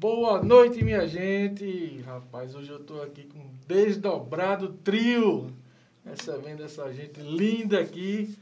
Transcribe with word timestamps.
Boa 0.00 0.42
noite, 0.42 0.84
minha 0.84 1.06
gente. 1.08 2.02
Rapaz, 2.04 2.54
hoje 2.54 2.68
eu 2.70 2.84
tô 2.84 3.00
aqui 3.00 3.22
com 3.24 3.38
um 3.38 3.50
desdobrado 3.66 4.74
trio. 4.84 5.50
Recebendo 6.04 6.62
essa 6.62 6.92
gente 6.92 7.18
linda 7.18 7.80
aqui. 7.80 8.36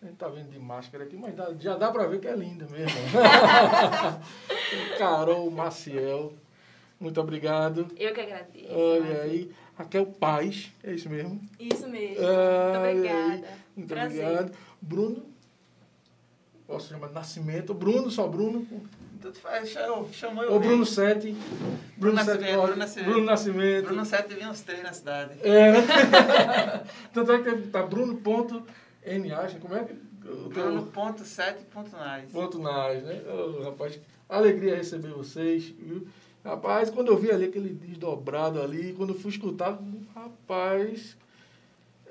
A 0.00 0.06
gente 0.06 0.14
tá 0.16 0.28
vendo 0.28 0.50
de 0.50 0.60
máscara 0.60 1.02
aqui, 1.02 1.16
mas 1.16 1.34
dá- 1.34 1.52
já 1.58 1.76
dá 1.76 1.90
pra 1.90 2.06
ver 2.06 2.20
que 2.20 2.28
é 2.28 2.36
linda 2.36 2.68
mesmo. 2.68 2.96
Carol 4.96 5.50
Maciel. 5.50 6.34
Muito 7.00 7.20
obrigado. 7.20 7.88
Eu 7.96 8.14
que 8.14 8.20
agradeço. 8.20 8.72
Olha 8.72 9.22
aí. 9.22 9.50
Raquel 9.76 10.06
Paz, 10.06 10.70
é 10.84 10.92
isso 10.94 11.10
mesmo? 11.10 11.40
Isso 11.58 11.88
mesmo. 11.88 12.24
Ah, 12.24 12.78
Muito 12.78 12.98
obrigada. 12.98 13.32
aí. 13.32 13.44
Muito 13.76 13.88
Prazer. 13.88 14.24
obrigado. 14.24 14.52
Bruno. 14.80 15.22
Posso 16.64 16.88
chamar 16.90 17.08
de 17.08 17.14
Nascimento. 17.14 17.74
Bruno, 17.74 18.08
só 18.08 18.28
Bruno. 18.28 18.64
Tudo 19.22 19.38
faz, 19.38 19.70
chamou, 19.70 20.08
chamou 20.12 20.42
eu 20.42 20.50
mesmo. 20.50 20.66
Bruno 20.66 20.84
Sete. 20.84 21.36
Bruno 21.96 22.18
Sete 22.18 22.40
Nascimento, 22.40 22.62
Bruno 22.62 22.76
Nascimento. 22.76 23.10
Bruno 23.10 23.24
Nascimento. 23.24 23.84
Bruno 23.84 24.04
7 24.04 24.34
vinha 24.34 24.50
uns 24.50 24.60
três 24.62 24.82
na 24.82 24.92
cidade. 24.92 25.38
É, 25.42 25.72
né? 25.72 25.78
Tanto 27.14 27.30
é 27.30 27.38
que 27.40 27.68
tá 27.68 27.84
Bruno 27.84 28.16
ponto 28.16 28.66
N 29.06 29.32
acha, 29.32 29.60
como 29.60 29.76
é 29.76 29.84
que 29.84 29.92
o 29.92 30.50
teu 30.50 30.64
Bruno 30.64 30.86
ponto 30.86 31.24
7 31.24 31.64
ponto 31.66 31.90
ponto 32.32 32.58
nas, 32.58 33.02
né? 33.04 33.22
Ô, 33.28 33.62
rapaz, 33.62 34.00
alegria 34.28 34.74
receber 34.74 35.12
vocês, 35.12 35.66
viu? 35.68 36.04
Rapaz, 36.44 36.90
quando 36.90 37.12
eu 37.12 37.16
vi 37.16 37.30
ali 37.30 37.44
aquele 37.44 37.68
desdobrado 37.68 38.60
ali, 38.60 38.92
quando 38.94 39.10
eu 39.10 39.18
fui 39.20 39.30
escutar, 39.30 39.78
rapaz, 40.12 41.16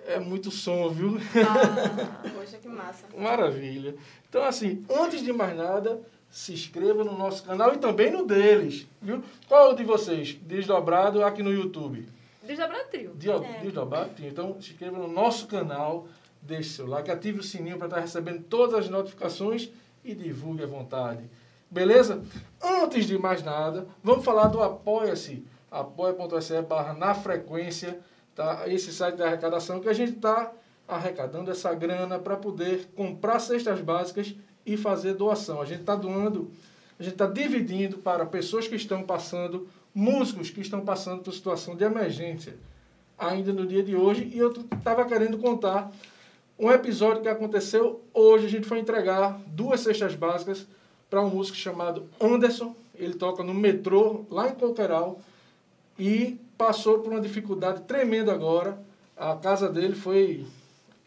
é 0.07 0.17
muito 0.17 0.49
som, 0.49 0.89
viu? 0.89 1.17
Ah, 1.45 2.29
poxa, 2.33 2.57
que 2.57 2.69
massa. 2.69 3.05
Maravilha. 3.17 3.95
Então, 4.29 4.43
assim, 4.43 4.85
antes 4.89 5.21
de 5.21 5.33
mais 5.33 5.57
nada, 5.57 6.01
se 6.31 6.53
inscreva 6.53 7.03
no 7.03 7.15
nosso 7.17 7.43
canal 7.43 7.73
e 7.73 7.77
também 7.77 8.09
no 8.09 8.25
deles, 8.25 8.87
viu? 9.01 9.21
Qual 9.47 9.69
é 9.69 9.73
o 9.73 9.75
de 9.75 9.83
vocês? 9.83 10.33
Desdobrado 10.41 11.23
aqui 11.23 11.43
no 11.43 11.51
YouTube. 11.51 12.07
Desdobrar 12.41 12.85
trio. 12.87 13.13
Dio- 13.15 13.43
É. 13.43 13.59
Desdobrado? 13.59 14.11
Então, 14.19 14.59
se 14.61 14.71
inscreva 14.71 14.97
no 14.97 15.07
nosso 15.07 15.45
canal, 15.45 16.07
deixe 16.41 16.69
seu 16.69 16.87
like, 16.87 17.11
ative 17.11 17.39
o 17.39 17.43
sininho 17.43 17.77
para 17.77 17.87
estar 17.87 17.99
recebendo 17.99 18.43
todas 18.43 18.73
as 18.79 18.89
notificações 18.89 19.69
e 20.03 20.15
divulgue 20.15 20.63
à 20.63 20.67
vontade. 20.67 21.29
Beleza? 21.69 22.23
Antes 22.61 23.05
de 23.05 23.17
mais 23.17 23.43
nada, 23.43 23.85
vamos 24.03 24.25
falar 24.25 24.47
do 24.47 24.61
Apoia-se. 24.63 25.45
apoia.se 25.69 26.61
barra 26.63 26.93
na 26.93 27.13
frequência, 27.13 27.99
tá? 28.35 28.63
Esse 28.67 28.91
site 28.91 29.15
da 29.15 29.27
arrecadação 29.27 29.79
que 29.79 29.87
a 29.89 29.93
gente 29.93 30.13
está 30.13 30.51
arrecadando 30.87 31.49
essa 31.51 31.73
grana 31.73 32.19
para 32.19 32.35
poder 32.35 32.89
comprar 32.95 33.39
cestas 33.39 33.79
básicas 33.79 34.35
e 34.65 34.77
fazer 34.77 35.13
doação. 35.13 35.61
A 35.61 35.65
gente 35.65 35.81
está 35.81 35.95
doando, 35.95 36.51
a 36.99 37.03
gente 37.03 37.13
está 37.13 37.25
dividindo 37.25 37.97
para 37.97 38.25
pessoas 38.25 38.67
que 38.67 38.75
estão 38.75 39.03
passando, 39.03 39.67
músicos 39.93 40.49
que 40.49 40.61
estão 40.61 40.81
passando 40.81 41.21
por 41.21 41.33
situação 41.33 41.75
de 41.75 41.83
emergência 41.83 42.55
ainda 43.17 43.53
no 43.53 43.65
dia 43.65 43.83
de 43.83 43.95
hoje. 43.95 44.29
E 44.33 44.37
eu 44.37 44.51
estava 44.51 45.05
querendo 45.05 45.37
contar 45.37 45.91
um 46.57 46.71
episódio 46.71 47.21
que 47.21 47.29
aconteceu 47.29 48.01
hoje. 48.13 48.47
A 48.47 48.49
gente 48.49 48.67
foi 48.67 48.79
entregar 48.79 49.39
duas 49.47 49.81
cestas 49.81 50.15
básicas 50.15 50.67
para 51.09 51.21
um 51.21 51.29
músico 51.29 51.57
chamado 51.57 52.09
Anderson. 52.19 52.75
Ele 52.95 53.13
toca 53.13 53.43
no 53.43 53.53
metrô, 53.53 54.25
lá 54.29 54.49
em 54.49 54.55
Coqueiral, 54.55 55.19
e 55.97 56.39
passou 56.57 56.99
por 56.99 57.11
uma 57.11 57.21
dificuldade 57.21 57.81
tremenda 57.81 58.31
agora. 58.31 58.81
A 59.17 59.35
casa 59.35 59.69
dele 59.69 59.95
foi 59.95 60.45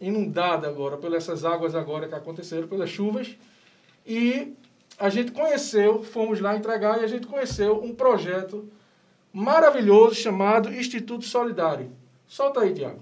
inundada 0.06 0.68
agora 0.68 0.96
pelas 0.96 1.24
essas 1.24 1.44
águas 1.44 1.74
agora 1.74 2.08
que 2.08 2.14
aconteceram, 2.14 2.68
pelas 2.68 2.90
chuvas. 2.90 3.36
E 4.06 4.54
a 4.98 5.08
gente 5.08 5.32
conheceu, 5.32 6.02
fomos 6.02 6.40
lá 6.40 6.56
entregar 6.56 7.00
e 7.00 7.04
a 7.04 7.08
gente 7.08 7.26
conheceu 7.26 7.82
um 7.82 7.94
projeto 7.94 8.68
maravilhoso 9.32 10.14
chamado 10.14 10.72
Instituto 10.72 11.24
Solidário. 11.24 11.90
Solta 12.26 12.60
aí, 12.60 12.74
Tiago. 12.74 13.00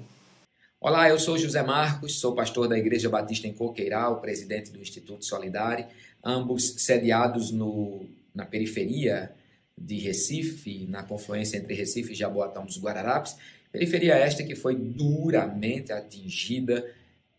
Olá, 0.81 1.09
eu 1.09 1.19
sou 1.19 1.39
José 1.39 1.63
Marcos, 1.63 2.19
sou 2.19 2.35
pastor 2.35 2.67
da 2.67 2.79
Igreja 2.79 3.09
Batista 3.09 3.47
em 3.47 3.53
Coqueiral, 3.53 4.21
presidente 4.21 4.73
do 4.73 4.81
Instituto 4.81 5.25
Solidário, 5.25 5.87
ambos 6.25 6.75
sediados 6.79 7.53
no, 7.53 8.05
na 8.35 8.45
periferia 8.45 9.33
de 9.79 9.99
Recife, 9.99 10.87
na 10.89 11.03
confluência 11.03 11.57
entre 11.57 11.75
Recife 11.75 12.13
e 12.13 12.17
Jaboatão 12.17 12.65
dos 12.65 12.81
Guararapes, 12.81 13.37
periferia 13.71 14.15
esta 14.15 14.43
que 14.43 14.55
foi 14.55 14.75
duramente 14.75 15.93
atingida 15.93 16.85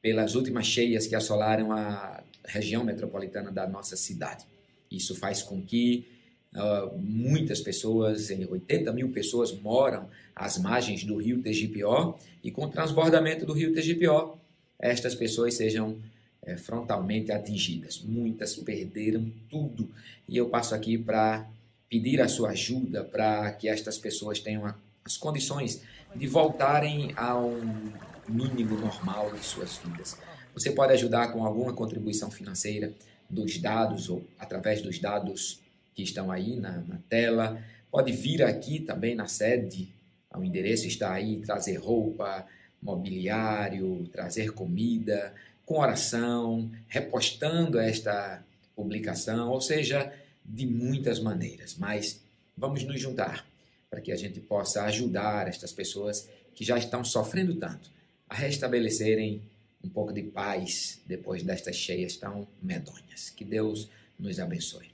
pelas 0.03 0.36
últimas 0.36 0.68
cheias 0.68 1.08
que 1.08 1.16
assolaram 1.16 1.72
a 1.72 2.22
região 2.44 2.84
metropolitana 2.84 3.50
da 3.50 3.66
nossa 3.66 3.96
cidade. 3.96 4.46
Isso 4.91 5.16
faz 5.16 5.41
com 5.41 5.62
que 5.64 6.06
uh, 6.53 7.00
muitas 7.00 7.62
pessoas, 7.62 8.30
em 8.30 8.46
80 8.46 8.92
mil 8.92 9.13
pessoas, 9.13 9.53
moram 9.53 10.09
às 10.36 10.58
margens 10.58 11.06
do 11.06 11.16
rio 11.16 11.42
Tegipió 11.42 12.16
e 12.44 12.52
com 12.52 12.66
o 12.66 12.69
transbordamento 12.69 13.46
do 13.46 13.53
rio 13.53 13.74
Tegipió, 13.74 14.36
estas 14.78 15.16
pessoas 15.16 15.53
sejam 15.53 15.97
é, 16.42 16.58
frontalmente 16.58 17.31
atingidas. 17.31 18.02
Muitas 18.02 18.58
perderam 18.58 19.31
tudo 19.50 19.90
e 20.28 20.36
eu 20.36 20.50
passo 20.50 20.75
aqui 20.75 20.97
para 20.97 21.47
pedir 21.90 22.19
a 22.19 22.28
sua 22.28 22.50
ajuda 22.50 23.06
para 23.06 23.53
que 23.53 23.69
estas 23.69 23.97
pessoas 23.97 24.42
tenham 24.42 24.66
a, 24.66 24.75
as 25.06 25.16
condições 25.16 25.81
de 26.13 26.28
voltarem 26.28 27.13
a 27.16 27.38
um 27.38 27.94
mínimo 28.28 28.78
normal 28.78 29.32
de 29.32 29.44
suas 29.44 29.78
vidas. 29.78 30.18
Você 30.54 30.72
pode 30.72 30.94
ajudar 30.94 31.32
com 31.32 31.46
alguma 31.46 31.74
contribuição 31.74 32.30
financeira 32.30 32.94
dos 33.30 33.58
dados 33.58 34.10
ou 34.10 34.24
através 34.38 34.82
dos 34.82 35.00
dados 35.00 35.62
que 35.96 36.04
estão 36.04 36.32
aí 36.32 36.56
na, 36.56 36.80
na 36.82 36.98
tela. 37.10 37.62
Pode 37.92 38.12
vir 38.12 38.44
aqui 38.44 38.80
também 38.80 39.16
na 39.16 39.28
sede 39.28 39.92
o 40.36 40.44
endereço 40.44 40.88
está 40.88 41.14
aí, 41.14 41.40
trazer 41.42 41.76
roupa, 41.76 42.46
mobiliário, 42.82 44.08
trazer 44.12 44.52
comida, 44.52 45.34
com 45.66 45.80
oração, 45.80 46.72
repostando 46.88 47.80
esta 47.80 48.44
publicação, 48.76 49.50
ou 49.50 49.62
seja, 49.62 50.12
de 50.44 50.66
muitas 50.66 51.20
maneiras. 51.20 51.76
Mas 51.78 52.22
vamos 52.58 52.84
nos 52.84 53.00
juntar 53.00 53.46
para 53.90 54.02
que 54.02 54.12
a 54.12 54.16
gente 54.16 54.40
possa 54.40 54.84
ajudar 54.86 55.48
estas 55.48 55.72
pessoas 55.72 56.28
que 56.56 56.66
já 56.66 56.78
estão 56.78 57.04
sofrendo 57.04 57.56
tanto 57.56 57.93
a 58.34 58.36
restabelecerem 58.36 59.44
um 59.84 59.88
pouco 59.88 60.12
de 60.12 60.24
paz 60.24 61.00
depois 61.06 61.44
destas 61.44 61.76
cheias 61.76 62.18
tão 62.18 62.48
medonhas. 62.64 63.30
Que 63.30 63.46
Deus 63.46 63.88
nos 64.18 64.40
abençoe. 64.40 64.92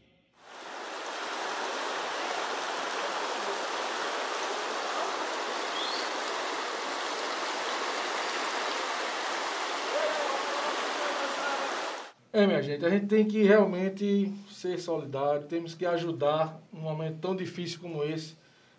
É, 12.34 12.46
minha 12.46 12.62
gente, 12.62 12.86
a 12.86 12.90
gente 12.90 13.08
tem 13.08 13.26
que 13.26 13.42
realmente 13.44 14.34
ser 14.52 14.78
solidário, 14.80 15.48
temos 15.48 15.74
que 15.74 15.86
ajudar 15.86 16.62
num 16.74 16.82
momento 16.82 17.20
tão 17.20 17.34
difícil 17.34 17.80
como 17.80 18.04
esse. 18.04 18.36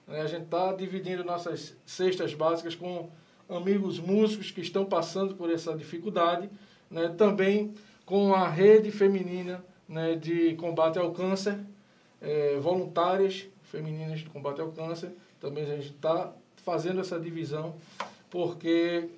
né? 0.07 0.21
A 0.21 0.27
gente 0.27 0.45
está 0.45 0.71
dividindo 0.75 1.25
nossas 1.25 1.75
cestas 1.87 2.35
básicas 2.35 2.75
com 2.75 3.11
amigos 3.51 3.99
músicos 3.99 4.51
que 4.51 4.61
estão 4.61 4.85
passando 4.85 5.35
por 5.35 5.51
essa 5.51 5.75
dificuldade, 5.77 6.49
né? 6.91 7.09
também 7.17 7.75
com 8.05 8.35
a 8.35 8.49
rede 8.49 8.91
feminina 8.91 9.65
né, 9.89 10.15
de 10.15 10.55
combate 10.55 10.99
ao 10.99 11.13
câncer, 11.13 11.59
eh, 12.21 12.59
voluntárias 12.61 13.47
femininas 13.65 14.21
de 14.21 14.27
combate 14.27 14.61
ao 14.61 14.73
câncer, 14.73 15.11
também 15.41 15.65
a 15.65 15.77
gente 15.77 15.91
está 15.91 16.33
fazendo 16.57 17.01
essa 17.01 17.19
divisão, 17.19 17.75
porque 18.29 19.09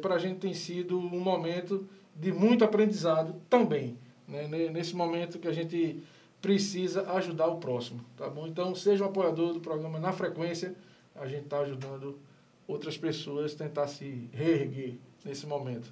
para 0.00 0.14
a 0.14 0.18
gente 0.18 0.38
tem 0.38 0.54
sido 0.54 0.98
um 0.98 1.20
momento 1.20 1.86
de 2.14 2.32
muito 2.32 2.64
aprendizado 2.64 3.34
também, 3.48 3.96
né? 4.26 4.46
Ne- 4.48 4.70
nesse 4.70 4.94
momento 4.94 5.38
que 5.38 5.46
a 5.46 5.52
gente 5.52 6.02
precisa 6.40 7.10
ajudar 7.12 7.46
o 7.48 7.58
próximo, 7.58 8.00
tá 8.16 8.28
bom? 8.28 8.46
Então, 8.46 8.74
seja 8.74 9.04
um 9.04 9.08
apoiador 9.08 9.52
do 9.52 9.60
programa 9.60 9.98
na 9.98 10.12
frequência, 10.12 10.74
a 11.14 11.26
gente 11.26 11.44
está 11.44 11.58
ajudando 11.60 12.18
outras 12.68 12.96
pessoas 12.98 13.54
tentar 13.54 13.88
se 13.88 14.28
reerguer 14.32 14.94
nesse 15.24 15.46
momento. 15.46 15.90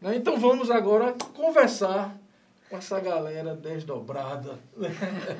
né? 0.00 0.14
Então, 0.14 0.38
vamos 0.38 0.70
agora 0.70 1.12
conversar 1.34 2.16
com 2.68 2.76
essa 2.76 3.00
galera 3.00 3.56
desdobrada. 3.56 4.58
né? 4.76 4.90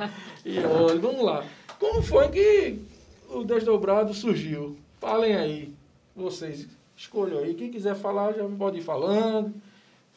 e 0.44 0.59
olha, 0.61 0.99
vamos 0.99 1.25
lá. 1.25 1.47
Como 1.79 2.03
foi 2.03 2.29
que 2.31 2.82
o 3.29 3.44
desdobrado 3.44 4.12
surgiu? 4.15 4.77
Falem 4.99 5.37
aí, 5.37 5.75
vocês 6.17 6.67
escolham 6.97 7.38
aí. 7.38 7.55
Quem 7.55 7.71
quiser 7.71 7.94
falar 7.94 8.33
já 8.33 8.44
pode 8.49 8.79
ir 8.79 8.83
falando. 8.83 9.55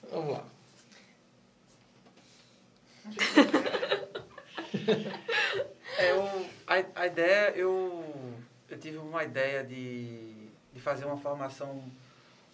Vamos 0.10 0.32
lá. 0.34 0.46
É, 5.98 6.12
eu, 6.12 6.24
a, 6.66 7.02
a 7.02 7.08
ideia, 7.08 7.52
eu, 7.56 8.04
eu 8.68 8.80
tive 8.80 8.98
uma 8.98 9.24
ideia 9.24 9.64
de, 9.64 10.33
de 10.33 10.33
fazer 10.84 11.06
uma 11.06 11.18
formação 11.18 11.84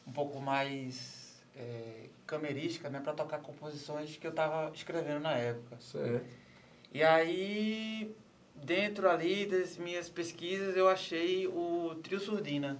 um 0.08 0.12
pouco 0.12 0.40
mais 0.40 1.42
é, 1.56 2.06
camerística, 2.26 2.90
né, 2.90 3.00
para 3.00 3.14
tocar 3.14 3.40
composições 3.40 4.16
que 4.16 4.26
eu 4.26 4.32
estava 4.32 4.72
escrevendo 4.74 5.22
na 5.22 5.34
época. 5.34 5.78
Certo. 5.80 6.26
E 6.94 7.04
aí, 7.04 8.16
dentro 8.56 9.10
ali 9.10 9.46
das 9.46 9.78
minhas 9.78 10.10
pesquisas, 10.10 10.78
eu 10.78 10.88
achei 10.88 11.48
o 11.48 11.96
Trio 12.04 12.20
Surdina, 12.20 12.78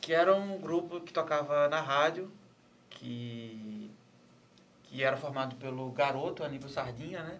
que 0.00 0.12
era 0.12 0.34
um 0.34 0.58
grupo 0.58 1.00
que 1.00 1.12
tocava 1.12 1.68
na 1.68 1.80
rádio, 1.80 2.30
que, 2.88 3.90
que 4.84 5.02
era 5.02 5.16
formado 5.16 5.56
pelo 5.56 5.90
garoto 5.90 6.44
Aníbal 6.44 6.68
Sardinha, 6.68 7.22
né? 7.22 7.38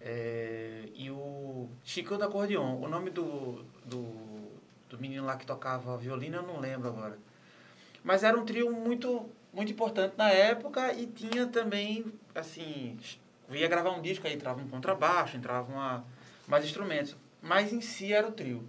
É, 0.00 0.84
e 0.94 1.10
o 1.10 1.68
Chico 1.84 2.16
do 2.16 2.24
Acordeon. 2.24 2.80
O 2.80 2.88
nome 2.88 3.10
do, 3.10 3.64
do, 3.84 4.27
do 4.88 4.98
menino 4.98 5.24
lá 5.24 5.36
que 5.36 5.46
tocava 5.46 5.96
violino 5.96 6.36
eu 6.36 6.42
não 6.42 6.58
lembro 6.60 6.88
agora. 6.88 7.18
Mas 8.02 8.22
era 8.22 8.38
um 8.38 8.44
trio 8.44 8.70
muito, 8.72 9.28
muito 9.52 9.72
importante 9.72 10.14
na 10.16 10.30
época 10.30 10.92
e 10.94 11.06
tinha 11.06 11.46
também, 11.46 12.06
assim, 12.34 12.96
ia 13.50 13.68
gravar 13.68 13.90
um 13.90 14.00
disco, 14.00 14.26
aí 14.26 14.34
entrava 14.34 14.60
um 14.60 14.68
contrabaixo, 14.68 15.36
entrava 15.36 15.70
uma, 15.70 16.04
mais 16.46 16.64
instrumentos. 16.64 17.16
Mas 17.42 17.72
em 17.72 17.80
si 17.80 18.12
era 18.12 18.26
o 18.26 18.32
trio. 18.32 18.66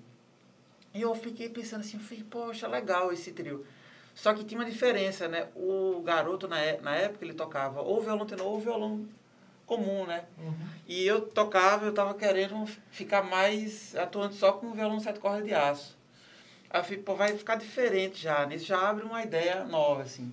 E 0.93 1.01
eu 1.01 1.13
fiquei 1.15 1.49
pensando 1.49 1.81
assim, 1.81 1.97
eu 1.97 2.03
falei, 2.03 2.23
poxa, 2.29 2.67
legal 2.67 3.11
esse 3.11 3.31
trio. 3.31 3.65
Só 4.15 4.33
que 4.33 4.43
tinha 4.43 4.59
uma 4.59 4.69
diferença, 4.69 5.27
né? 5.27 5.47
O 5.55 6.01
garoto, 6.01 6.47
na, 6.47 6.59
é- 6.59 6.81
na 6.81 6.95
época, 6.95 7.23
ele 7.23 7.33
tocava 7.33 7.81
ou 7.81 8.01
violão 8.01 8.25
tenor 8.25 8.47
ou 8.47 8.59
violão 8.59 9.07
comum, 9.65 10.05
né? 10.05 10.25
Uhum. 10.37 10.53
E 10.87 11.05
eu 11.05 11.21
tocava, 11.21 11.85
eu 11.85 11.93
tava 11.93 12.13
querendo 12.15 12.65
ficar 12.89 13.21
mais 13.21 13.95
atuando 13.95 14.33
só 14.33 14.51
com 14.53 14.67
o 14.67 14.73
violão 14.73 14.99
sete 14.99 15.19
cordas 15.19 15.45
de 15.45 15.53
aço. 15.53 15.98
Aí 16.69 16.79
eu 16.79 16.83
falei, 16.83 16.99
pô, 16.99 17.15
vai 17.15 17.35
ficar 17.37 17.55
diferente 17.55 18.21
já, 18.21 18.45
nisso 18.45 18.65
já 18.65 18.89
abre 18.89 19.03
uma 19.03 19.23
ideia 19.23 19.63
nova, 19.65 20.03
assim. 20.03 20.31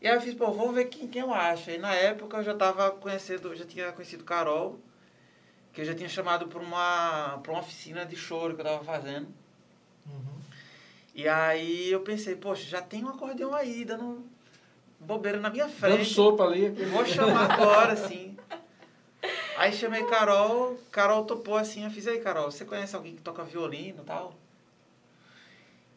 E 0.00 0.06
aí 0.08 0.14
eu 0.14 0.20
fiz, 0.20 0.34
pô, 0.34 0.50
vou 0.52 0.72
ver 0.72 0.86
quem, 0.86 1.06
quem 1.08 1.22
eu 1.22 1.32
acho. 1.32 1.70
E 1.70 1.78
na 1.78 1.94
época 1.94 2.38
eu 2.38 2.44
já 2.44 2.54
tava 2.54 2.90
conhecendo, 2.92 3.54
já 3.54 3.64
tinha 3.64 3.92
conhecido 3.92 4.24
Carol, 4.24 4.78
que 5.72 5.80
eu 5.80 5.84
já 5.84 5.94
tinha 5.94 6.08
chamado 6.08 6.48
para 6.48 6.60
uma, 6.60 7.38
pra 7.42 7.52
uma 7.52 7.60
oficina 7.60 8.04
de 8.04 8.16
choro 8.16 8.54
que 8.54 8.60
eu 8.60 8.64
tava 8.64 8.84
fazendo. 8.84 9.28
Uhum. 10.06 10.38
E 11.14 11.28
aí 11.28 11.90
eu 11.90 12.00
pensei, 12.00 12.36
poxa, 12.36 12.64
já 12.64 12.80
tem 12.80 13.04
um 13.04 13.08
acordeão 13.08 13.54
aí, 13.54 13.84
dando 13.84 14.24
bobeira 15.00 15.38
na 15.38 15.50
minha 15.50 15.66
Dando 15.66 15.74
frente. 15.74 16.14
sopa 16.14 16.44
ali. 16.44 16.68
Vou 16.68 17.04
chamar 17.06 17.52
agora, 17.52 17.92
assim. 17.92 18.36
Aí 19.56 19.72
chamei 19.72 20.04
Carol, 20.04 20.78
Carol 20.92 21.24
topou 21.24 21.56
assim, 21.56 21.84
eu 21.84 21.90
fiz, 21.90 22.06
aí 22.06 22.20
Carol, 22.20 22.50
você 22.50 22.64
conhece 22.64 22.94
alguém 22.94 23.16
que 23.16 23.22
toca 23.22 23.42
violino 23.42 24.02
e 24.02 24.06
tal? 24.06 24.32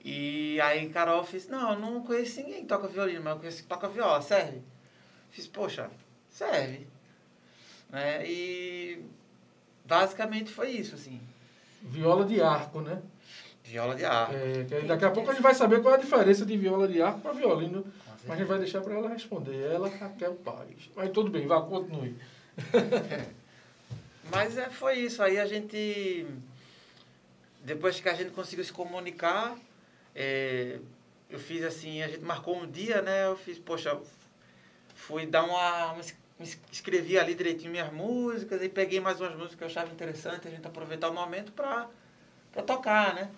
E 0.03 0.59
aí 0.61 0.89
Carol 0.89 1.23
fez, 1.23 1.47
não, 1.47 1.73
eu 1.73 1.79
não 1.79 2.01
conheço 2.01 2.41
ninguém 2.41 2.61
que 2.61 2.67
toca 2.67 2.87
violino, 2.87 3.23
mas 3.23 3.33
eu 3.33 3.39
conheço 3.39 3.61
que 3.61 3.69
toca 3.69 3.87
viola, 3.87 4.21
serve? 4.21 4.61
Fiz, 5.29 5.47
poxa, 5.47 5.89
serve. 6.29 6.87
Né? 7.89 8.25
E 8.27 9.05
basicamente 9.85 10.51
foi 10.51 10.71
isso, 10.71 10.95
assim. 10.95 11.21
Viola 11.83 12.25
de 12.25 12.41
arco, 12.41 12.81
né? 12.81 13.01
Viola 13.63 13.95
de 13.95 14.05
ar. 14.05 14.33
É, 14.33 14.63
daqui 14.87 15.05
a 15.05 15.11
pouco 15.11 15.29
a 15.29 15.33
gente 15.33 15.43
vai 15.43 15.53
saber 15.53 15.81
qual 15.81 15.93
é 15.93 15.97
a 15.97 16.01
diferença 16.01 16.45
de 16.45 16.57
viola 16.57 16.87
de 16.87 17.01
arco 17.01 17.19
para 17.19 17.33
violino. 17.33 17.85
Mas 18.23 18.31
a 18.31 18.35
gente 18.35 18.47
vai 18.47 18.59
deixar 18.59 18.81
para 18.81 18.93
ela 18.93 19.09
responder. 19.09 19.71
Ela, 19.71 19.89
Raquel 19.89 20.35
Paz. 20.35 20.67
Mas 20.95 21.09
tudo 21.11 21.29
bem, 21.29 21.47
vá, 21.47 21.61
continue. 21.61 22.15
Mas 24.31 24.57
é, 24.57 24.69
foi 24.69 24.99
isso. 24.99 25.23
Aí 25.23 25.39
a 25.39 25.45
gente. 25.45 26.25
Depois 27.63 27.99
que 27.99 28.09
a 28.09 28.13
gente 28.13 28.31
conseguiu 28.31 28.63
se 28.65 28.73
comunicar, 28.73 29.55
é, 30.15 30.79
eu 31.29 31.39
fiz 31.39 31.63
assim, 31.63 32.01
a 32.01 32.07
gente 32.07 32.23
marcou 32.23 32.57
um 32.57 32.69
dia, 32.69 33.01
né? 33.01 33.25
Eu 33.27 33.37
fiz, 33.37 33.57
poxa, 33.57 33.99
fui 34.95 35.25
dar 35.25 35.43
uma. 35.43 35.93
uma 35.93 36.01
escrevi 36.71 37.19
ali 37.19 37.35
direitinho 37.35 37.71
minhas 37.71 37.91
músicas, 37.93 38.61
aí 38.61 38.69
peguei 38.69 38.99
mais 38.99 39.21
umas 39.21 39.33
músicas 39.33 39.55
que 39.55 39.63
eu 39.63 39.67
achava 39.67 39.91
interessante, 39.91 40.47
a 40.47 40.51
gente 40.51 40.65
aproveitar 40.65 41.09
o 41.09 41.13
momento 41.13 41.51
para 41.51 41.87
pra 42.51 42.63
tocar, 42.63 43.15
né? 43.15 43.31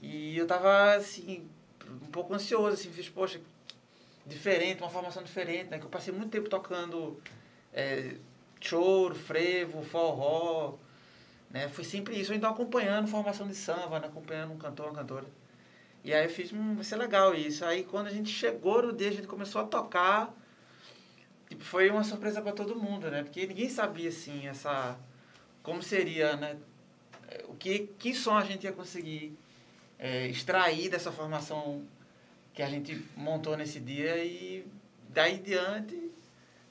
E 0.00 0.36
eu 0.36 0.46
tava 0.46 0.94
assim, 0.94 1.48
um 2.02 2.10
pouco 2.10 2.34
ansioso, 2.34 2.74
assim, 2.74 2.90
fiz, 2.90 3.08
poxa, 3.08 3.40
diferente, 4.26 4.82
uma 4.82 4.90
formação 4.90 5.22
diferente, 5.22 5.70
né? 5.70 5.78
Que 5.78 5.84
eu 5.84 5.90
passei 5.90 6.12
muito 6.12 6.30
tempo 6.30 6.48
tocando. 6.48 7.20
É, 7.72 8.16
choro, 8.60 9.14
frevo, 9.14 9.82
forró, 9.82 10.74
né? 11.50 11.68
Foi 11.68 11.84
sempre 11.84 12.18
isso, 12.18 12.32
então 12.32 12.50
acompanhando 12.50 13.08
formação 13.08 13.46
de 13.46 13.54
samba, 13.54 14.00
né? 14.00 14.06
acompanhando 14.06 14.52
um 14.52 14.58
cantor, 14.58 14.86
uma 14.86 14.94
cantora. 14.94 15.26
E 16.04 16.12
aí 16.12 16.24
eu 16.24 16.30
fiz, 16.30 16.52
hum, 16.52 16.74
vai 16.74 16.84
ser 16.84 16.96
legal 16.96 17.34
isso. 17.34 17.64
Aí 17.64 17.84
quando 17.84 18.08
a 18.08 18.10
gente 18.10 18.30
chegou 18.30 18.82
no 18.82 18.92
dia, 18.92 19.08
a 19.08 19.12
gente 19.12 19.26
começou 19.26 19.60
a 19.60 19.64
tocar, 19.64 20.34
tipo, 21.48 21.62
foi 21.62 21.90
uma 21.90 22.02
surpresa 22.02 22.42
para 22.42 22.52
todo 22.52 22.74
mundo, 22.74 23.10
né? 23.10 23.22
Porque 23.22 23.46
ninguém 23.46 23.68
sabia, 23.68 24.08
assim, 24.08 24.46
essa... 24.48 24.98
Como 25.62 25.82
seria, 25.82 26.36
né? 26.36 26.56
O 27.48 27.54
que, 27.54 27.90
que 27.98 28.14
som 28.14 28.36
a 28.36 28.44
gente 28.44 28.64
ia 28.64 28.72
conseguir 28.72 29.36
é, 29.98 30.26
extrair 30.26 30.88
dessa 30.88 31.12
formação 31.12 31.82
que 32.52 32.62
a 32.62 32.68
gente 32.68 33.00
montou 33.16 33.56
nesse 33.56 33.78
dia 33.78 34.22
e 34.24 34.66
daí 35.08 35.36
em 35.36 35.42
diante 35.42 36.10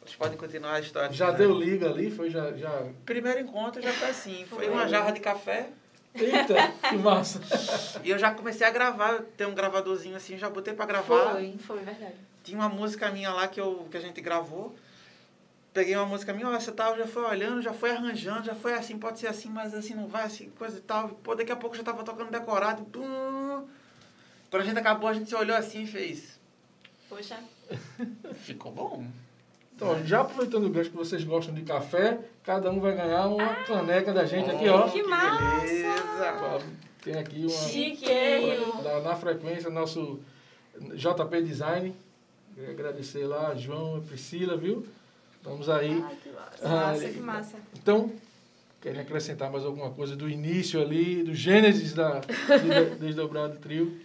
vocês 0.01 0.15
podem 0.15 0.37
continuar 0.37 0.73
a 0.73 0.79
história. 0.79 1.11
Já 1.13 1.31
né? 1.31 1.37
deu 1.37 1.53
liga 1.53 1.89
ali, 1.89 2.09
foi 2.09 2.29
já. 2.29 2.51
já... 2.53 2.87
Primeiro 3.05 3.39
encontro 3.39 3.81
já 3.81 3.93
foi 3.93 4.09
assim, 4.09 4.45
foi 4.45 4.65
Foi. 4.65 4.69
uma 4.69 4.87
jarra 4.87 5.11
de 5.11 5.19
café 5.19 5.69
Eita, 6.13 6.55
que 6.89 6.95
massa. 6.97 7.39
e 8.03 8.09
eu 8.09 8.19
já 8.19 8.33
comecei 8.33 8.67
a 8.67 8.69
gravar, 8.69 9.21
tenho 9.37 9.49
um 9.49 9.55
gravadorzinho 9.55 10.15
assim, 10.15 10.37
já 10.37 10.49
botei 10.49 10.73
pra 10.73 10.85
gravar. 10.85 11.31
Foi, 11.33 11.55
foi 11.59 11.79
verdade. 11.79 12.15
Tinha 12.43 12.57
uma 12.57 12.69
música 12.69 13.09
minha 13.11 13.31
lá 13.31 13.47
que, 13.47 13.61
eu, 13.61 13.87
que 13.89 13.97
a 13.97 14.01
gente 14.01 14.19
gravou. 14.19 14.75
Peguei 15.73 15.95
uma 15.95 16.05
música 16.05 16.33
minha, 16.33 16.49
ó, 16.49 16.53
essa 16.53 16.71
tal, 16.73 16.97
já 16.97 17.07
foi 17.07 17.23
olhando, 17.23 17.61
já 17.61 17.71
foi 17.71 17.91
arranjando, 17.91 18.43
já 18.43 18.53
foi 18.53 18.73
assim, 18.73 18.97
pode 18.99 19.19
ser 19.19 19.27
assim, 19.27 19.47
mas 19.49 19.73
assim 19.73 19.93
não 19.93 20.07
vai, 20.07 20.25
assim, 20.25 20.49
coisa 20.49 20.77
e 20.77 20.81
tal. 20.81 21.09
Pô, 21.09 21.33
daqui 21.33 21.51
a 21.51 21.55
pouco 21.55 21.77
já 21.77 21.83
tava 21.83 22.03
tocando 22.03 22.29
decorado. 22.29 22.83
Tum. 22.85 23.65
Quando 24.49 24.63
a 24.63 24.65
gente 24.65 24.77
acabou, 24.77 25.07
a 25.07 25.13
gente 25.13 25.29
se 25.29 25.35
olhou 25.35 25.55
assim 25.55 25.83
e 25.83 25.87
fez. 25.87 26.37
Poxa, 27.07 27.39
Ficou 28.43 28.71
bom. 28.71 29.05
Então, 29.81 30.05
já 30.05 30.21
aproveitando 30.21 30.65
o 30.65 30.69
gancho 30.69 30.91
que 30.91 30.95
vocês 30.95 31.23
gostam 31.23 31.55
de 31.55 31.63
café, 31.63 32.19
cada 32.43 32.69
um 32.69 32.79
vai 32.79 32.95
ganhar 32.95 33.25
uma 33.25 33.55
caneca 33.65 34.13
da 34.13 34.25
gente 34.25 34.47
aqui, 34.47 34.69
ó. 34.69 34.87
que 34.87 35.01
massa! 35.01 35.65
beleza! 35.65 36.61
Tem 37.03 37.15
aqui 37.15 37.39
uma. 37.39 37.49
Chiqueiro! 37.49 38.83
Da, 38.83 38.99
na 38.99 39.15
frequência, 39.15 39.71
nosso 39.71 40.19
JP 40.77 41.41
Design. 41.41 41.95
Queria 42.53 42.69
agradecer 42.69 43.25
lá 43.25 43.47
a 43.47 43.55
João 43.55 43.97
e 43.97 44.01
Priscila, 44.01 44.55
viu? 44.55 44.85
Estamos 45.37 45.67
aí. 45.67 45.99
Ai, 46.05 46.15
que 46.21 46.29
massa. 46.29 46.59
Ah, 46.61 46.69
Massa, 46.69 47.09
que 47.09 47.19
massa. 47.19 47.57
Então, 47.75 48.11
querem 48.79 49.01
acrescentar 49.01 49.51
mais 49.51 49.65
alguma 49.65 49.89
coisa 49.89 50.15
do 50.15 50.29
início 50.29 50.79
ali, 50.79 51.23
do 51.23 51.33
gênesis 51.33 51.91
da 51.95 52.19
do 52.19 52.97
Desdobrado 53.03 53.57
Trio? 53.57 53.99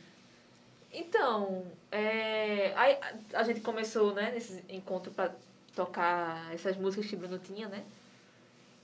Então, 0.90 1.64
é, 1.92 2.72
a, 2.74 3.40
a 3.40 3.42
gente 3.42 3.60
começou, 3.60 4.14
né, 4.14 4.30
nesse 4.32 4.64
encontro 4.70 5.12
para 5.12 5.32
tocar 5.76 6.52
essas 6.52 6.76
músicas 6.76 7.06
que 7.06 7.14
Bruno 7.14 7.38
tinha, 7.38 7.68
né? 7.68 7.85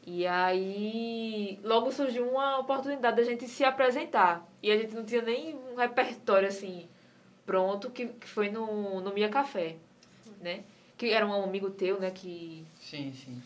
E 0.05 0.27
aí, 0.27 1.59
logo 1.65 1.91
surgiu 1.91 2.29
uma 2.29 2.59
oportunidade 2.59 3.17
da 3.17 3.23
gente 3.23 3.49
se 3.49 3.65
apresentar. 3.65 4.47
E 4.63 4.71
a 4.71 4.77
gente 4.77 4.95
não 4.95 5.05
tinha 5.05 5.23
nem 5.23 5.55
um 5.55 5.77
repertório, 5.77 6.49
assim, 6.49 6.89
pronto, 7.47 7.91
que, 7.91 8.09
que 8.09 8.29
foi 8.29 8.51
no, 8.51 9.01
no 9.01 9.15
Mia 9.15 9.29
Café, 9.29 9.77
né? 10.41 10.65
Que 10.99 11.11
era 11.11 11.27
um 11.27 11.43
amigo 11.43 11.71
teu, 11.71 11.99
né, 11.99 12.11
que, 12.11 12.65
Sim, 12.81 13.13
sim. 13.13 13.43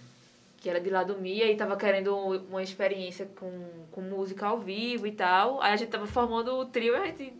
que 0.58 0.68
era 0.68 0.80
de 0.80 0.90
lá 0.90 1.04
do 1.04 1.16
Mia 1.18 1.50
e 1.50 1.56
tava 1.56 1.76
querendo 1.76 2.14
uma 2.16 2.62
experiência 2.62 3.26
com, 3.38 3.68
com 3.92 4.00
música 4.00 4.46
ao 4.46 4.58
vivo 4.58 5.06
e 5.06 5.12
tal. 5.12 5.62
Aí 5.62 5.72
a 5.72 5.76
gente 5.76 5.90
tava 5.90 6.06
formando 6.06 6.54
o 6.56 6.66
trio 6.66 6.94
e 6.94 6.96
a 6.96 7.06
gente 7.06 7.32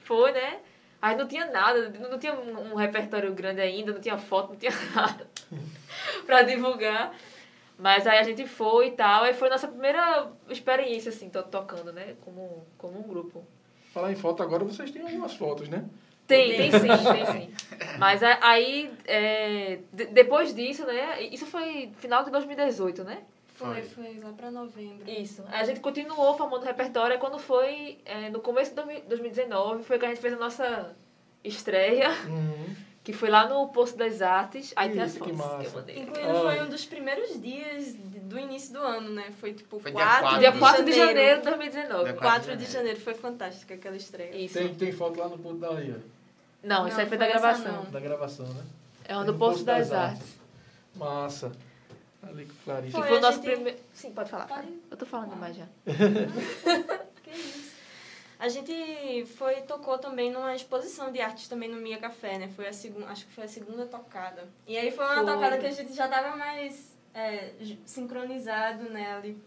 foi, 0.00 0.32
né? 0.32 0.60
Aí 1.00 1.16
não 1.16 1.26
tinha 1.26 1.46
nada, 1.46 1.88
não 1.88 2.18
tinha 2.18 2.34
um, 2.34 2.72
um 2.72 2.74
repertório 2.74 3.32
grande 3.32 3.60
ainda, 3.60 3.92
não 3.92 4.00
tinha 4.00 4.18
foto, 4.18 4.50
não 4.50 4.56
tinha 4.56 4.72
nada 4.94 5.29
pra 6.26 6.42
divulgar. 6.42 7.14
Mas 7.78 8.06
aí 8.06 8.18
a 8.18 8.22
gente 8.22 8.46
foi 8.46 8.88
e 8.88 8.90
tal, 8.90 9.24
aí 9.24 9.32
foi 9.32 9.48
nossa 9.48 9.66
primeira 9.66 10.30
experiência, 10.50 11.08
assim, 11.08 11.30
to 11.30 11.42
tocando, 11.44 11.92
né? 11.92 12.14
Como, 12.24 12.66
como 12.76 12.98
um 12.98 13.02
grupo. 13.02 13.42
Falar 13.94 14.12
em 14.12 14.16
foto 14.16 14.42
agora, 14.42 14.64
vocês 14.64 14.90
têm 14.90 15.00
algumas 15.02 15.34
fotos, 15.34 15.68
né? 15.68 15.84
Tem, 16.26 16.56
tem 16.56 16.70
sim, 16.70 16.78
tem 16.88 17.26
sim. 17.26 17.54
Mas 17.98 18.22
aí, 18.22 18.92
é, 19.06 19.78
de- 19.92 20.06
depois 20.06 20.54
disso, 20.54 20.84
né? 20.86 21.22
Isso 21.22 21.46
foi 21.46 21.90
final 21.96 22.22
de 22.22 22.30
2018, 22.30 23.02
né? 23.02 23.22
Foi, 23.54 23.82
foi 23.82 24.18
lá 24.22 24.32
pra 24.32 24.50
novembro. 24.50 25.10
Isso. 25.10 25.42
A 25.50 25.64
gente 25.64 25.80
continuou 25.80 26.36
formando 26.36 26.62
repertório. 26.64 27.18
Quando 27.18 27.38
foi 27.38 27.98
é, 28.04 28.28
no 28.30 28.40
começo 28.40 28.70
de 28.70 28.76
2000 28.76 29.00
2019, 29.08 29.82
foi 29.84 29.98
que 29.98 30.04
a 30.06 30.08
gente 30.08 30.20
fez 30.20 30.34
a 30.34 30.38
nossa 30.38 30.94
estreia, 31.42 32.10
Uhum. 32.26 32.76
Que 33.02 33.12
foi 33.12 33.30
lá 33.30 33.48
no 33.48 33.68
Poço 33.68 33.96
das 33.96 34.20
Artes. 34.22 34.72
Aí 34.76 34.90
tem 34.90 35.00
as 35.00 35.12
Isso, 35.14 35.24
que 35.24 35.32
fotos 35.32 35.46
que, 35.46 35.54
massa. 35.56 35.66
eu 35.68 35.72
mandei. 35.80 35.98
Incluindo, 35.98 36.28
Ai. 36.48 36.56
foi 36.58 36.66
um 36.66 36.68
dos 36.70 36.84
primeiros 36.84 37.40
dias 37.40 37.94
do 37.94 38.38
início 38.38 38.72
do 38.74 38.78
ano, 38.78 39.10
né? 39.10 39.30
Foi 39.40 39.52
tipo 39.52 39.78
Foi 39.80 39.90
dia 39.90 40.00
4, 40.04 40.20
quatro 40.22 40.38
Dia 40.40 40.52
de 40.52 40.58
4 40.58 40.84
de 40.84 40.92
janeiro 40.92 41.38
de 41.40 41.44
2019. 41.46 42.04
Dia 42.04 42.12
4 42.14 42.56
de 42.56 42.64
janeiro. 42.66 43.00
Foi 43.00 43.14
fantástica 43.14 43.74
aquela 43.74 43.96
estreia. 43.96 44.36
Isso. 44.36 44.54
Tem, 44.54 44.74
tem 44.74 44.92
foto 44.92 45.18
lá 45.18 45.28
no 45.28 45.38
ponto 45.38 45.56
da 45.58 45.70
Ria, 45.74 46.00
Não, 46.62 46.86
isso 46.86 46.96
Não, 46.96 47.02
aí 47.04 47.08
foi 47.08 47.18
da 47.18 47.26
gravação. 47.26 47.72
não. 47.84 47.90
da 47.90 48.00
gravação, 48.00 48.46
né? 48.46 48.62
É 49.08 49.16
o 49.16 49.24
do 49.24 49.34
Poço 49.34 49.64
das 49.64 49.90
Artes. 49.92 50.38
Massa. 50.94 51.50
Ali 52.22 52.44
com 52.44 52.54
Clarice. 52.64 52.92
Que 52.92 52.98
Foi, 52.98 53.08
foi 53.08 53.16
o 53.16 53.20
nosso 53.22 53.42
gente- 53.42 53.50
primeiro. 53.50 53.78
Sim, 53.94 54.12
pode 54.12 54.30
falar. 54.30 54.46
Pode. 54.46 54.68
Eu 54.90 54.96
tô 54.96 55.06
falando 55.06 55.30
demais 55.30 55.56
já. 55.56 55.64
Que 57.22 57.30
isso. 57.30 57.59
A 58.40 58.48
gente 58.48 59.26
foi 59.36 59.56
tocou 59.62 59.98
também 59.98 60.32
numa 60.32 60.54
exposição 60.54 61.12
de 61.12 61.20
artes 61.20 61.46
também 61.46 61.68
no 61.68 61.76
Mia 61.76 61.98
Café, 61.98 62.38
né? 62.38 62.48
Foi 62.48 62.66
a 62.66 62.72
segunda, 62.72 63.06
acho 63.08 63.26
que 63.26 63.32
foi 63.34 63.44
a 63.44 63.48
segunda 63.48 63.84
tocada. 63.84 64.48
E 64.66 64.78
aí 64.78 64.90
foi 64.90 65.04
uma 65.04 65.16
Foi. 65.16 65.26
tocada 65.26 65.58
que 65.58 65.66
a 65.66 65.70
gente 65.70 65.92
já 65.92 66.08
tava 66.08 66.34
mais 66.36 66.96
é, 67.14 67.52
sincronizado, 67.84 68.84
né, 68.88 69.12
ali 69.14 69.38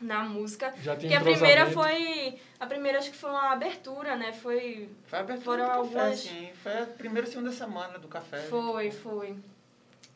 na 0.00 0.22
música. 0.24 0.72
Já 0.82 0.96
tinha 0.96 1.12
Porque 1.20 1.30
a 1.30 1.34
primeira 1.34 1.66
foi, 1.70 2.38
a 2.58 2.66
primeira 2.66 2.98
acho 2.98 3.10
que 3.10 3.16
foi 3.18 3.28
uma 3.30 3.52
abertura, 3.52 4.16
né? 4.16 4.32
Foi 4.32 4.88
Foi 5.04 5.18
a 5.18 5.22
abertura 5.22 5.44
Foram 5.44 5.64
do 5.64 5.68
café, 5.88 5.98
algumas- 6.00 6.20
sim. 6.20 6.50
Foi 6.62 6.82
a 6.82 6.86
primeira 6.86 7.28
e 7.28 7.30
segunda 7.30 7.52
semana 7.52 7.98
do 7.98 8.08
café. 8.08 8.38
Foi, 8.44 8.90
foi. 8.90 9.36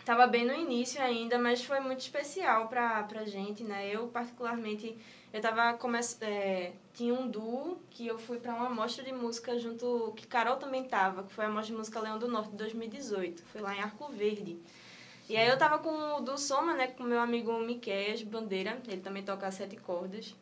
Tava 0.07 0.27
bem 0.27 0.47
no 0.47 0.55
início 0.55 1.03
ainda, 1.03 1.39
mas 1.39 1.63
foi 1.65 1.81
muito 1.81 2.01
especial 2.01 2.69
pra, 2.69 3.03
pra 3.03 3.25
gente, 3.27 3.63
né? 3.63 3.89
Eu, 3.95 4.09
particularmente, 4.09 4.97
eu 5.33 5.41
tava 5.43 5.75
come... 5.77 5.99
é, 6.23 6.73
tinha 6.97 7.12
um 7.12 7.29
duo 7.29 7.79
que 7.91 8.07
eu 8.07 8.19
fui 8.19 8.38
pra 8.38 8.55
uma 8.55 8.71
mostra 8.71 9.05
de 9.05 9.12
música 9.12 9.59
junto, 9.59 10.15
que 10.17 10.26
Carol 10.26 10.57
também 10.57 10.83
tava, 10.83 11.25
que 11.25 11.33
foi 11.33 11.45
a 11.45 11.49
mostra 11.49 11.73
de 11.75 11.79
música 11.79 12.00
Leão 12.00 12.19
do 12.19 12.26
Norte 12.26 12.50
de 12.53 12.57
2018. 12.57 13.43
Foi 13.53 13.61
lá 13.61 13.76
em 13.76 13.81
Arco 13.81 14.09
Verde. 14.09 14.59
E 15.29 15.37
aí 15.37 15.47
eu 15.47 15.59
tava 15.59 15.79
com 15.79 15.91
o 15.91 16.21
do 16.21 16.38
Soma, 16.38 16.73
né? 16.73 16.87
Com 16.87 17.03
meu 17.03 17.21
amigo 17.21 17.53
Miqueias 17.61 18.23
Bandeira, 18.23 18.79
ele 18.88 19.03
também 19.03 19.23
toca 19.23 19.50
sete 19.50 19.76
cordas. 19.76 20.35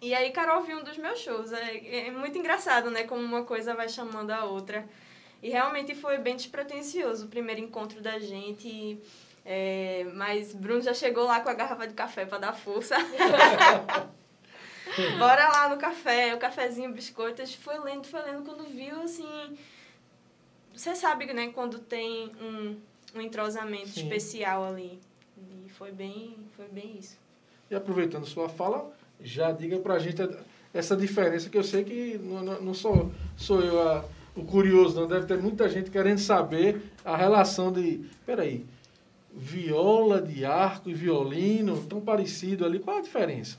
E 0.00 0.14
aí 0.14 0.30
Carol 0.30 0.62
viu 0.62 0.78
um 0.78 0.82
dos 0.82 0.96
meus 0.96 1.18
shows. 1.18 1.52
É, 1.52 2.06
é 2.06 2.10
muito 2.10 2.38
engraçado, 2.38 2.90
né? 2.90 3.04
Como 3.04 3.20
uma 3.20 3.44
coisa 3.44 3.74
vai 3.74 3.90
chamando 3.90 4.30
a 4.30 4.44
outra. 4.44 4.88
E 5.42 5.50
realmente 5.50 5.94
foi 5.94 6.16
bem 6.16 6.34
despretensioso 6.34 7.26
o 7.26 7.28
primeiro 7.28 7.60
encontro 7.60 8.00
da 8.00 8.18
gente. 8.18 8.98
É, 9.44 10.06
mas 10.14 10.54
Bruno 10.54 10.80
já 10.80 10.94
chegou 10.94 11.24
lá 11.24 11.40
com 11.40 11.50
a 11.50 11.54
garrafa 11.54 11.86
de 11.86 11.94
café 11.94 12.24
para 12.24 12.38
dar 12.38 12.52
força. 12.54 12.96
Bora 15.18 15.48
lá 15.48 15.68
no 15.68 15.76
café, 15.76 16.34
o 16.34 16.38
cafezinho, 16.38 16.92
biscoitos. 16.92 17.54
Foi 17.54 17.78
lendo, 17.78 18.06
foi 18.06 18.20
lendo. 18.22 18.42
Quando 18.44 18.64
viu, 18.64 19.00
assim. 19.02 19.56
Você 20.74 20.94
sabe, 20.94 21.26
né? 21.32 21.48
Quando 21.54 21.78
tem 21.78 22.30
um, 22.40 22.76
um 23.16 23.20
entrosamento 23.20 23.88
Sim. 23.88 24.02
especial 24.02 24.64
ali. 24.64 24.98
E 25.66 25.68
foi 25.70 25.90
bem, 25.92 26.36
foi 26.56 26.66
bem 26.68 26.96
isso. 26.98 27.16
E 27.70 27.74
aproveitando 27.74 28.24
sua 28.26 28.48
fala, 28.48 28.90
já 29.20 29.50
diga 29.52 29.78
pra 29.78 29.98
gente 29.98 30.22
essa 30.72 30.96
diferença, 30.96 31.48
que 31.50 31.58
eu 31.58 31.64
sei 31.64 31.84
que 31.84 32.18
não, 32.18 32.60
não- 32.60 32.74
sou, 32.74 33.10
sou 33.36 33.60
eu 33.62 33.80
a- 33.88 34.04
o 34.36 34.44
curioso, 34.44 35.00
não. 35.00 35.06
Deve 35.08 35.26
ter 35.26 35.38
muita 35.38 35.68
gente 35.68 35.90
querendo 35.90 36.18
saber 36.18 36.80
a 37.04 37.16
relação 37.16 37.72
de. 37.72 38.04
Peraí. 38.24 38.64
Viola 39.32 40.20
de 40.20 40.44
arco 40.44 40.88
e 40.90 40.94
violino, 40.94 41.84
tão 41.86 42.00
parecido 42.00 42.64
ali. 42.64 42.78
Qual 42.78 42.98
a 42.98 43.02
diferença? 43.02 43.56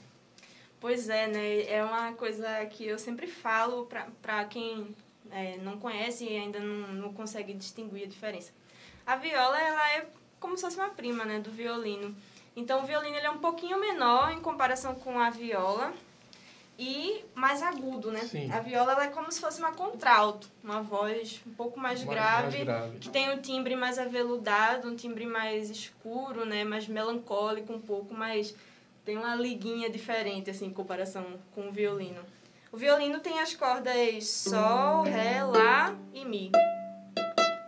Pois 0.80 1.10
é, 1.10 1.28
né? 1.28 1.64
É 1.64 1.84
uma 1.84 2.14
coisa 2.14 2.48
que 2.68 2.86
eu 2.88 2.98
sempre 2.98 3.28
falo 3.28 3.88
pra 4.22 4.46
quem 4.46 4.96
é, 5.32 5.58
não 5.58 5.78
conhece 5.78 6.24
e 6.26 6.38
ainda 6.38 6.60
não, 6.60 6.88
não 6.94 7.14
consegue 7.14 7.54
distinguir 7.54 8.04
a 8.04 8.08
diferença. 8.08 8.52
A 9.06 9.16
viola, 9.16 9.60
ela 9.60 9.92
é 9.94 10.06
como 10.40 10.56
se 10.56 10.64
fosse 10.64 10.78
uma 10.78 10.90
prima, 10.90 11.26
né, 11.26 11.40
do 11.40 11.52
violino. 11.52 12.16
Então, 12.56 12.82
o 12.82 12.86
violino 12.86 13.16
ele 13.16 13.26
é 13.26 13.32
um 13.32 13.40
pouquinho 13.40 13.80
menor 13.80 14.32
em 14.32 14.40
comparação 14.40 14.96
com 14.96 15.20
a 15.20 15.30
viola 15.30 15.94
e 16.78 17.26
mais 17.36 17.62
agudo, 17.62 18.10
né? 18.12 18.22
Sim. 18.22 18.50
A 18.52 18.60
viola 18.62 18.94
ela 18.94 19.04
é 19.06 19.08
como 19.10 19.30
se 19.32 19.42
fosse 19.42 19.60
uma 19.60 19.74
contralto, 19.74 20.50
uma 20.64 20.82
voz 20.82 21.42
um 21.46 21.54
pouco 21.54 21.78
mais, 21.80 22.04
Mais- 22.04 22.18
grave, 22.18 22.52
mais 22.58 22.64
grave. 22.66 23.00
que 23.00 23.10
tem 23.10 23.30
um 23.32 23.38
timbre 23.42 23.76
mais 23.76 24.00
aveludado, 24.00 24.88
um 24.88 24.96
timbre 24.96 25.26
mais 25.26 25.70
escuro, 25.70 26.46
né, 26.46 26.64
mais 26.64 26.88
melancólico 26.88 27.74
um 27.74 27.82
pouco, 27.82 28.14
mais 28.14 28.56
tem 29.10 29.18
uma 29.18 29.34
liguinha 29.34 29.90
diferente 29.90 30.52
assim 30.52 30.68
em 30.68 30.72
comparação 30.72 31.26
com 31.52 31.68
o 31.68 31.72
violino. 31.72 32.24
O 32.72 32.78
violino 32.78 33.20
tem 33.20 33.40
as 33.40 33.56
cordas 33.56 34.24
sol, 34.24 35.02
ré, 35.02 35.44
lá 35.44 35.98
e 36.14 36.24
mi. 36.24 36.52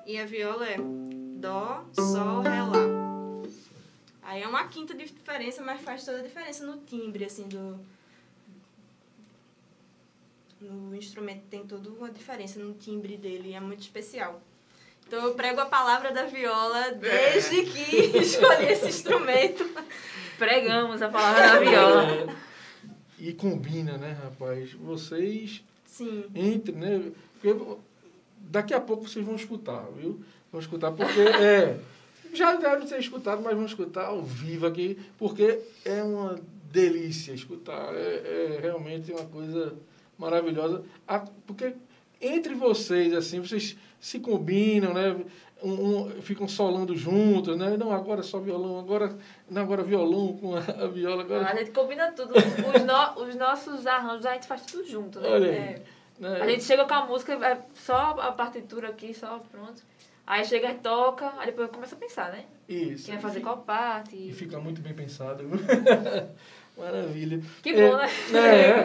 E 0.06 0.20
a 0.20 0.26
viola 0.26 0.68
é 0.68 0.78
dó, 0.78 1.84
sol, 1.94 2.42
ré, 2.42 2.62
lá. 2.62 3.42
Aí 4.22 4.44
é 4.44 4.48
uma 4.48 4.68
quinta 4.68 4.94
de 4.94 5.04
diferença, 5.06 5.64
mas 5.64 5.82
faz 5.82 6.06
toda 6.06 6.20
a 6.20 6.22
diferença 6.22 6.64
no 6.64 6.78
timbre 6.78 7.26
assim 7.26 7.48
do 7.48 7.80
no 10.60 10.96
instrumento 10.96 11.42
tem 11.50 11.66
toda 11.66 11.90
uma 11.90 12.12
diferença 12.12 12.60
no 12.60 12.76
timbre 12.76 13.18
dele, 13.18 13.54
é 13.54 13.60
muito 13.60 13.82
especial. 13.82 14.40
Então 15.08 15.26
eu 15.26 15.34
prego 15.34 15.60
a 15.60 15.66
palavra 15.66 16.12
da 16.12 16.26
viola 16.26 16.92
desde 16.92 17.64
que 17.64 17.96
escolhi 18.22 18.66
esse 18.66 18.90
instrumento. 18.90 19.68
Pregamos 20.42 21.00
a 21.04 21.08
palavra 21.08 21.42
da 21.42 21.60
viola. 21.60 22.36
E 23.20 23.34
combina, 23.34 24.00
né, 24.00 24.18
rapaz? 24.24 24.74
Vocês 24.74 25.64
Sim. 25.86 26.24
entre, 26.34 26.72
né? 26.72 27.12
Porque 27.40 27.56
daqui 28.40 28.74
a 28.74 28.82
pouco 28.82 29.08
vocês 29.08 29.24
vão 29.24 29.36
escutar, 29.36 29.86
viu? 29.96 30.20
Vão 30.52 30.60
escutar 30.60 30.92
porque 30.92 31.20
é 31.38 31.78
já 32.34 32.56
devem 32.56 32.88
ter 32.88 33.00
escutado, 33.00 33.44
mas 33.44 33.56
vão 33.56 33.68
escutar 33.68 34.06
ao 34.06 34.24
vivo 34.24 34.66
aqui, 34.66 34.98
porque 35.20 35.60
é 35.86 36.02
uma 36.02 36.40
delícia 36.72 37.34
escutar. 37.34 37.94
É, 37.94 38.56
é 38.56 38.60
realmente 38.60 39.12
uma 39.12 39.26
coisa 39.26 39.76
maravilhosa. 40.18 40.84
Porque 41.46 41.76
entre 42.20 42.56
vocês, 42.56 43.14
assim, 43.14 43.40
vocês 43.40 43.78
se 44.00 44.20
combinam, 44.20 44.96
né? 44.96 45.16
Um, 45.64 45.72
um- 46.08 46.22
ficam 46.22 46.48
solando 46.48 46.96
juntos, 46.96 47.56
né? 47.56 47.78
Não, 47.78 47.92
agora 47.92 48.24
só 48.24 48.40
violão, 48.40 48.80
agora, 48.80 49.16
não, 49.50 49.62
agora 49.62 49.84
violão 49.84 50.34
com 50.38 50.56
a, 50.56 50.60
a 50.60 50.88
viola, 50.88 51.22
agora. 51.22 51.46
A 51.52 51.56
gente 51.56 51.70
combina 51.72 52.12
tudo. 52.14 52.34
Os, 52.36 52.82
no- 52.84 53.24
os 53.28 53.36
nossos 53.36 53.86
arranjos 53.86 54.26
a 54.26 54.34
gente 54.34 54.48
faz 54.48 54.66
tudo 54.66 54.88
junto, 54.88 55.20
né? 55.20 55.30
Olha 55.30 55.50
aí. 55.52 55.56
É. 55.58 55.82
né? 56.20 56.42
A 56.42 56.50
gente 56.50 56.64
chega 56.64 56.84
com 56.86 56.94
a 56.96 57.06
música, 57.06 57.34
é 57.34 57.60
só 57.76 57.96
a 58.20 58.32
partitura 58.32 58.90
aqui, 58.90 59.14
só 59.14 59.40
pronto. 59.52 59.84
Aí 60.26 60.44
chega 60.46 60.72
e 60.72 60.76
toca, 60.76 61.32
aí 61.38 61.48
depois 61.48 61.70
começa 61.70 61.94
a 61.94 61.98
pensar, 61.98 62.32
né? 62.32 62.46
Isso. 62.68 63.06
Quem 63.06 63.16
vai 63.16 63.22
fazer 63.22 63.42
qual 63.42 63.58
parte. 63.58 64.16
E 64.16 64.32
fica 64.32 64.60
muito 64.60 64.82
bem 64.82 64.94
pensado. 64.94 65.44
Maravilha. 66.78 67.42
Que 67.62 67.70
É, 67.72 67.90
bom, 67.90 67.98
né? 67.98 68.10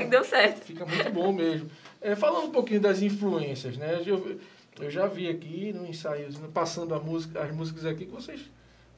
é. 0.02 0.04
Deu 0.08 0.24
certo. 0.24 0.64
Fica 0.64 0.84
muito 0.84 1.10
bom 1.10 1.32
mesmo. 1.32 1.70
É, 2.00 2.14
falando 2.14 2.46
um 2.48 2.50
pouquinho 2.50 2.80
das 2.80 3.00
influências, 3.00 3.76
né? 3.76 4.02
Eu, 4.04 4.38
eu 4.78 4.90
já 4.90 5.06
vi 5.06 5.28
aqui 5.28 5.72
no 5.72 5.86
ensaio, 5.86 6.30
passando 6.50 6.94
a 6.94 7.00
música, 7.00 7.42
as 7.42 7.54
músicas 7.54 7.86
aqui, 7.86 8.06
que 8.06 8.12
vocês 8.12 8.50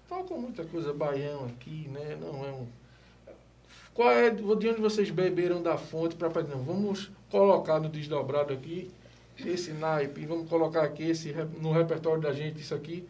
tocam 0.09 0.39
muita 0.39 0.65
coisa 0.65 0.93
baião 0.93 1.47
aqui, 1.47 1.89
né? 1.89 2.17
Não 2.21 2.45
é 2.45 2.51
um. 2.51 2.67
Qual 3.95 4.11
é, 4.11 4.31
de 4.31 4.43
onde 4.45 4.81
vocês 4.81 5.11
beberam 5.11 5.63
da 5.63 5.77
fonte 5.77 6.15
para 6.15 6.43
não, 6.43 6.63
vamos 6.63 7.11
colocar 7.31 7.81
no 7.81 7.89
desdobrado 7.89 8.53
aqui 8.53 8.91
esse 9.45 9.73
naipe, 9.73 10.27
vamos 10.27 10.49
colocar 10.49 10.83
aqui 10.83 11.05
esse, 11.05 11.33
no 11.61 11.73
repertório 11.73 12.21
da 12.21 12.33
gente 12.33 12.61
isso 12.61 12.75
aqui. 12.75 13.09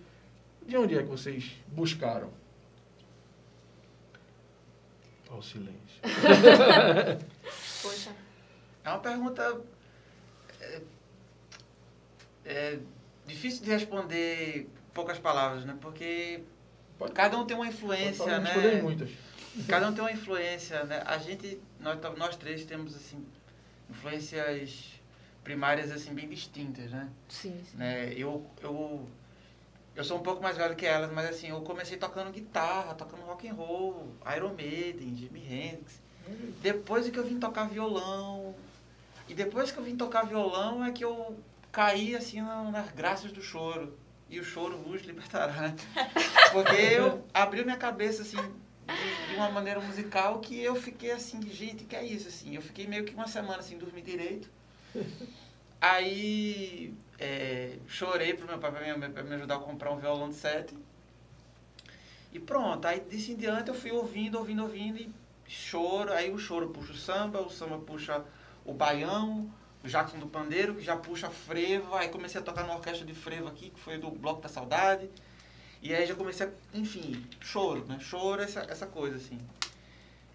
De 0.67 0.77
onde 0.77 0.97
é 0.97 1.03
que 1.03 1.09
vocês 1.09 1.53
buscaram? 1.69 2.31
Olha 5.31 5.39
o 5.39 5.43
silêncio. 5.43 5.73
Poxa. 7.83 8.11
É 8.85 8.91
uma 8.91 8.99
pergunta 8.99 9.61
é, 12.49 12.79
difícil 13.27 13.63
de 13.63 13.71
responder 13.71 14.69
poucas 14.95 15.19
palavras, 15.19 15.65
né? 15.65 15.77
Porque 15.81 16.41
Pode- 16.99 17.13
cada 17.13 17.37
um 17.39 17.45
tem 17.47 17.57
uma 17.57 17.65
Pode 17.67 17.77
influência, 17.77 18.25
falar, 18.25 18.41
né? 18.41 18.83
muitas. 18.83 19.11
Cada 19.69 19.89
um 19.89 19.93
tem 19.93 20.03
uma 20.03 20.13
influência, 20.13 20.85
né? 20.85 21.03
A 21.05 21.19
gente, 21.19 21.61
nós, 21.81 21.99
nós 22.17 22.37
três 22.37 22.65
temos, 22.65 22.95
assim, 22.97 23.25
influências 23.91 24.95
primárias, 25.45 25.91
assim, 25.91 26.13
bem 26.15 26.29
distintas, 26.29 26.91
né? 26.91 27.09
Sim, 27.29 27.61
sim. 27.71 27.77
né? 27.77 28.13
Eu, 28.15 28.45
eu, 28.63 29.09
eu 29.97 30.05
sou 30.05 30.19
um 30.19 30.23
pouco 30.23 30.43
mais 30.43 30.57
velho 30.57 30.77
que 30.77 30.87
elas, 30.87 31.11
mas 31.13 31.29
assim, 31.31 31.49
eu 31.49 31.61
comecei 31.63 31.97
tocando 31.97 32.31
guitarra, 32.31 32.95
tocando 32.95 33.23
rock 33.23 33.49
and 33.49 33.55
roll, 33.55 34.09
Iron 34.37 34.55
Maiden, 34.55 35.17
Jimi 35.17 35.41
Hendrix. 35.41 36.01
Depois 36.61 37.07
é 37.07 37.11
que 37.11 37.19
eu 37.19 37.25
vim 37.25 37.39
tocar 37.39 37.65
violão. 37.69 38.55
E 39.29 39.35
depois 39.35 39.71
que 39.71 39.79
eu 39.79 39.83
vim 39.85 39.97
tocar 39.97 40.25
violão 40.27 40.85
é 40.85 40.93
que 40.93 41.05
eu 41.05 41.39
caí 41.73 42.15
assim 42.17 42.41
na- 42.41 42.71
nas 42.71 42.91
graças 42.93 43.33
do 43.33 43.43
choro. 43.43 43.97
E 44.31 44.39
o 44.39 44.45
choro 44.45 44.77
vos 44.79 45.03
libertará. 45.03 45.75
Porque 46.53 46.77
eu 46.77 47.25
abriu 47.33 47.65
minha 47.65 47.79
cabeça 47.79 48.23
assim 48.23 48.37
de, 48.37 49.29
de 49.31 49.35
uma 49.37 49.51
maneira 49.51 49.81
musical 49.81 50.39
que 50.41 50.61
eu 50.63 50.75
fiquei 50.77 51.13
assim, 51.13 51.41
gente, 51.51 51.85
que 51.85 51.97
é 51.97 52.05
isso 52.05 52.29
assim? 52.29 52.55
Eu 52.55 52.61
fiquei 52.63 52.87
meio 52.87 53.05
que 53.05 53.15
uma 53.15 53.27
semana 53.27 53.59
assim, 53.61 53.79
dormi 53.79 54.03
direito. 54.03 54.51
Aí 55.81 56.93
é, 57.19 57.79
chorei 57.87 58.35
pro 58.35 58.47
meu 58.47 58.59
pai 58.59 58.71
pra 58.73 58.97
me, 58.99 59.09
pra 59.11 59.23
me 59.23 59.35
ajudar 59.37 59.57
a 59.57 59.61
comprar 59.61 59.93
um 59.93 59.99
violão 59.99 60.29
de 60.29 60.35
sete. 60.35 60.75
E 62.33 62.39
pronto, 62.39 62.85
aí 62.87 63.01
disso 63.01 63.33
em 63.33 63.37
diante 63.37 63.69
eu 63.69 63.75
fui 63.75 63.91
ouvindo, 63.91 64.37
ouvindo, 64.39 64.63
ouvindo 64.63 64.99
e 64.99 65.11
choro. 65.47 66.13
Aí 66.13 66.31
o 66.31 66.39
choro 66.39 66.69
puxa 66.71 66.93
o 66.93 66.97
samba, 66.97 67.41
o 67.41 67.49
samba 67.49 67.79
puxa 67.79 68.25
o 68.65 68.73
baião, 68.75 69.49
Jackson 69.85 70.19
do 70.19 70.27
Pandeiro, 70.27 70.75
que 70.75 70.83
já 70.83 70.97
puxa 70.97 71.31
frevo. 71.31 71.95
Aí 71.95 72.09
comecei 72.09 72.41
a 72.41 72.45
tocar 72.45 72.67
na 72.67 72.75
orquestra 72.75 73.07
de 73.07 73.15
frevo 73.15 73.49
aqui, 73.49 73.71
que 73.71 73.81
foi 73.81 73.99
do 73.99 74.11
Bloco 74.11 74.41
da 74.41 74.49
Saudade. 74.49 75.09
E 75.81 75.95
aí 75.95 76.07
já 76.07 76.15
comecei 76.15 76.47
a, 76.47 76.51
enfim, 76.77 77.25
choro, 77.41 77.85
né? 77.87 77.99
Choro, 78.01 78.43
essa, 78.43 78.61
essa 78.61 78.87
coisa, 78.87 79.17
assim. 79.17 79.39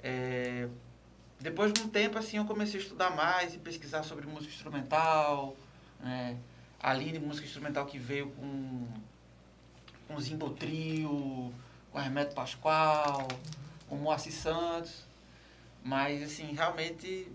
É, 0.02 0.68
depois 1.40 1.74
de 1.74 1.82
um 1.82 1.90
tempo, 1.90 2.18
assim, 2.18 2.38
eu 2.38 2.46
comecei 2.46 2.80
a 2.80 2.84
estudar 2.84 3.10
mais 3.10 3.54
e 3.54 3.58
pesquisar 3.58 4.04
sobre 4.04 4.26
música 4.26 4.54
instrumental, 4.54 5.56
né? 6.00 6.38
A 6.80 6.92
Aline, 6.92 7.20
música 7.20 7.46
instrumental 7.46 7.86
que 7.86 7.98
veio 7.98 8.30
com, 8.32 8.88
com 10.08 10.20
Zimbo 10.20 10.50
Trio, 10.52 11.54
com 11.92 12.00
Hermeto 12.00 12.34
Pascoal, 12.34 13.28
com 13.90 13.98
Moacir 13.98 14.34
Santos. 14.34 15.06
Mas, 15.84 16.24
assim, 16.24 16.54
realmente 16.54 17.30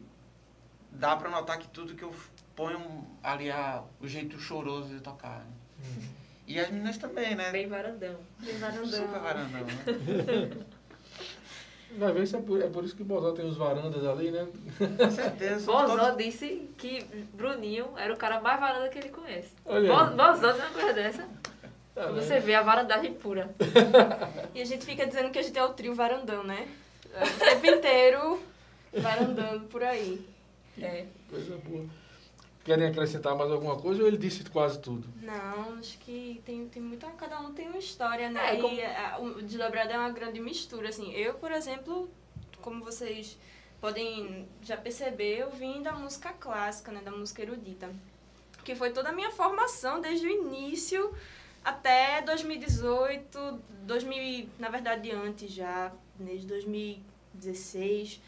dá 0.91 1.17
pra 1.17 1.31
notar 1.31 1.59
que 1.59 1.69
tudo 1.69 1.95
que 1.95 2.03
eu 2.03 2.13
ponho 2.57 3.07
ali 3.23 3.51
a, 3.51 3.83
o 4.01 4.07
jeito 4.09 4.39
choroso 4.39 4.89
de 4.89 5.01
tocar. 5.01 5.39
Né? 5.41 5.47
E 6.47 6.59
as 6.59 6.71
meninas 6.71 6.97
também, 6.97 7.35
né? 7.35 7.51
Bem 7.51 7.69
varandão. 7.69 8.17
Bem 8.39 8.57
varandão. 8.59 8.87
Super 9.07 9.21
varandão, 9.21 9.61
né? 9.65 10.65
Vai 11.99 12.13
ver 12.13 12.27
se 12.27 12.37
é 12.37 12.41
por, 12.41 12.61
é 12.63 12.69
por 12.69 12.85
isso 12.85 12.95
que 12.95 13.03
Bozó 13.03 13.33
tem 13.33 13.47
os 13.47 13.57
varandas 13.57 14.05
ali, 14.05 14.31
né? 14.31 14.47
Com 14.79 15.11
certeza. 15.11 15.65
Bozó 15.67 15.97
todos- 16.11 16.17
disse 16.23 16.69
que 16.77 17.03
Bruninho 17.33 17.89
era 17.97 18.13
o 18.13 18.17
cara 18.17 18.41
mais 18.41 18.61
varanda 18.61 18.89
que 18.91 18.99
ele 18.99 19.09
conhece. 19.09 19.49
Olha. 19.65 19.89
Bo- 19.89 20.15
Bozó 20.17 20.53
tem 20.53 20.61
uma 20.63 20.71
coisa 20.71 20.93
dessa. 20.93 21.29
Tá 21.95 22.11
você 22.13 22.41
vê 22.41 22.55
a 22.55 22.63
varandagem 22.63 23.15
pura. 23.15 23.51
E 24.55 24.61
a 24.61 24.65
gente 24.65 24.85
fica 24.85 25.07
dizendo 25.07 25.31
que 25.31 25.39
a 25.39 25.43
gente 25.43 25.59
é 25.59 25.65
o 25.65 25.73
trio 25.73 25.95
varandão, 25.95 26.45
né? 26.45 26.69
O 27.07 27.39
tempo 27.39 27.67
inteiro 27.67 28.43
varandando 28.93 29.65
por 29.67 29.83
aí. 29.83 30.25
É. 30.85 31.07
Coisa 31.31 31.57
boa. 31.59 31.87
Querem 32.65 32.87
acrescentar 32.87 33.35
mais 33.35 33.51
alguma 33.51 33.77
coisa 33.77 34.03
ou 34.03 34.09
ele 34.09 34.19
disse 34.19 34.45
quase 34.45 34.79
tudo? 34.79 35.09
Não, 35.23 35.79
acho 35.79 35.97
que 35.99 36.41
tem, 36.45 36.69
tem 36.69 36.83
muita. 36.83 37.07
Cada 37.13 37.41
um 37.41 37.53
tem 37.55 37.67
uma 37.69 37.79
história, 37.79 38.29
né? 38.31 38.55
É, 38.57 38.61
como- 38.61 38.75
E 38.75 38.85
a- 38.85 39.19
o 39.19 39.43
Desdobrado 39.43 39.91
é 39.91 39.99
uma 39.99 40.11
grande 40.11 40.39
mistura, 40.41 40.89
assim. 40.91 41.11
Eu, 41.15 41.35
por 41.35 41.51
exemplo, 41.51 42.11
como 42.61 42.85
vocês 42.85 43.39
podem 43.81 44.47
já 44.63 44.77
perceber, 44.77 45.39
eu 45.39 45.51
vim 45.51 45.81
da 45.83 45.93
música 45.93 46.31
clássica, 46.33 46.93
né? 46.93 47.01
Da 47.03 47.11
música 47.11 47.41
erudita. 47.41 47.89
Que 48.65 48.75
foi 48.75 48.91
toda 48.91 49.09
a 49.09 49.13
minha 49.13 49.31
formação 49.31 49.99
desde 50.01 50.27
o 50.27 50.31
início 50.31 51.15
até 51.65 52.21
2018, 52.21 53.61
2000, 53.87 54.49
na 54.59 54.69
verdade 54.69 55.11
antes 55.11 55.51
já, 55.51 55.91
desde 56.19 56.47
2016 56.47 58.21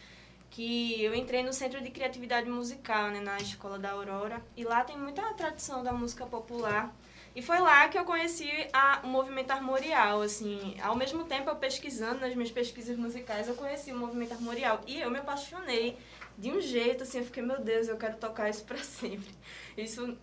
que 0.50 1.02
eu 1.02 1.14
entrei 1.14 1.42
no 1.42 1.52
Centro 1.52 1.80
de 1.80 1.90
Criatividade 1.90 2.50
Musical, 2.50 3.10
né, 3.10 3.20
na 3.20 3.38
Escola 3.38 3.78
da 3.78 3.92
Aurora, 3.92 4.42
e 4.56 4.64
lá 4.64 4.82
tem 4.82 4.98
muita 4.98 5.22
tradição 5.34 5.82
da 5.82 5.92
música 5.92 6.26
popular. 6.26 6.94
E 7.34 7.40
foi 7.40 7.60
lá 7.60 7.88
que 7.88 7.96
eu 7.96 8.04
conheci 8.04 8.50
a, 8.72 9.00
o 9.04 9.06
movimento 9.06 9.52
armorial, 9.52 10.20
assim, 10.20 10.74
ao 10.82 10.96
mesmo 10.96 11.24
tempo 11.24 11.48
eu 11.48 11.54
pesquisando 11.54 12.20
nas 12.20 12.34
minhas 12.34 12.50
pesquisas 12.50 12.96
musicais, 12.96 13.46
eu 13.46 13.54
conheci 13.54 13.92
o 13.92 13.96
movimento 13.96 14.32
armorial 14.32 14.80
e 14.84 15.00
eu 15.00 15.10
me 15.10 15.18
apaixonei 15.18 15.96
de 16.36 16.50
um 16.50 16.60
jeito, 16.60 17.04
assim, 17.04 17.18
eu 17.18 17.24
fiquei, 17.24 17.42
meu 17.42 17.60
Deus, 17.60 17.86
eu 17.86 17.96
quero 17.96 18.16
tocar 18.16 18.50
isso 18.50 18.64
pra 18.64 18.78
sempre. 18.82 19.30
Isso 19.76 20.18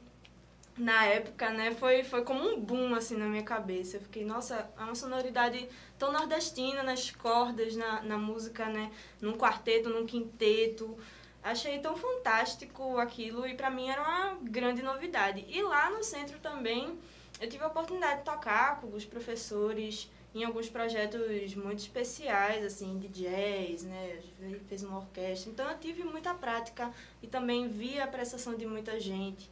na 0.77 1.05
época, 1.05 1.49
né, 1.49 1.71
foi, 1.71 2.03
foi 2.03 2.23
como 2.23 2.39
um 2.39 2.59
boom, 2.59 2.93
assim, 2.93 3.17
na 3.17 3.25
minha 3.25 3.43
cabeça. 3.43 3.97
Eu 3.97 4.01
fiquei, 4.01 4.23
nossa, 4.23 4.69
é 4.77 4.83
uma 4.83 4.95
sonoridade 4.95 5.67
tão 5.97 6.11
nordestina 6.11 6.83
nas 6.83 7.09
cordas, 7.09 7.75
na, 7.75 8.01
na 8.03 8.17
música, 8.17 8.65
né, 8.67 8.91
num 9.19 9.33
quarteto, 9.33 9.89
num 9.89 10.05
quinteto. 10.05 10.97
Achei 11.43 11.79
tão 11.79 11.95
fantástico 11.95 12.97
aquilo 12.97 13.47
e 13.47 13.55
pra 13.55 13.69
mim 13.69 13.89
era 13.89 14.01
uma 14.01 14.37
grande 14.41 14.83
novidade. 14.83 15.45
E 15.47 15.61
lá 15.61 15.89
no 15.89 16.03
centro 16.03 16.37
também 16.39 16.99
eu 17.39 17.49
tive 17.49 17.63
a 17.63 17.67
oportunidade 17.67 18.19
de 18.19 18.25
tocar 18.25 18.81
com 18.81 18.93
os 18.95 19.05
professores 19.05 20.09
em 20.35 20.43
alguns 20.43 20.69
projetos 20.69 21.55
muito 21.55 21.79
especiais, 21.79 22.63
assim, 22.63 22.99
de 22.99 23.07
jazz, 23.07 23.83
né? 23.83 24.19
Fez 24.67 24.83
uma 24.83 24.97
orquestra. 24.97 25.49
Então 25.49 25.69
eu 25.69 25.77
tive 25.79 26.03
muita 26.03 26.33
prática 26.33 26.91
e 27.23 27.27
também 27.27 27.67
vi 27.67 27.99
a 27.99 28.07
prestação 28.07 28.55
de 28.55 28.65
muita 28.65 28.99
gente. 28.99 29.49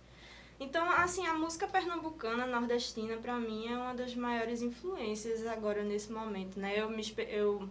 Então, 0.60 0.90
assim, 0.90 1.26
a 1.28 1.34
música 1.34 1.68
pernambucana, 1.68 2.46
nordestina, 2.46 3.18
pra 3.18 3.38
mim 3.38 3.68
é 3.68 3.78
uma 3.78 3.94
das 3.94 4.16
maiores 4.16 4.62
influências 4.62 5.46
agora 5.46 5.84
nesse 5.84 6.12
momento, 6.12 6.58
né? 6.58 6.80
Eu 6.80 6.90
me, 6.90 7.04
eu 7.28 7.70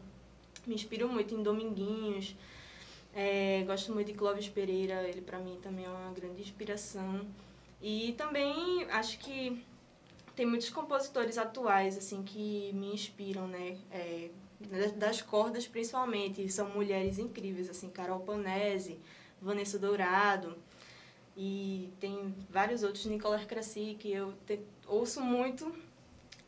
me 0.67 0.75
inspiro 0.75 1.09
muito 1.09 1.35
em 1.35 1.43
Dominguinhos, 1.43 2.37
é, 3.15 3.63
gosto 3.67 3.93
muito 3.93 4.09
de 4.09 4.15
Clóvis 4.15 4.49
Pereira, 4.49 5.09
ele 5.09 5.23
pra 5.23 5.39
mim 5.39 5.59
também 5.63 5.87
é 5.87 5.89
uma 5.89 6.13
grande 6.13 6.43
inspiração. 6.43 7.27
E 7.81 8.15
também 8.19 8.85
acho 8.91 9.19
que 9.19 9.65
tem 10.37 10.45
muitos 10.45 10.69
compositores 10.69 11.39
atuais, 11.39 11.97
assim, 11.97 12.23
que 12.23 12.71
me 12.75 12.93
inspiram, 12.93 13.47
né? 13.47 13.79
É, 13.91 14.31
das 14.97 15.23
cordas, 15.23 15.67
principalmente, 15.67 16.49
são 16.51 16.69
mulheres 16.71 17.19
incríveis, 17.19 17.71
assim, 17.71 17.89
Carol 17.89 18.21
Panese, 18.21 18.99
Vanessa 19.41 19.79
Dourado, 19.79 20.57
e 21.37 21.93
tem 22.01 22.35
vários 22.49 22.83
outros, 22.83 23.05
Nicolas 23.07 23.45
Crassi, 23.45 23.97
que 23.99 24.13
eu 24.13 24.33
te- 24.47 24.61
ouço 24.87 25.21
muito 25.21 25.75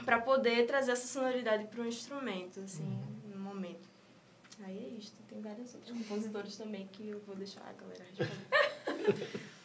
para 0.04 0.20
poder 0.20 0.66
trazer 0.66 0.92
essa 0.92 1.06
sonoridade 1.08 1.64
para 1.66 1.80
o 1.80 1.86
instrumento, 1.86 2.60
assim, 2.60 2.98
no 3.24 3.38
momento. 3.40 3.88
Aí 4.64 4.78
é 4.78 4.98
isso, 4.98 5.12
tem 5.28 5.40
vários 5.40 5.74
outros 5.74 5.92
compositores 5.92 6.56
também 6.56 6.86
que 6.92 7.08
eu 7.08 7.20
vou 7.26 7.34
deixar 7.36 7.62
a 7.62 7.72
galera 7.72 8.04
responder. 8.16 9.26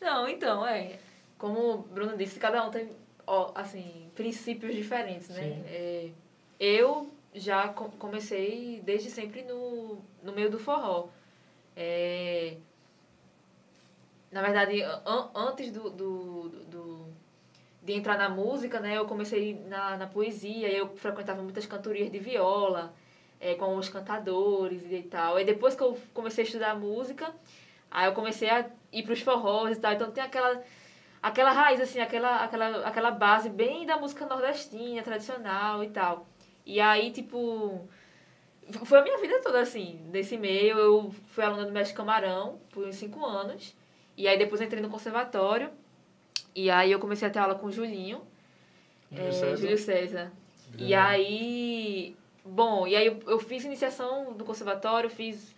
Não, 0.00 0.28
então, 0.28 0.66
é. 0.66 0.98
Como 1.38 1.58
o 1.74 1.78
Bruno 1.78 2.16
disse, 2.16 2.38
cada 2.38 2.66
um 2.66 2.70
tem, 2.70 2.90
ó, 3.26 3.52
assim, 3.54 4.10
princípios 4.14 4.74
diferentes, 4.74 5.28
né? 5.28 5.62
É, 5.66 6.10
eu 6.58 7.10
já 7.34 7.68
co- 7.68 7.90
comecei 7.98 8.80
desde 8.84 9.10
sempre 9.10 9.42
no, 9.42 10.02
no 10.22 10.32
meio 10.32 10.50
do 10.50 10.58
forró. 10.58 11.08
É, 11.76 12.56
na 14.30 14.42
verdade, 14.42 14.82
an- 14.82 15.30
antes 15.34 15.70
do, 15.72 15.90
do, 15.90 16.48
do- 16.66 17.06
de 17.82 17.92
entrar 17.94 18.16
na 18.18 18.28
música, 18.28 18.78
né, 18.80 18.96
eu 18.98 19.06
comecei 19.06 19.54
na, 19.68 19.96
na 19.96 20.06
poesia, 20.06 20.68
eu 20.70 20.88
frequentava 20.96 21.42
muitas 21.42 21.66
cantorias 21.66 22.10
de 22.10 22.18
viola, 22.18 22.92
é, 23.40 23.54
com 23.54 23.76
os 23.76 23.88
cantadores 23.88 24.82
e 24.90 25.02
tal. 25.02 25.38
E 25.40 25.44
depois 25.44 25.74
que 25.74 25.82
eu 25.82 25.98
comecei 26.14 26.44
a 26.44 26.46
estudar 26.46 26.74
música, 26.76 27.34
aí 27.90 28.06
eu 28.06 28.12
comecei 28.14 28.50
a 28.50 28.66
ir 28.92 29.02
para 29.02 29.12
os 29.14 29.20
forrós 29.22 29.76
e 29.76 29.80
tal. 29.80 29.92
Então 29.92 30.10
tem 30.10 30.22
aquela, 30.22 30.62
aquela 31.22 31.52
raiz, 31.52 31.80
assim, 31.80 32.00
aquela, 32.00 32.44
aquela, 32.44 32.86
aquela 32.86 33.10
base 33.10 33.48
bem 33.50 33.86
da 33.86 33.96
música 33.96 34.26
nordestina, 34.26 35.02
tradicional 35.02 35.82
e 35.84 35.88
tal. 35.90 36.26
E 36.66 36.80
aí, 36.80 37.10
tipo, 37.10 37.88
foi 38.84 38.98
a 38.98 39.02
minha 39.02 39.18
vida 39.18 39.40
toda 39.42 39.60
assim, 39.60 40.00
nesse 40.12 40.36
meio. 40.36 40.78
Eu 40.78 41.10
fui 41.28 41.44
aluna 41.44 41.64
do 41.64 41.72
Mestre 41.72 41.96
Camarão 41.96 42.60
por 42.70 42.86
uns 42.86 42.96
cinco 42.96 43.24
anos. 43.26 43.74
E 44.20 44.28
aí 44.28 44.36
depois 44.36 44.60
entrei 44.60 44.82
no 44.82 44.90
conservatório. 44.90 45.70
E 46.54 46.70
aí 46.70 46.92
eu 46.92 46.98
comecei 46.98 47.26
a 47.26 47.30
ter 47.30 47.38
aula 47.38 47.54
com 47.54 47.68
o 47.68 47.72
Julinho. 47.72 48.20
Júlio 49.10 49.28
é, 49.28 49.32
César. 49.32 49.56
Júlio 49.56 49.78
César. 49.78 50.32
E 50.76 50.94
aí, 50.94 52.14
bom, 52.44 52.86
e 52.86 52.94
aí 52.94 53.06
eu, 53.06 53.18
eu 53.26 53.40
fiz 53.40 53.64
iniciação 53.64 54.34
do 54.34 54.44
conservatório, 54.44 55.08
fiz 55.08 55.54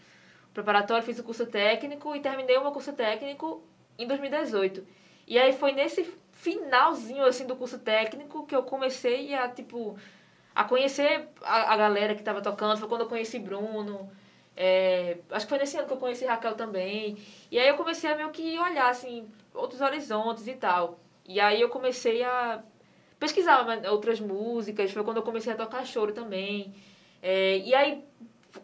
preparatório, 0.54 1.04
fiz 1.04 1.18
o 1.18 1.24
curso 1.24 1.44
técnico 1.44 2.14
e 2.14 2.20
terminei 2.20 2.56
o 2.56 2.62
meu 2.62 2.70
curso 2.70 2.92
técnico 2.92 3.64
em 3.98 4.06
2018. 4.06 4.86
E 5.26 5.40
aí 5.40 5.52
foi 5.52 5.72
nesse 5.72 6.14
finalzinho 6.30 7.24
assim 7.24 7.46
do 7.48 7.56
curso 7.56 7.80
técnico 7.80 8.46
que 8.46 8.54
eu 8.54 8.62
comecei 8.62 9.34
a 9.34 9.48
tipo 9.48 9.98
a 10.54 10.62
conhecer 10.62 11.28
a, 11.42 11.74
a 11.74 11.76
galera 11.76 12.14
que 12.14 12.22
tava 12.22 12.40
tocando, 12.40 12.78
foi 12.78 12.88
quando 12.88 13.00
eu 13.00 13.08
conheci 13.08 13.40
Bruno. 13.40 14.08
É, 14.56 15.18
acho 15.30 15.46
que 15.46 15.50
foi 15.50 15.58
nesse 15.58 15.76
ano 15.76 15.86
que 15.86 15.92
eu 15.92 15.98
conheci 15.98 16.24
Raquel 16.24 16.54
também. 16.54 17.16
E 17.50 17.58
aí 17.58 17.68
eu 17.68 17.76
comecei 17.76 18.10
a 18.10 18.16
meio 18.16 18.30
que 18.30 18.58
olhar 18.58 18.90
assim 18.90 19.26
outros 19.54 19.80
horizontes 19.80 20.46
e 20.46 20.54
tal. 20.54 20.98
E 21.26 21.40
aí 21.40 21.60
eu 21.60 21.68
comecei 21.68 22.22
a 22.22 22.62
pesquisar 23.18 23.64
outras 23.90 24.18
músicas, 24.20 24.90
foi 24.90 25.04
quando 25.04 25.18
eu 25.18 25.22
comecei 25.22 25.52
a 25.52 25.56
tocar 25.56 25.86
choro 25.86 26.12
também. 26.12 26.74
É, 27.22 27.58
e 27.58 27.74
aí, 27.74 28.04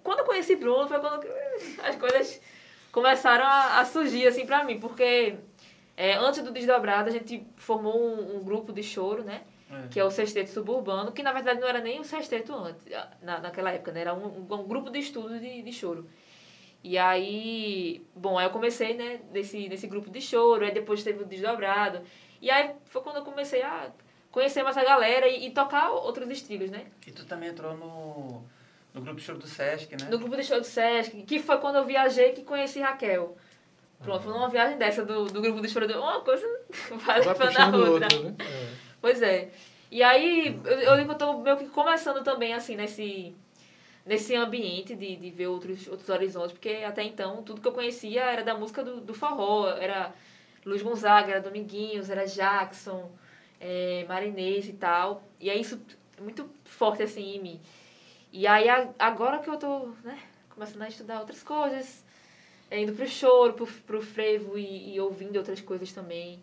quando 0.02 0.20
eu 0.20 0.24
conheci 0.24 0.56
Bruno, 0.56 0.88
foi 0.88 0.98
quando 0.98 1.24
as 1.84 1.96
coisas 1.96 2.40
começaram 2.90 3.44
a, 3.44 3.78
a 3.80 3.84
surgir, 3.84 4.26
assim, 4.26 4.44
pra 4.44 4.64
mim. 4.64 4.80
Porque 4.80 5.36
é, 5.96 6.14
antes 6.14 6.42
do 6.42 6.50
Desdobrado, 6.50 7.08
a 7.08 7.12
gente 7.12 7.46
formou 7.56 7.96
um, 7.96 8.36
um 8.36 8.44
grupo 8.44 8.72
de 8.72 8.82
choro, 8.82 9.22
né? 9.22 9.42
É. 9.70 9.88
Que 9.88 10.00
é 10.00 10.04
o 10.04 10.10
Sexteto 10.10 10.48
Suburbano, 10.48 11.12
que 11.12 11.22
na 11.22 11.32
verdade 11.32 11.60
não 11.60 11.68
era 11.68 11.80
nem 11.80 12.00
o 12.00 12.04
Sexteto 12.04 12.54
antes, 12.54 12.84
na, 13.20 13.38
naquela 13.40 13.70
época, 13.72 13.92
né? 13.92 14.00
Era 14.00 14.14
um, 14.14 14.26
um, 14.26 14.54
um 14.54 14.66
grupo 14.66 14.90
de 14.90 14.98
estudo 14.98 15.38
de, 15.38 15.62
de 15.62 15.72
choro. 15.72 16.08
E 16.82 16.96
aí, 16.96 18.06
bom, 18.14 18.38
aí 18.38 18.46
eu 18.46 18.50
comecei, 18.50 18.94
né, 18.94 19.20
nesse, 19.32 19.68
nesse 19.68 19.86
grupo 19.86 20.08
de 20.10 20.20
choro, 20.20 20.64
aí 20.64 20.70
depois 20.72 21.02
teve 21.02 21.22
o 21.22 21.26
Desdobrado. 21.26 22.00
E 22.40 22.50
aí 22.50 22.70
foi 22.86 23.02
quando 23.02 23.16
eu 23.16 23.22
comecei 23.24 23.62
a 23.62 23.90
conhecer 24.30 24.62
mais 24.62 24.76
a 24.76 24.84
galera 24.84 25.26
e, 25.28 25.46
e 25.46 25.50
tocar 25.50 25.90
outros 25.90 26.30
estilos, 26.30 26.70
né? 26.70 26.86
E 27.06 27.10
tu 27.10 27.26
também 27.26 27.48
entrou 27.48 27.76
no, 27.76 28.42
no 28.94 29.00
grupo 29.02 29.16
de 29.18 29.22
show 29.26 29.36
do 29.36 29.46
Sesc, 29.46 29.90
né? 30.00 30.08
No 30.10 30.18
grupo 30.18 30.36
de 30.36 30.44
show 30.44 30.58
do 30.60 30.64
Sesc, 30.66 31.22
que 31.24 31.40
foi 31.40 31.58
quando 31.58 31.76
eu 31.76 31.84
viajei 31.84 32.32
que 32.32 32.42
conheci 32.42 32.80
Raquel. 32.80 33.36
Pronto, 34.00 34.22
foi 34.22 34.32
numa 34.32 34.48
viagem 34.48 34.78
dessa 34.78 35.04
do, 35.04 35.24
do 35.26 35.40
grupo 35.42 35.60
de 35.60 35.68
choro. 35.68 35.88
do- 35.88 35.98
Uma 36.00 36.20
coisa 36.20 36.46
vai 37.04 37.20
Vai 37.20 37.34
levando 37.34 37.42
a 37.42 37.46
puxando 37.48 37.74
outra. 37.74 37.90
outra, 38.16 38.20
né? 38.30 38.34
É. 38.38 38.87
Pois 39.00 39.22
é. 39.22 39.50
E 39.90 40.02
aí, 40.02 40.60
eu, 40.64 40.78
eu 40.96 41.04
que 41.06 41.10
eu 41.12 41.14
tô 41.18 41.38
meio 41.38 41.56
que 41.56 41.66
começando 41.68 42.22
também, 42.22 42.52
assim, 42.52 42.76
nesse, 42.76 43.34
nesse 44.06 44.34
ambiente 44.36 44.94
de, 44.96 45.16
de 45.16 45.30
ver 45.30 45.48
outros, 45.48 45.88
outros 45.88 46.08
horizontes, 46.08 46.52
porque 46.52 46.70
até 46.86 47.04
então, 47.04 47.42
tudo 47.42 47.60
que 47.60 47.68
eu 47.68 47.72
conhecia 47.72 48.22
era 48.24 48.44
da 48.44 48.54
música 48.56 48.84
do, 48.84 49.00
do 49.00 49.14
forró, 49.14 49.68
era 49.70 50.12
Luiz 50.66 50.82
Gonzaga, 50.82 51.32
era 51.32 51.40
Dominguinhos, 51.42 52.10
era 52.10 52.26
Jackson, 52.26 53.10
é, 53.60 54.04
Marinês 54.08 54.68
e 54.68 54.74
tal. 54.74 55.22
E 55.40 55.50
é 55.50 55.56
isso 55.56 55.80
muito 56.20 56.48
forte, 56.64 57.02
assim, 57.02 57.36
em 57.36 57.40
mim. 57.42 57.60
E 58.32 58.46
aí, 58.46 58.68
a- 58.68 58.90
agora 58.98 59.38
que 59.40 59.48
eu 59.50 59.58
tô, 59.58 59.88
né, 60.04 60.18
começando 60.50 60.82
a 60.82 60.88
estudar 60.88 61.20
outras 61.20 61.42
coisas, 61.42 62.04
é, 62.70 62.80
indo 62.82 62.92
pro 62.94 63.06
choro, 63.08 63.54
pro, 63.54 63.66
pro 63.66 64.02
frevo 64.02 64.58
e, 64.58 64.94
e 64.94 65.00
ouvindo 65.00 65.36
outras 65.36 65.60
coisas 65.60 65.92
também. 65.92 66.40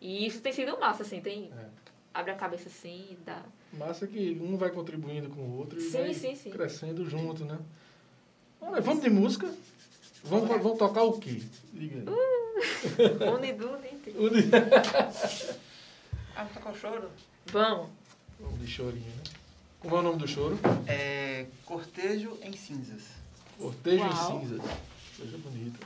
E 0.00 0.26
isso 0.26 0.40
tem 0.40 0.52
sido 0.52 0.78
massa, 0.78 1.02
assim, 1.02 1.20
tem... 1.20 1.50
É. 1.58 1.83
Abre 2.14 2.30
a 2.30 2.36
cabeça 2.36 2.68
assim 2.68 3.08
e 3.10 3.16
dá... 3.26 3.42
Massa 3.72 4.06
que 4.06 4.38
um 4.40 4.56
vai 4.56 4.70
contribuindo 4.70 5.28
com 5.30 5.40
o 5.40 5.58
outro 5.58 5.78
e 5.80 5.82
Sim, 5.82 5.98
vai 5.98 6.14
sim, 6.14 6.36
sim. 6.36 6.50
crescendo 6.50 7.04
junto, 7.10 7.44
né? 7.44 7.58
Olha, 8.60 8.80
vamos 8.80 9.02
de 9.02 9.10
música? 9.10 9.52
Vamos, 10.22 10.48
vamos 10.48 10.78
tocar 10.78 11.02
o 11.02 11.18
quê? 11.18 11.42
Liga 11.74 11.96
aí. 11.98 13.28
Unidu, 13.34 13.76
Ninte. 13.78 14.10
Uni- 14.16 14.48
Ah, 16.36 16.44
tocar 16.46 16.70
o 16.72 16.76
choro? 16.76 17.10
Vamos. 17.46 17.90
Vamos 18.40 18.60
de 18.60 18.66
chorinho, 18.66 19.04
né? 19.10 19.22
Como 19.80 19.96
é 19.96 19.98
o 19.98 20.02
nome 20.02 20.18
do 20.18 20.26
choro? 20.28 20.58
É 20.86 21.46
Cortejo 21.66 22.38
em 22.42 22.52
Cinzas. 22.52 23.02
Cortejo 23.58 24.02
Uau. 24.04 24.38
em 24.38 24.40
cinzas. 24.46 24.60
Coisa 25.16 25.36
bonita. 25.38 25.78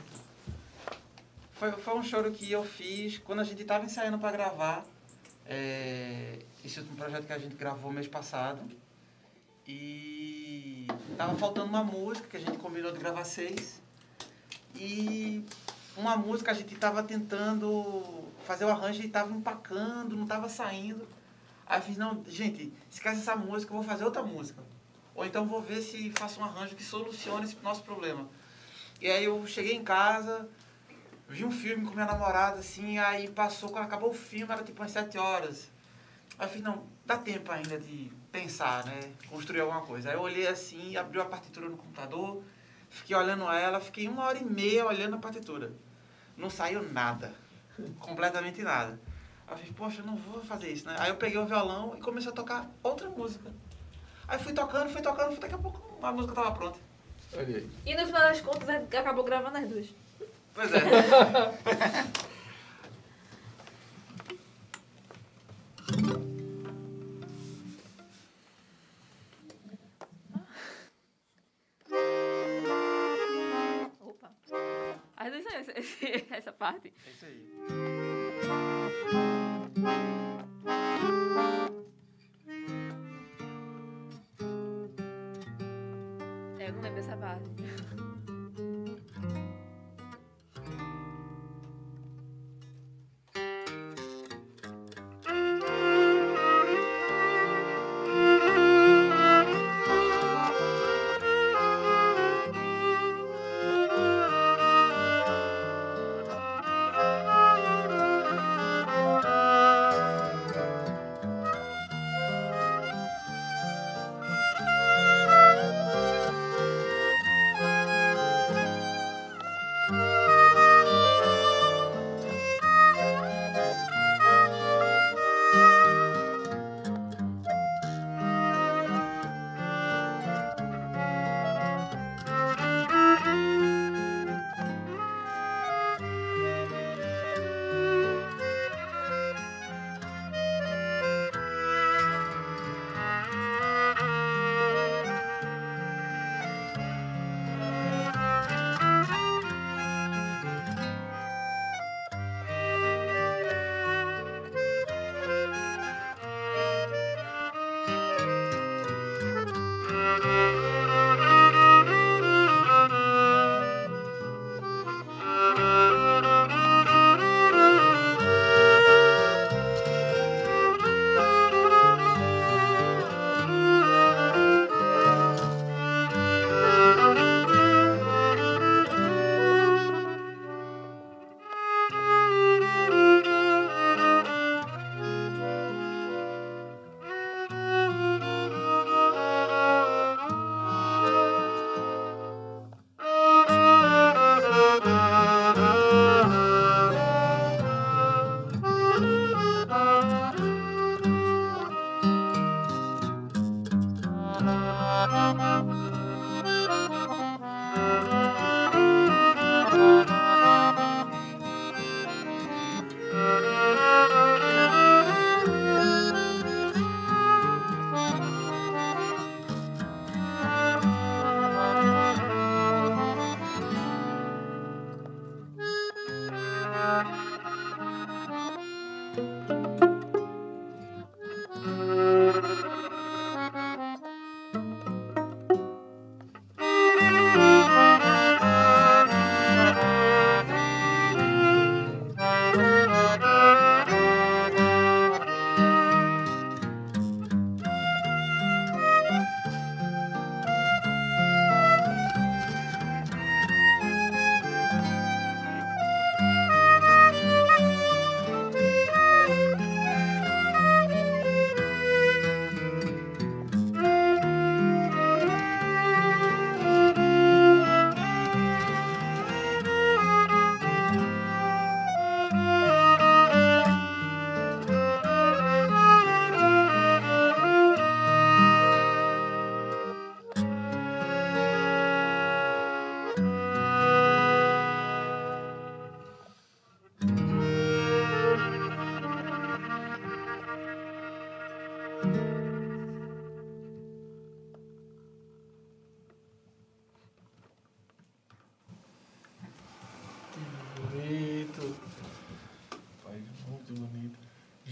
Foi, 1.53 1.71
foi 1.73 1.95
um 1.97 2.03
choro 2.03 2.31
que 2.31 2.49
eu 2.51 2.63
fiz 2.63 3.17
quando 3.17 3.39
a 3.39 3.43
gente 3.43 3.61
estava 3.63 3.83
ensaiando 3.85 4.17
para 4.19 4.31
gravar 4.31 4.85
é, 5.49 6.37
esse 6.63 6.79
último 6.79 6.95
projeto 6.95 7.25
que 7.25 7.33
a 7.33 7.39
gente 7.39 7.55
gravou 7.55 7.91
mês 7.91 8.07
passado. 8.07 8.61
E 9.67 10.87
tava 11.17 11.35
faltando 11.35 11.67
uma 11.67 11.83
música 11.83 12.27
que 12.27 12.37
a 12.37 12.39
gente 12.39 12.57
combinou 12.59 12.91
de 12.91 12.99
gravar 12.99 13.25
seis. 13.25 13.81
E 14.75 15.43
uma 15.97 16.15
música 16.15 16.51
a 16.51 16.53
gente 16.53 16.75
tava 16.75 17.01
tentando 17.01 18.23
fazer 18.45 18.65
o 18.65 18.69
arranjo 18.69 19.01
e 19.01 19.09
tava 19.09 19.33
empacando, 19.33 20.15
não 20.15 20.27
tava 20.27 20.47
saindo. 20.47 21.07
Aí 21.65 21.79
eu 21.79 21.83
fiz, 21.83 21.97
não, 21.97 22.23
gente, 22.27 22.71
esquece 22.89 23.19
essa 23.19 23.35
música, 23.35 23.73
eu 23.73 23.77
vou 23.77 23.83
fazer 23.83 24.05
outra 24.05 24.21
música. 24.21 24.63
Ou 25.15 25.25
então 25.25 25.47
vou 25.47 25.61
ver 25.61 25.81
se 25.81 26.11
faço 26.11 26.39
um 26.39 26.43
arranjo 26.43 26.75
que 26.75 26.83
solucione 26.83 27.45
esse 27.45 27.57
nosso 27.61 27.83
problema. 27.83 28.29
E 29.01 29.09
aí 29.09 29.25
eu 29.25 29.45
cheguei 29.47 29.75
em 29.75 29.83
casa, 29.83 30.47
vi 31.29 31.45
um 31.45 31.51
filme 31.51 31.85
com 31.85 31.93
minha 31.93 32.05
namorada, 32.05 32.59
assim, 32.59 32.97
aí 32.97 33.29
passou, 33.29 33.69
quando 33.69 33.85
acabou 33.85 34.09
o 34.09 34.13
filme, 34.13 34.51
era 34.51 34.63
tipo 34.63 34.81
umas 34.81 34.91
sete 34.91 35.17
horas. 35.17 35.69
Aí 36.37 36.47
eu 36.47 36.51
fiz, 36.51 36.61
não, 36.61 36.83
dá 37.05 37.17
tempo 37.17 37.51
ainda 37.51 37.77
de 37.77 38.11
pensar, 38.31 38.85
né? 38.85 38.99
Construir 39.29 39.61
alguma 39.61 39.81
coisa. 39.81 40.09
Aí 40.09 40.15
eu 40.15 40.21
olhei 40.21 40.47
assim, 40.47 40.95
abri 40.95 41.19
a 41.19 41.25
partitura 41.25 41.67
no 41.69 41.77
computador, 41.77 42.41
fiquei 42.89 43.15
olhando 43.15 43.43
ela, 43.51 43.79
fiquei 43.79 44.07
uma 44.07 44.23
hora 44.25 44.37
e 44.37 44.43
meia 44.45 44.85
olhando 44.85 45.15
a 45.15 45.19
partitura. 45.19 45.71
Não 46.37 46.49
saiu 46.49 46.81
nada. 46.91 47.33
Completamente 47.99 48.61
nada. 48.61 48.99
Aí 49.47 49.53
eu 49.53 49.57
fiz, 49.57 49.71
poxa, 49.75 50.01
eu 50.01 50.05
não 50.05 50.15
vou 50.15 50.41
fazer 50.41 50.71
isso, 50.71 50.85
né? 50.87 50.95
Aí 50.99 51.09
eu 51.09 51.15
peguei 51.15 51.37
o 51.37 51.45
violão 51.45 51.95
e 51.97 52.01
comecei 52.01 52.31
a 52.31 52.33
tocar 52.33 52.69
outra 52.81 53.09
música. 53.09 53.51
Aí 54.27 54.37
fui 54.39 54.53
tocando, 54.53 54.89
fui 54.89 55.01
tocando, 55.01 55.37
daqui 55.39 55.55
a 55.55 55.57
pouco 55.57 56.05
a 56.05 56.11
música 56.11 56.33
tava 56.35 56.51
pronta. 56.51 56.79
Olha 57.33 57.57
aí. 57.57 57.69
E 57.85 57.95
no 57.95 58.05
final 58.05 58.21
das 58.21 58.41
contas, 58.41 58.69
a- 58.69 58.99
acabou 58.99 59.23
gravando 59.23 59.57
as 59.57 59.67
duas. 59.67 59.87
Pois 60.59 60.73
é. 60.73 60.79
Opa. 74.01 74.31
As 75.17 75.31
duas 75.31 75.43
são 75.43 75.53
essa, 75.55 75.79
esse- 75.79 76.25
essa 76.29 76.51
parte. 76.51 76.93
É 77.05 77.11
isso 77.11 77.25
aí. 77.25 78.59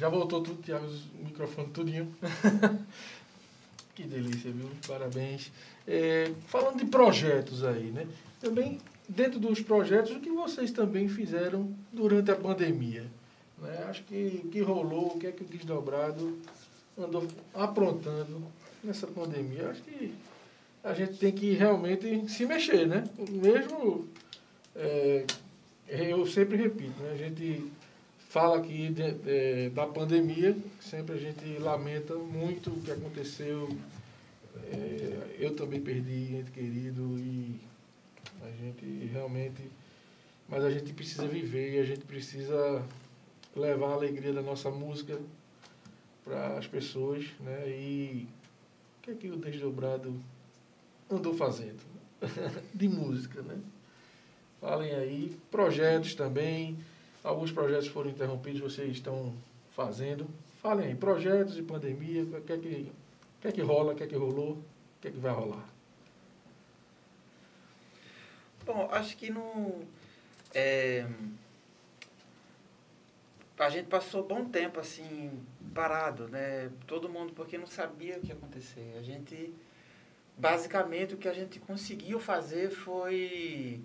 Já 0.08 0.12
voltou 0.12 0.42
tudo, 0.42 0.64
Tiago, 0.64 0.88
o 1.20 1.26
microfone 1.26 1.68
tudinho. 1.68 2.16
que 3.94 4.04
delícia, 4.04 4.50
viu? 4.50 4.70
Parabéns. 4.88 5.52
É, 5.86 6.32
falando 6.46 6.78
de 6.78 6.86
projetos 6.86 7.62
aí, 7.66 7.92
né? 7.92 8.08
Também, 8.40 8.80
dentro 9.10 9.38
dos 9.38 9.60
projetos, 9.60 10.16
o 10.16 10.22
que 10.22 10.30
vocês 10.30 10.72
também 10.72 11.10
fizeram 11.10 11.76
durante 11.92 12.32
a 12.32 12.38
pandemia? 12.38 13.06
Né? 13.62 13.86
Acho 13.90 14.02
que 14.04 14.48
que 14.50 14.62
rolou, 14.62 15.08
o 15.08 15.20
que 15.20 15.28
é 15.28 15.32
que 15.34 15.44
o 15.44 15.46
Desdobrado 15.46 16.38
andou 16.98 17.28
aprontando 17.54 18.42
nessa 18.82 19.08
pandemia. 19.08 19.72
Acho 19.72 19.82
que 19.82 20.16
a 20.86 20.94
gente 20.94 21.18
tem 21.18 21.34
que 21.34 21.52
realmente 21.52 22.30
se 22.30 22.46
mexer, 22.46 22.88
né? 22.88 23.04
Mesmo, 23.30 24.08
é, 24.74 25.26
eu 25.90 26.26
sempre 26.26 26.56
repito, 26.56 26.98
né? 27.04 27.12
A 27.12 27.18
gente 27.18 27.70
fala 28.30 28.58
aqui 28.58 28.90
de, 28.90 29.12
de, 29.14 29.70
da 29.70 29.86
pandemia, 29.86 30.56
sempre 30.80 31.16
a 31.16 31.18
gente 31.18 31.46
lamenta 31.60 32.16
muito 32.16 32.70
o 32.70 32.82
que 32.82 32.92
aconteceu. 32.92 33.70
É, 34.72 35.36
eu 35.40 35.56
também 35.56 35.80
perdi 35.80 36.36
ente 36.36 36.52
querido 36.52 37.02
e 37.18 37.60
a 38.42 38.50
gente 38.52 39.10
realmente. 39.12 39.64
Mas 40.50 40.64
a 40.64 40.72
gente 40.72 40.94
precisa 40.94 41.28
viver 41.28 41.76
e 41.76 41.80
a 41.80 41.86
gente 41.86 42.06
precisa 42.06 42.84
levar 43.56 43.90
a 43.90 43.94
alegria 43.94 44.34
da 44.34 44.42
nossa 44.42 44.70
música 44.70 45.20
para 46.24 46.58
as 46.58 46.68
pessoas, 46.68 47.26
né? 47.40 47.70
E 47.70 48.28
o 49.00 49.02
que 49.02 49.12
é 49.12 49.14
que 49.14 49.30
o 49.30 49.38
Desdobrado 49.38 50.14
andou 51.10 51.34
fazendo? 51.34 51.82
de 52.74 52.88
música, 52.88 53.42
né? 53.42 53.58
Falem 54.60 54.92
aí, 54.92 55.38
projetos 55.52 56.16
também, 56.16 56.78
alguns 57.24 57.52
projetos 57.52 57.88
foram 57.88 58.10
interrompidos, 58.10 58.62
vocês 58.62 58.92
estão 58.92 59.34
fazendo. 59.72 60.28
Falem 60.62 60.88
aí, 60.88 60.96
projetos 60.96 61.58
e 61.58 61.62
pandemia, 61.62 62.24
o 62.24 62.42
que 62.42 62.54
é 62.54 62.58
que, 62.58 62.68
o 62.68 63.42
que, 63.42 63.48
é 63.48 63.52
que 63.52 63.62
rola, 63.62 63.94
o 63.94 63.96
que 63.96 64.04
é 64.04 64.08
que 64.08 64.16
rolou, 64.16 64.54
o 64.54 64.64
que 65.02 65.08
é 65.08 65.12
que 65.12 65.20
vai 65.20 65.34
rolar? 65.34 65.66
Bom, 68.66 68.90
acho 68.92 69.16
que 69.16 69.30
não... 69.30 69.82
É, 70.54 71.06
a 73.60 73.70
gente 73.70 73.88
passou 73.88 74.24
bom 74.24 74.46
tempo 74.46 74.80
assim 74.80 75.32
parado, 75.74 76.28
né? 76.28 76.72
Todo 76.86 77.10
mundo 77.10 77.34
porque 77.34 77.58
não 77.58 77.68
sabia 77.68 78.18
o 78.18 78.22
que 78.22 78.28
ia 78.28 78.36
acontecer. 78.36 78.96
A 78.98 79.02
gente 79.02 79.54
basicamente 80.38 81.16
o 81.16 81.18
que 81.18 81.28
a 81.28 81.34
gente 81.34 81.60
conseguiu 81.60 82.20
fazer 82.20 82.70
foi 82.70 83.82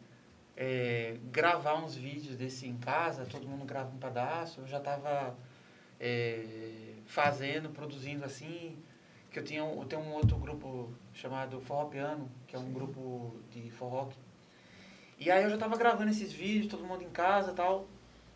é, 0.57 1.17
gravar 1.25 1.83
uns 1.83 1.95
vídeos 1.95 2.37
desse 2.37 2.67
em 2.67 2.77
casa, 2.77 3.27
todo 3.27 3.47
mundo 3.47 3.65
grava 3.65 3.91
um 3.91 3.99
pedaço. 3.99 4.61
Eu 4.61 4.67
já 4.67 4.79
estava 4.79 5.37
é, 5.99 6.95
fazendo, 7.07 7.71
produzindo 7.71 8.25
assim, 8.25 8.77
que 9.31 9.39
eu 9.39 9.45
tinha 9.45 9.61
eu 9.61 9.85
tenho 9.85 10.03
um 10.03 10.13
outro 10.13 10.37
grupo 10.37 10.93
chamado 11.13 11.61
Forró 11.61 11.87
Piano, 11.87 12.31
que 12.47 12.57
é 12.57 12.59
um 12.59 12.67
Sim. 12.67 12.73
grupo 12.73 13.37
de 13.51 13.71
forró. 13.71 14.09
E 15.19 15.31
aí 15.31 15.43
eu 15.45 15.49
já 15.49 15.57
estava 15.57 15.77
gravando 15.77 16.11
esses 16.11 16.33
vídeos, 16.33 16.67
todo 16.67 16.85
mundo 16.85 17.03
em 17.03 17.11
casa, 17.11 17.53
tal 17.53 17.87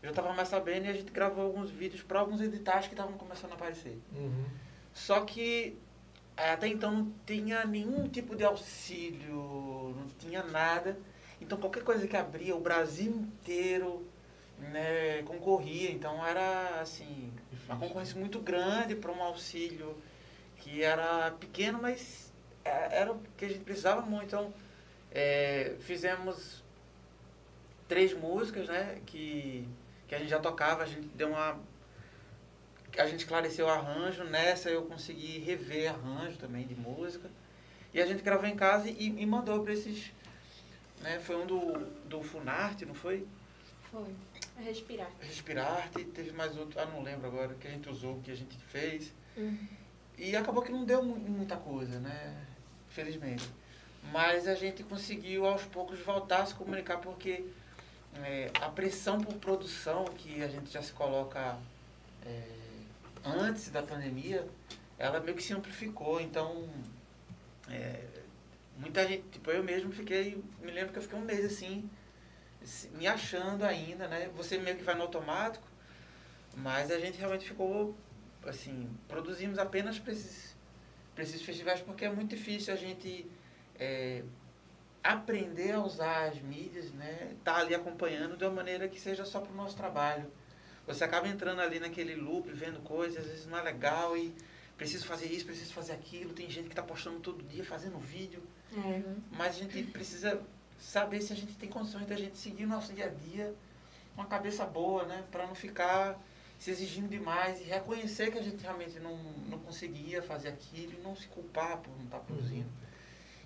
já 0.07 0.11
estava 0.11 0.33
mais 0.33 0.49
sabendo 0.49 0.87
e 0.87 0.89
a 0.89 0.93
gente 0.93 1.11
gravou 1.11 1.45
alguns 1.45 1.71
vídeos 1.71 2.03
para 2.03 2.21
alguns 2.21 2.41
editais 2.41 2.87
que 2.87 2.95
estavam 2.95 3.15
começando 3.15 3.53
a 3.53 3.55
aparecer. 3.55 3.99
Uhum. 4.15 4.45
Só 4.93 5.21
que 5.23 5.77
é, 6.37 6.53
até 6.53 6.69
então 6.69 6.91
não 6.93 7.13
tinha 7.27 7.65
nenhum 7.65 8.09
tipo 8.09 8.37
de 8.37 8.45
auxílio, 8.45 9.95
não 9.97 10.07
tinha 10.19 10.43
nada. 10.45 10.97
Então 11.41 11.59
qualquer 11.59 11.83
coisa 11.83 12.07
que 12.07 12.17
abria, 12.17 12.57
o 12.57 12.61
Brasil 12.61 13.11
inteiro 13.11 14.07
né, 14.59 15.23
concorria. 15.23 15.91
Então 15.91 16.25
era 16.25 16.81
assim, 16.81 17.33
uma 17.67 17.79
concorrência 17.79 18.19
muito 18.19 18.41
grande 18.41 18.95
para 18.95 19.13
um 19.13 19.23
auxílio 19.23 19.97
que 20.59 20.83
era 20.83 21.31
pequeno, 21.33 21.79
mas 21.81 22.33
é, 22.65 23.01
era 23.01 23.13
o 23.13 23.21
que 23.37 23.45
a 23.45 23.49
gente 23.49 23.65
precisava 23.65 24.03
muito. 24.03 24.27
Então 24.27 24.53
é, 25.11 25.77
fizemos 25.81 26.65
três 27.87 28.13
músicas, 28.13 28.69
né? 28.69 29.01
Que 29.07 29.69
que 30.07 30.15
a 30.15 30.19
gente 30.19 30.29
já 30.29 30.39
tocava, 30.39 30.83
a 30.83 30.87
gente 30.87 31.09
deu 31.09 31.29
uma. 31.29 31.59
A 32.97 33.07
gente 33.07 33.21
esclareceu 33.21 33.67
o 33.67 33.69
arranjo, 33.69 34.25
nessa 34.25 34.71
eu 34.71 34.83
consegui 34.83 35.39
rever 35.41 35.91
arranjo 35.91 36.39
também 36.39 36.67
de 36.67 36.75
música. 36.75 37.29
E 37.93 38.01
a 38.01 38.07
gente 38.07 38.23
gravou 38.23 38.47
em 38.47 38.57
casa 38.57 38.89
e, 38.89 39.15
e 39.19 39.27
mandou 39.27 39.63
para 39.63 39.73
esses. 39.73 40.13
Né, 41.01 41.21
foi 41.21 41.37
um 41.37 41.47
do, 41.47 41.79
do 42.09 42.23
Funarte, 42.23 42.85
não 42.87 42.95
foi? 42.95 43.27
Foi. 43.91 44.15
Respirar. 44.59 45.11
Respirar, 45.21 45.91
teve 45.91 46.33
mais 46.33 46.57
outro, 46.57 46.81
ah, 46.81 46.87
não 46.87 47.03
lembro 47.03 47.27
agora, 47.27 47.55
que 47.55 47.69
a 47.69 47.71
gente 47.71 47.89
usou, 47.89 48.21
que 48.23 48.31
a 48.31 48.35
gente 48.35 48.57
fez. 48.69 49.13
Uhum. 49.37 49.69
E 50.17 50.35
acabou 50.35 50.63
que 50.63 50.73
não 50.73 50.85
deu 50.85 51.03
muita 51.03 51.57
coisa, 51.57 52.01
né? 52.01 52.47
Felizmente. 52.89 53.49
Mas 54.13 54.49
a 54.49 54.55
gente 54.55 54.83
conseguiu 54.83 55.47
aos 55.47 55.65
poucos 55.65 55.99
voltar 56.01 56.43
a 56.43 56.47
se 56.47 56.55
comunicar, 56.55 56.99
porque 56.99 57.45
é, 58.25 58.51
a 58.61 58.69
pressão 58.71 59.21
por 59.21 59.35
produção 59.35 60.05
que 60.05 60.43
a 60.43 60.49
gente 60.49 60.71
já 60.71 60.81
se 60.81 60.93
coloca 60.93 61.59
é, 62.25 62.43
antes 63.25 63.69
da 63.71 63.83
pandemia, 63.83 64.47
ela 64.99 65.21
meio 65.21 65.37
que 65.37 65.43
se 65.43 65.53
amplificou. 65.53 66.21
Então, 66.21 66.67
é, 67.69 68.03
muita 68.79 69.07
gente, 69.07 69.25
tipo, 69.29 69.51
eu 69.51 69.63
mesmo 69.63 69.93
fiquei, 69.93 70.43
me 70.61 70.71
lembro 70.71 70.93
que 70.93 70.99
eu 70.99 71.03
fiquei 71.03 71.19
um 71.19 71.25
mês 71.25 71.45
assim, 71.45 71.89
me 72.95 73.07
achando 73.07 73.65
ainda, 73.65 74.09
né? 74.09 74.31
Você 74.37 74.59
meio 74.59 74.77
que 74.77 74.83
vai 74.83 74.95
no 74.95 75.03
automático, 75.03 75.67
mas 76.57 76.91
a 76.91 76.99
gente 76.99 77.19
realmente 77.19 77.47
ficou, 77.47 77.97
assim, 78.45 78.91
produzimos 79.09 79.59
apenas 79.59 79.99
para 79.99 80.13
esses, 80.13 80.57
esses 81.19 81.43
festivais 81.43 81.81
porque 81.81 82.05
é 82.05 82.11
muito 82.11 82.35
difícil 82.35 82.73
a 82.75 82.77
gente 82.77 83.27
é, 83.79 84.23
aprender 85.03 85.73
a 85.73 85.81
usar 85.81 86.29
as 86.29 86.41
mídias, 86.41 86.93
né? 86.93 87.35
Tá 87.45 87.57
ali 87.59 87.75
acompanhando 87.75 88.37
de 88.37 88.45
uma 88.45 88.53
maneira 88.53 88.89
que 88.89 89.01
seja 89.01 89.25
só 89.25 89.41
para 89.41 89.53
o 89.53 89.57
nosso 89.57 89.77
trabalho. 89.77 90.31
Você 90.87 91.03
acaba 91.03 91.29
entrando 91.29 91.61
ali 91.61 91.81
naquele 91.81 92.15
loop, 92.15 92.51
vendo 92.53 92.81
coisas, 92.81 93.25
às 93.25 93.31
vezes 93.31 93.47
não 93.47 93.59
é 93.59 93.63
legal 93.63 94.17
e 94.17 94.35
preciso 94.77 95.07
fazer 95.07 95.27
isso, 95.27 95.45
preciso 95.45 95.73
fazer 95.73 95.93
aquilo. 95.93 96.33
Tem 96.33 96.51
gente 96.51 96.67
que 96.67 96.73
está 96.73 96.83
postando 96.83 97.21
todo 97.21 97.43
dia, 97.45 97.65
fazendo 97.65 97.99
vídeo. 97.99 98.43
É. 98.77 99.03
Mas 99.33 99.57
a 99.57 99.59
gente 99.61 99.83
precisa 99.85 100.41
saber 100.79 101.21
se 101.23 101.33
a 101.33 101.37
gente 101.37 101.55
tem 101.55 101.69
condições 101.69 102.07
da 102.07 102.17
gente 102.17 102.37
seguir 102.37 102.65
o 102.65 102.69
nosso 102.69 102.93
dia 102.93 103.07
a 103.07 103.09
dia 103.09 103.55
com 104.15 104.23
uma 104.23 104.29
cabeça 104.29 104.65
boa, 104.65 105.05
né? 105.05 105.25
Para 105.31 105.47
não 105.47 105.55
ficar 105.55 106.19
se 106.59 106.71
exigindo 106.71 107.09
demais 107.09 107.61
e 107.61 107.65
reconhecer 107.65 108.31
que 108.31 108.39
a 108.39 108.43
gente 108.43 108.63
realmente 108.63 108.99
não, 108.99 109.17
não 109.49 109.59
conseguia 109.59 110.23
fazer 110.23 110.49
aquilo 110.49 110.95
e 110.99 111.03
não 111.03 111.15
se 111.15 111.27
culpar 111.29 111.79
por 111.79 111.91
não 111.97 112.05
estar 112.05 112.19
tá 112.19 112.25
produzindo. 112.25 112.69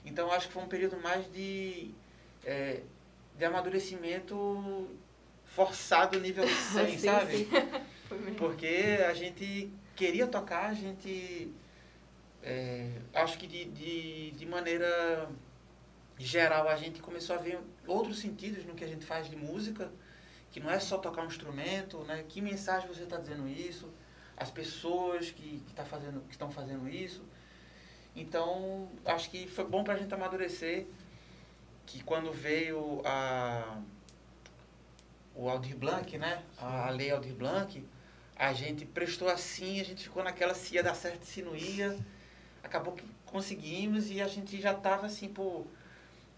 Então 0.04 0.30
acho 0.30 0.48
que 0.48 0.54
foi 0.54 0.62
um 0.62 0.68
período 0.68 0.96
mais 1.00 1.30
de, 1.32 1.90
é, 2.44 2.82
de 3.36 3.44
amadurecimento 3.44 4.88
forçado 5.44 6.20
nível 6.20 6.46
100, 6.72 6.86
sim, 6.86 6.98
sabe? 6.98 7.36
Sim. 7.36 7.48
Porque 8.38 8.98
a 9.08 9.14
gente 9.14 9.72
queria 10.00 10.26
tocar, 10.26 10.70
a 10.70 10.72
gente 10.72 11.52
é, 12.42 12.90
acho 13.12 13.36
que 13.36 13.46
de, 13.46 13.66
de, 13.66 14.30
de 14.30 14.46
maneira 14.46 15.28
geral 16.16 16.66
a 16.68 16.76
gente 16.76 17.02
começou 17.02 17.36
a 17.36 17.38
ver 17.38 17.58
outros 17.86 18.18
sentidos 18.18 18.64
no 18.64 18.74
que 18.74 18.82
a 18.82 18.86
gente 18.88 19.04
faz 19.04 19.28
de 19.28 19.36
música, 19.36 19.92
que 20.50 20.58
não 20.58 20.70
é 20.70 20.80
só 20.80 20.96
tocar 20.96 21.22
um 21.22 21.26
instrumento, 21.26 21.98
né? 22.04 22.24
Que 22.26 22.40
mensagem 22.40 22.88
você 22.88 23.02
está 23.02 23.18
dizendo 23.18 23.46
isso? 23.46 23.90
As 24.38 24.50
pessoas 24.50 25.30
que, 25.32 25.62
que, 25.66 25.74
tá 25.74 25.84
fazendo, 25.84 26.22
que 26.22 26.32
estão 26.32 26.50
fazendo 26.50 26.88
isso. 26.88 27.22
Então, 28.16 28.88
acho 29.04 29.28
que 29.28 29.46
foi 29.48 29.66
bom 29.66 29.84
para 29.84 29.92
a 29.92 29.96
gente 29.98 30.14
amadurecer 30.14 30.86
que 31.84 32.02
quando 32.02 32.32
veio 32.32 33.02
a, 33.04 33.82
o 35.34 35.50
Aldir 35.50 35.76
Blanc, 35.76 36.16
né? 36.16 36.42
A, 36.56 36.86
a 36.86 36.90
lei 36.90 37.10
Aldir 37.10 37.34
Blanc, 37.34 37.84
a 38.40 38.54
gente 38.54 38.86
prestou 38.86 39.28
assim, 39.28 39.82
a 39.82 39.84
gente 39.84 40.04
ficou 40.04 40.24
naquela 40.24 40.54
se 40.54 40.74
ia 40.74 40.82
dar 40.82 40.94
certo, 40.94 41.24
se 41.24 41.42
não 41.42 41.54
ia. 41.54 41.94
Acabou 42.62 42.94
que 42.94 43.04
conseguimos 43.26 44.10
e 44.10 44.18
a 44.22 44.26
gente 44.26 44.58
já 44.58 44.72
estava 44.72 45.04
assim, 45.04 45.28
pô, 45.28 45.66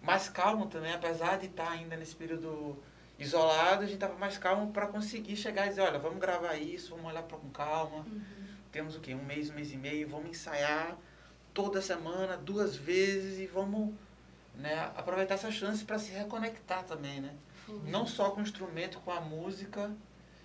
mais 0.03 0.29
calmo 0.29 0.67
também, 0.67 0.93
apesar 0.93 1.39
de 1.39 1.47
estar 1.47 1.67
tá 1.67 1.71
ainda 1.71 1.97
nesse 1.97 2.17
período 2.17 2.77
isolado, 3.21 3.85
a 3.85 3.87
gente 3.87 3.95
estava 3.95 4.19
mais 4.19 4.37
calmo 4.37 4.73
para 4.73 4.89
conseguir 4.89 5.37
chegar 5.37 5.67
e 5.67 5.69
dizer, 5.69 5.83
olha, 5.83 5.99
vamos 6.01 6.19
gravar 6.19 6.57
isso, 6.57 6.91
vamos 6.91 7.07
olhar 7.07 7.23
pra, 7.23 7.39
com 7.39 7.49
calma. 7.51 7.99
Uhum. 7.99 8.21
Temos 8.73 8.97
o 8.97 9.01
quê? 9.01 9.15
Um 9.15 9.25
mês, 9.25 9.49
um 9.49 9.55
mês 9.55 9.73
e 9.73 9.77
meio, 9.77 10.09
vamos 10.09 10.31
ensaiar 10.31 10.99
toda 11.55 11.81
semana, 11.81 12.37
duas 12.37 12.75
vezes 12.75 13.39
e 13.39 13.47
vamos 13.47 13.95
né, 14.57 14.91
aproveitar 14.97 15.35
essa 15.35 15.53
chance 15.53 15.85
para 15.85 16.01
se 16.01 16.11
reconectar 16.11 16.83
também, 16.83 17.21
né? 17.21 17.33
Uhum. 17.69 17.79
Não 17.85 18.09
só 18.09 18.33
com 18.33 18.41
o 18.41 18.43
instrumento, 18.43 18.99
com 18.99 19.13
a 19.13 19.21
música 19.21 19.89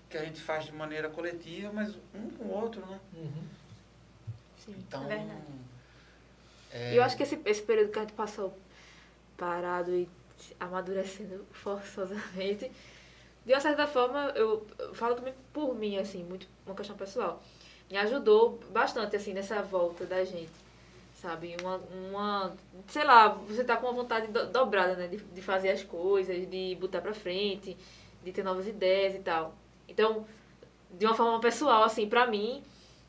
que 0.09 0.17
a 0.17 0.23
gente 0.23 0.41
faz 0.41 0.65
de 0.65 0.73
maneira 0.73 1.09
coletiva, 1.09 1.71
mas 1.73 1.95
um 2.13 2.29
com 2.37 2.45
o 2.45 2.53
outro, 2.53 2.85
né? 2.85 2.99
Uhum. 3.13 3.43
Sim, 4.57 4.75
então, 4.77 5.03
é 5.05 5.17
verdade. 5.17 5.41
É... 6.71 6.97
Eu 6.97 7.03
acho 7.03 7.15
que 7.15 7.23
esse, 7.23 7.39
esse 7.45 7.61
período 7.61 7.91
que 7.91 7.99
a 7.99 8.01
gente 8.01 8.13
passou 8.13 8.57
parado 9.37 9.93
e 9.93 10.09
amadurecendo 10.59 11.45
forçosamente 11.51 12.71
de 13.47 13.53
uma 13.53 13.61
certa 13.61 13.87
forma, 13.87 14.33
eu, 14.35 14.67
eu 14.77 14.93
falo 14.93 15.15
também 15.15 15.33
por 15.53 15.73
mim, 15.73 15.97
assim, 15.97 16.21
muito 16.21 16.45
uma 16.65 16.75
questão 16.75 16.97
pessoal. 16.97 17.41
Me 17.89 17.95
ajudou 17.95 18.59
bastante, 18.71 19.15
assim, 19.15 19.33
nessa 19.33 19.61
volta 19.61 20.05
da 20.05 20.21
gente. 20.25 20.51
Sabe? 21.15 21.55
Uma, 21.61 21.77
uma 21.77 22.57
sei 22.87 23.05
lá, 23.05 23.29
você 23.29 23.63
tá 23.63 23.77
com 23.77 23.87
uma 23.87 23.93
vontade 23.93 24.27
do, 24.27 24.47
dobrada, 24.47 24.97
né? 24.97 25.07
De, 25.07 25.15
de 25.15 25.41
fazer 25.41 25.69
as 25.69 25.81
coisas, 25.81 26.45
de 26.49 26.75
botar 26.75 26.99
pra 26.99 27.13
frente, 27.13 27.77
de 28.21 28.33
ter 28.33 28.43
novas 28.43 28.67
ideias 28.67 29.15
e 29.15 29.19
tal. 29.19 29.55
Então, 29.88 30.26
de 30.91 31.06
uma 31.06 31.15
forma 31.15 31.39
pessoal, 31.39 31.84
assim, 31.84 32.08
pra 32.08 32.28
mim, 32.28 32.63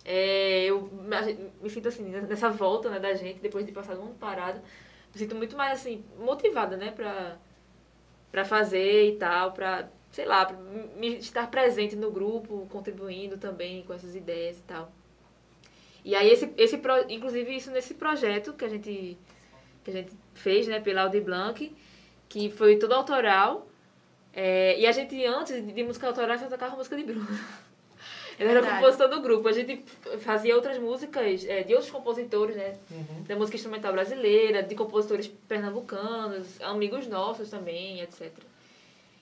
é, 0.04 0.64
eu 0.64 0.90
me, 1.62 1.70
sinto 1.70 1.88
assim, 1.88 2.02
nessa 2.04 2.48
volta 2.48 2.88
né, 2.88 2.98
da 2.98 3.14
gente, 3.14 3.40
depois 3.40 3.66
de 3.66 3.72
passar 3.72 3.96
um 3.98 4.04
ano 4.04 4.14
parado, 4.14 4.60
me 5.12 5.18
sinto 5.18 5.34
muito 5.34 5.56
mais 5.56 5.80
assim, 5.80 6.02
motivada, 6.18 6.76
né, 6.76 6.90
pra, 6.90 7.36
pra 8.32 8.44
fazer 8.44 9.10
e 9.10 9.16
tal, 9.16 9.52
pra, 9.52 9.88
sei 10.10 10.24
lá, 10.24 10.46
pra 10.46 10.56
me, 10.96 11.18
estar 11.18 11.50
presente 11.50 11.94
no 11.94 12.10
grupo, 12.10 12.66
contribuindo 12.70 13.36
também 13.36 13.82
com 13.82 13.92
essas 13.92 14.16
ideias 14.16 14.58
e 14.58 14.62
tal. 14.62 14.90
E 16.04 16.14
aí, 16.14 16.30
esse, 16.30 16.50
esse 16.56 16.80
inclusive, 17.10 17.54
isso 17.54 17.70
nesse 17.70 17.92
projeto 17.92 18.54
que 18.54 18.64
a 18.64 18.68
gente, 18.68 19.18
que 19.84 19.90
a 19.90 19.92
gente 19.92 20.12
fez, 20.32 20.66
né, 20.66 20.80
pela 20.80 21.02
Audi 21.02 21.20
Blanc, 21.20 21.76
que 22.30 22.50
foi 22.50 22.76
todo 22.78 22.94
autoral, 22.94 23.67
é, 24.40 24.78
e 24.78 24.86
a 24.86 24.92
gente, 24.92 25.26
antes 25.26 25.66
de, 25.66 25.82
música 25.82 26.06
autoral, 26.06 26.38
só 26.38 26.46
tocava 26.46 26.76
música 26.76 26.96
de 26.96 27.02
Bruno. 27.02 27.26
Ele 28.38 28.48
era 28.48 28.62
compositor 28.64 29.08
do 29.08 29.20
grupo. 29.20 29.48
A 29.48 29.52
gente 29.52 29.84
fazia 30.20 30.54
outras 30.54 30.78
músicas 30.78 31.44
é, 31.44 31.64
de 31.64 31.74
outros 31.74 31.90
compositores, 31.90 32.54
né? 32.54 32.76
Uhum. 32.88 33.24
Da 33.24 33.34
música 33.34 33.56
instrumental 33.56 33.92
brasileira, 33.92 34.62
de 34.62 34.76
compositores 34.76 35.26
pernambucanos, 35.26 36.62
amigos 36.62 37.08
nossos 37.08 37.50
também, 37.50 38.00
etc. 38.00 38.30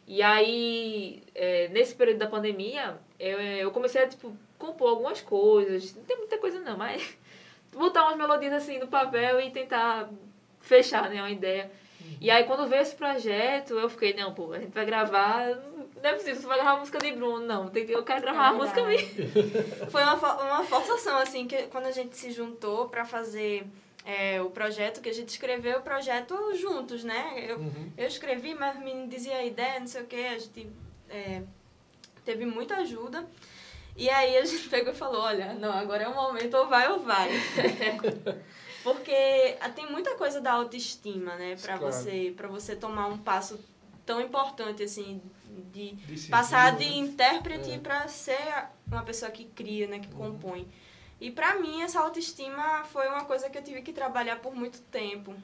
E 0.06 0.20
aí, 0.20 1.22
é, 1.34 1.68
nesse 1.68 1.94
período 1.94 2.18
da 2.18 2.26
pandemia, 2.26 2.98
eu, 3.18 3.40
eu 3.40 3.70
comecei 3.70 4.02
a, 4.02 4.06
tipo, 4.06 4.36
compor 4.58 4.90
algumas 4.90 5.22
coisas. 5.22 5.96
Não 5.96 6.04
tem 6.04 6.18
muita 6.18 6.36
coisa 6.36 6.60
não, 6.60 6.76
mas 6.76 7.16
botar 7.72 8.02
umas 8.02 8.18
melodias 8.18 8.52
assim 8.52 8.78
no 8.78 8.86
papel 8.86 9.40
e 9.40 9.50
tentar 9.50 10.10
fechar, 10.60 11.08
né, 11.08 11.22
uma 11.22 11.30
ideia. 11.30 11.70
E 12.20 12.30
aí, 12.30 12.44
quando 12.44 12.66
veio 12.66 12.82
esse 12.82 12.94
projeto, 12.94 13.74
eu 13.78 13.88
fiquei, 13.88 14.14
não, 14.14 14.32
pô, 14.34 14.52
a 14.52 14.58
gente 14.58 14.72
vai 14.72 14.84
gravar... 14.86 15.48
Não 16.02 16.10
é 16.10 16.12
possível, 16.12 16.36
você 16.36 16.46
vai 16.46 16.56
gravar 16.58 16.72
a 16.72 16.78
música 16.80 16.98
de 16.98 17.12
Bruno, 17.12 17.44
não. 17.46 17.68
Tem 17.68 17.86
que, 17.86 17.92
eu 17.92 18.02
quero 18.04 18.20
gravar 18.20 18.48
a 18.48 18.52
música 18.52 18.82
minha. 18.84 18.98
Foi 19.90 20.02
uma, 20.02 20.14
uma 20.14 20.64
forçação, 20.64 21.18
assim, 21.18 21.46
que 21.46 21.64
quando 21.64 21.86
a 21.86 21.90
gente 21.90 22.16
se 22.16 22.30
juntou 22.30 22.88
pra 22.88 23.04
fazer 23.04 23.66
é, 24.04 24.40
o 24.40 24.50
projeto, 24.50 25.00
que 25.00 25.08
a 25.08 25.14
gente 25.14 25.30
escreveu 25.30 25.78
o 25.78 25.82
projeto 25.82 26.36
juntos, 26.54 27.02
né? 27.02 27.46
Eu, 27.48 27.58
Uhum. 27.58 27.90
eu 27.96 28.06
escrevi, 28.06 28.54
mas 28.54 28.78
me 28.78 29.06
dizia 29.08 29.36
a 29.36 29.44
ideia, 29.44 29.80
não 29.80 29.86
sei 29.86 30.02
o 30.02 30.06
quê, 30.06 30.26
a 30.32 30.38
gente 30.38 30.70
é, 31.08 31.42
teve 32.24 32.44
muita 32.46 32.76
ajuda. 32.76 33.26
E 33.96 34.08
aí 34.10 34.36
a 34.36 34.44
gente 34.44 34.68
pegou 34.70 34.92
e 34.92 34.96
falou, 34.96 35.22
olha, 35.22 35.54
não, 35.54 35.72
agora 35.72 36.04
é 36.04 36.08
o 36.08 36.14
momento, 36.14 36.54
ou 36.56 36.68
vai 36.68 36.90
ou 36.92 37.00
vai. 37.00 37.30
Porque 38.92 39.56
ah, 39.60 39.68
tem 39.68 39.90
muita 39.90 40.14
coisa 40.14 40.40
da 40.40 40.52
autoestima, 40.52 41.34
né? 41.34 41.56
Pra, 41.56 41.76
Claro. 41.76 41.92
você, 41.92 42.32
pra 42.36 42.46
você 42.46 42.76
tomar 42.76 43.06
um 43.08 43.18
passo 43.18 43.58
tão 44.04 44.20
importante, 44.20 44.82
assim, 44.84 45.20
de 45.72 45.92
Decisivo, 45.94 46.30
passar 46.30 46.76
de 46.76 46.84
né? 46.84 46.96
intérprete 46.96 47.72
É. 47.72 47.78
pra 47.78 48.06
ser 48.06 48.38
uma 48.86 49.02
pessoa 49.02 49.28
que 49.30 49.44
cria, 49.46 49.88
né? 49.88 49.98
Que 49.98 50.08
compõe. 50.08 50.68
E 51.20 51.32
pra 51.32 51.56
mim, 51.56 51.82
essa 51.82 51.98
autoestima 51.98 52.84
foi 52.84 53.08
uma 53.08 53.24
coisa 53.24 53.50
que 53.50 53.58
eu 53.58 53.62
tive 53.64 53.82
que 53.82 53.92
trabalhar 53.92 54.36
por 54.40 54.54
muito 54.54 54.80
tempo. 54.82 55.34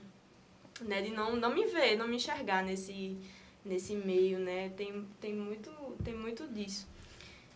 Né? 0.81 1.02
De 1.02 1.11
não, 1.11 1.35
não 1.35 1.52
me 1.52 1.64
ver, 1.66 1.96
não 1.96 2.07
me 2.07 2.16
enxergar 2.16 2.62
nesse, 2.62 3.16
nesse 3.64 3.94
meio, 3.96 4.38
né? 4.38 4.68
Tem, 4.76 5.05
tem, 5.20 5.35
muito, 5.35 5.70
tem 6.05 6.14
muito 6.14 6.46
disso. 6.46 6.87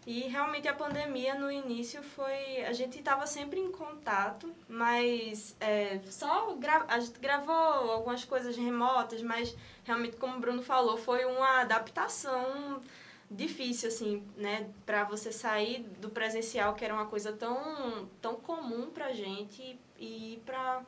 E 0.06 0.20
realmente 0.28 0.68
a 0.68 0.72
pandemia 0.72 1.34
no 1.34 1.50
início 1.50 2.00
foi. 2.00 2.64
A 2.64 2.72
gente 2.72 3.00
estava 3.00 3.26
sempre 3.26 3.58
em 3.58 3.72
contato, 3.72 4.54
mas 4.68 5.56
é, 5.58 6.00
só 6.04 6.54
gra, 6.54 6.84
a 6.86 7.00
gente 7.00 7.18
gravou 7.18 7.52
algumas 7.54 8.24
coisas 8.24 8.56
remotas, 8.56 9.20
mas 9.20 9.56
realmente, 9.82 10.16
como 10.16 10.36
o 10.36 10.40
Bruno 10.40 10.62
falou, 10.62 10.96
foi 10.96 11.24
uma 11.24 11.62
adaptação 11.62 12.80
difícil, 13.28 13.88
assim, 13.88 14.22
né? 14.36 14.70
Para 14.86 15.02
você 15.02 15.32
sair 15.32 15.82
do 16.00 16.08
presencial, 16.08 16.74
que 16.74 16.84
era 16.84 16.94
uma 16.94 17.06
coisa 17.06 17.32
tão, 17.32 18.08
tão 18.22 18.36
comum 18.36 18.88
pra 18.90 19.12
gente, 19.12 19.76
e 19.98 20.34
ir 20.34 20.42
pra 20.46 20.84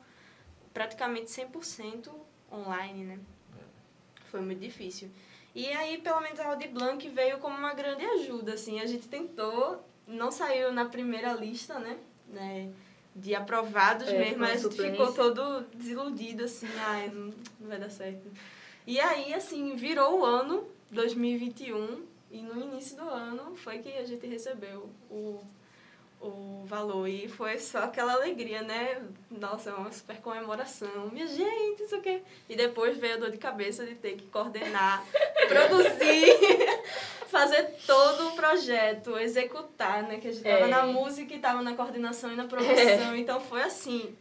praticamente 0.73 1.29
100% 1.29 2.09
online, 2.49 3.03
né? 3.03 3.19
Foi 4.27 4.39
muito 4.39 4.59
difícil. 4.59 5.11
E 5.59 5.73
aí, 5.73 5.97
pelo 5.97 6.21
menos, 6.21 6.39
a 6.39 6.47
Audi 6.47 6.69
Blanc 6.69 7.09
veio 7.09 7.37
como 7.39 7.57
uma 7.57 7.73
grande 7.73 8.05
ajuda, 8.05 8.53
assim. 8.53 8.79
A 8.79 8.85
gente 8.85 9.09
tentou, 9.09 9.83
não 10.07 10.31
saiu 10.31 10.71
na 10.71 10.85
primeira 10.85 11.33
lista, 11.33 11.77
né? 11.77 11.97
né? 12.29 12.71
De 13.13 13.35
aprovados 13.35 14.07
É, 14.07 14.17
mesmo, 14.17 14.39
mas 14.39 14.65
a 14.65 14.69
gente 14.69 14.81
ficou 14.81 15.11
todo 15.13 15.65
desiludido, 15.75 16.45
assim. 16.45 16.65
Ai, 16.79 17.09
não, 17.09 17.33
não 17.59 17.67
vai 17.67 17.77
dar 17.77 17.89
certo. 17.89 18.31
E 18.87 19.01
aí, 19.01 19.33
assim, 19.33 19.75
virou 19.75 20.21
o 20.21 20.25
ano 20.25 20.65
2021 20.91 22.05
e 22.31 22.41
no 22.41 22.57
início 22.57 22.95
do 22.95 23.09
ano 23.09 23.53
foi 23.57 23.79
que 23.79 23.89
a 23.89 24.05
gente 24.05 24.25
recebeu 24.27 24.89
o, 25.11 25.41
o 26.21 26.63
valor. 26.65 27.07
E 27.07 27.27
foi 27.27 27.57
só 27.59 27.79
aquela 27.79 28.13
alegria, 28.13 28.61
né? 28.61 29.01
Nossa, 29.31 29.73
uma 29.73 29.91
super 29.91 30.17
comemoração. 30.21 31.09
Minha 31.11 31.27
gente, 31.27 31.83
isso 31.83 31.95
aqui. 31.95 32.21
E 32.47 32.55
depois 32.55 32.97
veio 32.97 33.15
a 33.15 33.17
dor 33.17 33.31
de 33.31 33.37
cabeça 33.37 33.85
de 33.85 33.95
ter 33.95 34.15
que 34.17 34.25
coordenar, 34.27 35.03
produzir, 35.47 36.37
fazer 37.27 37.63
todo 37.85 38.29
o 38.29 38.31
projeto, 38.35 39.17
executar, 39.17 40.03
né? 40.03 40.17
Que 40.19 40.27
a 40.27 40.31
gente 40.31 40.43
tava 40.43 40.65
É. 40.65 40.67
na 40.67 40.83
música 40.85 41.33
e 41.33 41.39
tava 41.39 41.61
na 41.61 41.73
coordenação 41.75 42.31
e 42.31 42.35
na 42.35 42.45
produção. 42.45 43.15
Então 43.15 43.39
foi 43.39 43.61
assim. 43.61 44.15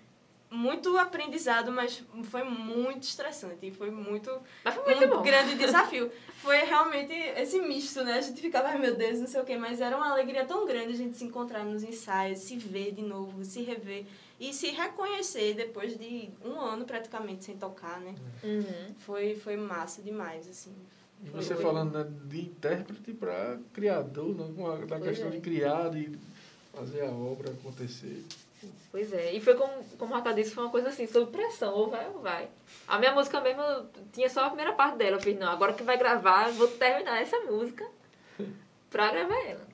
Muito 0.50 0.96
aprendizado, 0.96 1.70
mas 1.70 2.02
foi 2.24 2.42
muito 2.42 3.02
estressante. 3.02 3.66
E 3.66 3.70
foi 3.70 3.90
muito 3.90 4.30
Mas 4.64 4.74
foi 4.74 4.94
muito 4.94 5.04
um 5.04 5.16
bom. 5.18 5.22
grande 5.22 5.54
desafio. 5.60 6.10
Foi 6.36 6.58
realmente 6.58 7.12
esse 7.12 7.60
misto, 7.60 8.02
né? 8.02 8.14
A 8.14 8.20
gente 8.20 8.40
ficava, 8.40 8.68
ai 8.68 8.78
meu 8.78 8.96
Deus, 8.96 9.20
não 9.20 9.26
sei 9.26 9.40
o 9.40 9.44
quê, 9.44 9.58
mas 9.58 9.80
era 9.80 9.96
uma 9.96 10.10
alegria 10.10 10.46
tão 10.46 10.66
grande 10.66 10.92
a 10.94 10.96
gente 10.96 11.18
se 11.18 11.24
encontrar 11.24 11.64
nos 11.64 11.82
ensaios, 11.82 12.38
se 12.38 12.56
ver 12.56 12.92
de 12.92 13.02
novo, 13.02 13.44
se 13.44 13.62
rever 13.62 14.06
e 14.40 14.52
se 14.54 14.70
reconhecer 14.70 15.54
depois 15.54 15.98
de 15.98 16.30
um 16.44 16.60
ano 16.60 16.84
praticamente 16.84 17.44
sem 17.44 17.56
tocar, 17.56 18.00
né? 18.00 18.14
Uhum. 18.42 18.94
Foi, 19.00 19.34
foi 19.34 19.56
massa 19.56 20.00
demais, 20.00 20.48
assim. 20.48 20.74
E 21.24 21.30
você 21.30 21.54
Foi. 21.54 21.64
falando 21.64 21.92
né, 21.98 22.08
de 22.26 22.42
intérprete 22.42 23.12
para 23.12 23.58
criador, 23.72 24.34
né, 24.34 24.86
da 24.86 25.00
questão 25.00 25.28
é. 25.28 25.30
de 25.32 25.40
criar 25.40 25.96
e 25.96 26.16
fazer 26.72 27.02
a 27.02 27.10
obra 27.10 27.50
acontecer. 27.50 28.24
Pois 28.90 29.12
é, 29.12 29.32
e 29.32 29.40
foi 29.40 29.54
como, 29.54 29.72
como 29.98 30.12
o 30.12 30.16
Rafa 30.16 30.32
disse, 30.32 30.50
foi 30.54 30.64
uma 30.64 30.70
coisa 30.70 30.88
assim, 30.88 31.06
sob 31.06 31.30
pressão, 31.30 31.72
ou 31.74 31.90
vai 31.90 32.06
ou 32.08 32.20
vai. 32.20 32.48
A 32.86 32.98
minha 32.98 33.12
música 33.12 33.40
mesmo 33.40 33.62
tinha 34.12 34.28
só 34.28 34.44
a 34.44 34.48
primeira 34.48 34.72
parte 34.72 34.96
dela. 34.96 35.16
Eu 35.16 35.20
fiz, 35.20 35.38
não, 35.38 35.48
agora 35.48 35.74
que 35.74 35.82
vai 35.82 35.96
gravar, 35.96 36.48
eu 36.48 36.54
vou 36.54 36.68
terminar 36.68 37.20
essa 37.20 37.38
música 37.40 37.86
pra 38.90 39.10
gravar 39.10 39.38
ela. 39.46 39.66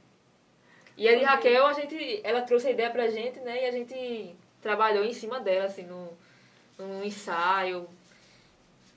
E 0.97 1.09
a 1.09 1.17
de 1.17 1.25
Raquel, 1.25 1.67
a 1.67 1.73
gente, 1.73 2.21
ela 2.23 2.43
trouxe 2.43 2.69
a 2.69 2.71
ideia 2.71 2.91
pra 2.91 3.09
gente, 3.09 3.41
né? 3.41 3.65
E 3.65 3.67
a 3.67 3.73
gente 3.73 4.35
trabalhou 4.61 5.05
em 5.05 5.13
cima 5.13 5.41
dela, 5.41 5.67
assim, 5.67 5.85
no, 5.85 6.11
no 6.79 7.05
ensaio. 7.05 7.89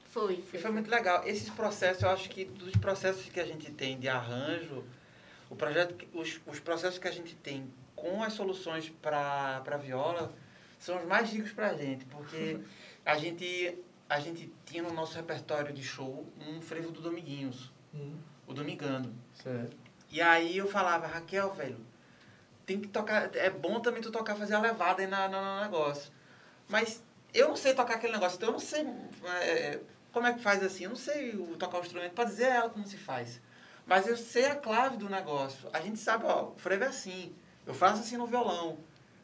Foi, 0.09 0.43
E 0.53 0.57
foi 0.57 0.71
muito 0.71 0.89
legal. 0.91 1.23
Esses 1.25 1.49
processos, 1.49 2.03
eu 2.03 2.09
acho 2.09 2.29
que 2.29 2.45
dos 2.45 2.75
processos 2.75 3.29
que 3.29 3.39
a 3.39 3.45
gente 3.45 3.71
tem 3.71 3.99
de 3.99 4.07
arranjo, 4.07 4.83
o 5.49 5.55
projeto, 5.55 5.95
os, 6.13 6.39
os 6.45 6.59
processos 6.59 6.99
que 6.99 7.07
a 7.07 7.11
gente 7.11 7.35
tem 7.35 7.67
com 7.97 8.23
as 8.23 8.31
soluções 8.33 8.89
para 9.01 9.61
a 9.65 9.77
viola 9.77 10.31
são 10.79 10.97
os 10.99 11.05
mais 11.05 11.29
ricos 11.31 11.51
para 11.51 11.71
a 11.71 11.73
gente, 11.73 12.05
porque 12.05 12.59
a 13.05 13.17
gente, 13.17 13.77
a 14.09 14.19
gente 14.19 14.53
tinha 14.65 14.81
no 14.83 14.93
nosso 14.93 15.15
repertório 15.15 15.73
de 15.73 15.83
show 15.83 16.25
um 16.47 16.61
frevo 16.61 16.91
do 16.91 17.01
Dominguinhos, 17.01 17.73
Hum, 17.93 18.15
o 18.45 18.53
Domingando. 18.53 19.11
certo. 19.33 19.75
E 20.11 20.21
aí 20.21 20.55
eu 20.57 20.69
falava, 20.69 21.07
Raquel, 21.07 21.51
velho, 21.53 21.79
tem 22.65 22.79
que 22.79 22.87
tocar. 22.87 23.35
É 23.35 23.49
bom 23.49 23.79
também 23.79 24.01
tu 24.01 24.11
tocar, 24.11 24.35
fazer 24.35 24.53
a 24.55 24.59
levada 24.61 25.01
aí 25.01 25.07
na, 25.07 25.27
na- 25.27 25.55
no 25.55 25.61
negócio. 25.63 26.11
Mas 26.69 27.03
eu 27.33 27.47
não 27.49 27.55
sei 27.55 27.73
tocar 27.73 27.95
aquele 27.95 28.13
negócio, 28.13 28.35
então 28.37 28.49
eu 28.49 28.53
não 28.53 28.59
sei 28.59 28.85
é, 29.41 29.79
como 30.13 30.27
é 30.27 30.33
que 30.33 30.39
faz 30.41 30.61
assim. 30.63 30.83
Eu 30.83 30.89
não 30.91 30.95
sei 30.97 31.31
tocar 31.57 31.79
o 31.79 31.81
instrumento 31.81 32.13
pra 32.13 32.23
dizer 32.25 32.45
a 32.45 32.55
ela 32.55 32.69
como 32.69 32.85
se 32.85 32.97
faz. 32.97 33.41
Mas 33.85 34.05
eu 34.07 34.15
sei 34.15 34.45
a 34.45 34.55
clave 34.55 34.97
do 34.97 35.09
negócio. 35.09 35.67
A 35.73 35.79
gente 35.81 35.97
sabe, 35.97 36.25
ó, 36.25 36.49
o 36.49 36.57
frevo 36.57 36.83
é 36.83 36.87
assim. 36.87 37.33
Eu 37.67 37.73
faço 37.73 38.01
assim 38.01 38.15
no 38.15 38.25
violão. 38.25 38.77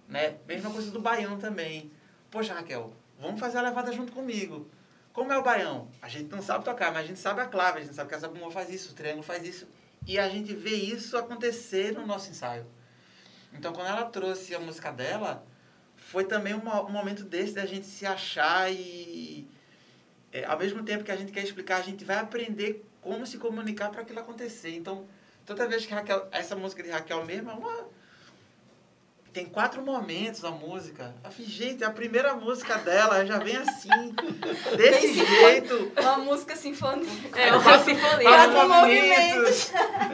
Né? 0.08 0.36
Mesma 0.46 0.70
coisa 0.70 0.91
do 0.91 1.00
baião 1.00 1.39
também. 1.39 1.89
Poxa, 2.30 2.54
Raquel, 2.54 2.94
vamos 3.18 3.39
fazer 3.39 3.58
a 3.58 3.62
levada 3.62 3.91
junto 3.94 4.12
comigo. 4.12 4.70
Como 5.14 5.32
é 5.32 5.38
o 5.38 5.44
baião? 5.44 5.88
A 6.02 6.10
gente 6.10 6.30
não 6.30 6.41
sabe 6.41 6.66
tocar, 6.66 6.91
mas 6.91 7.06
a 7.06 7.08
gente 7.08 7.20
sabe 7.20 7.39
a 7.39 7.46
clave, 7.46 7.80
a 7.80 7.82
gente 7.82 7.96
sabe 7.96 8.10
que 8.10 8.16
essa 8.16 8.28
bumba 8.28 8.52
faz 8.52 8.70
isso, 8.70 8.91
o 8.91 8.96
triângulo 8.96 9.24
faz 9.24 9.48
isso. 9.48 9.66
E 10.06 10.20
a 10.20 10.28
gente 10.28 10.54
vê 10.54 10.76
isso 10.76 11.16
acontecer 11.16 11.94
no 11.94 12.06
nosso 12.06 12.30
ensaio. 12.30 12.66
Então, 13.54 13.72
quando 13.72 13.88
ela 13.88 14.04
trouxe 14.06 14.54
a 14.54 14.60
música 14.60 14.91
dela, 14.91 15.46
foi 15.96 16.26
também 16.26 16.54
um, 16.54 16.68
um 16.68 16.91
momento 16.91 17.24
desse 17.24 17.54
da 17.54 17.66
gente 17.66 17.86
se 17.86 18.06
achar 18.06 18.70
e, 18.74 19.48
é, 20.34 20.44
ao 20.44 20.58
mesmo 20.58 20.84
tempo 20.84 21.04
que 21.04 21.12
a 21.12 21.16
gente 21.16 21.32
quer 21.32 21.44
explicar, 21.44 21.78
a 21.78 21.84
gente 21.84 22.04
vai 22.04 22.18
aprender 22.18 22.84
como 23.00 23.26
se 23.26 23.38
comunicar 23.38 23.89
para 23.89 24.02
aquilo 24.02 24.20
acontecer. 24.20 24.76
Então, 24.76 25.08
toda 25.46 25.68
vez 25.68 25.86
que 25.86 25.94
Raquel, 25.94 26.28
essa 26.32 26.56
música 26.56 26.84
de 26.84 26.89
Raquel 26.89 27.24
mesmo 27.24 27.52
é 27.52 27.54
uma 27.54 27.88
tem 29.34 29.45
quatro 29.45 29.81
momentos 29.81 30.45
a 30.45 30.51
música. 30.51 31.13
Eu 31.23 31.31
falei, 31.31 31.49
gente, 31.49 31.84
a 31.84 31.89
primeira 31.89 32.36
música 32.36 32.77
dela 32.77 33.25
já 33.25 33.39
vem 33.39 33.57
assim, 33.57 33.89
desse 34.77 35.07
Bem 35.07 35.25
jeito. 35.25 35.91
Uma 35.99 36.17
música 36.19 36.55
sinfônica. 36.55 37.11
É, 37.39 37.55
uma 37.55 37.79
sinfonia. 37.79 38.29
Quatro 38.29 38.53
Quatro 38.53 38.69
movimentos. 38.69 39.71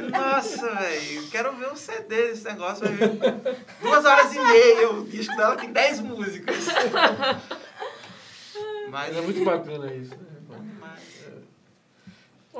Nossa, 0.09 0.73
velho, 0.75 1.27
quero 1.29 1.53
ver 1.57 1.67
o 1.67 1.75
CD 1.75 2.29
desse 2.29 2.45
negócio. 2.45 2.87
Vai 2.87 2.95
ver 2.95 3.65
duas 3.81 4.05
horas 4.05 4.33
e 4.33 4.39
meia. 4.39 4.89
O 4.89 5.03
disco 5.03 5.35
dela 5.35 5.57
tem 5.57 5.71
dez 5.73 5.99
músicas. 5.99 6.55
Mas 8.89 8.89
Mas 8.89 9.17
é 9.17 9.21
muito 9.21 9.43
bacana 9.43 9.93
isso. 9.93 10.15
Né? 10.15 10.28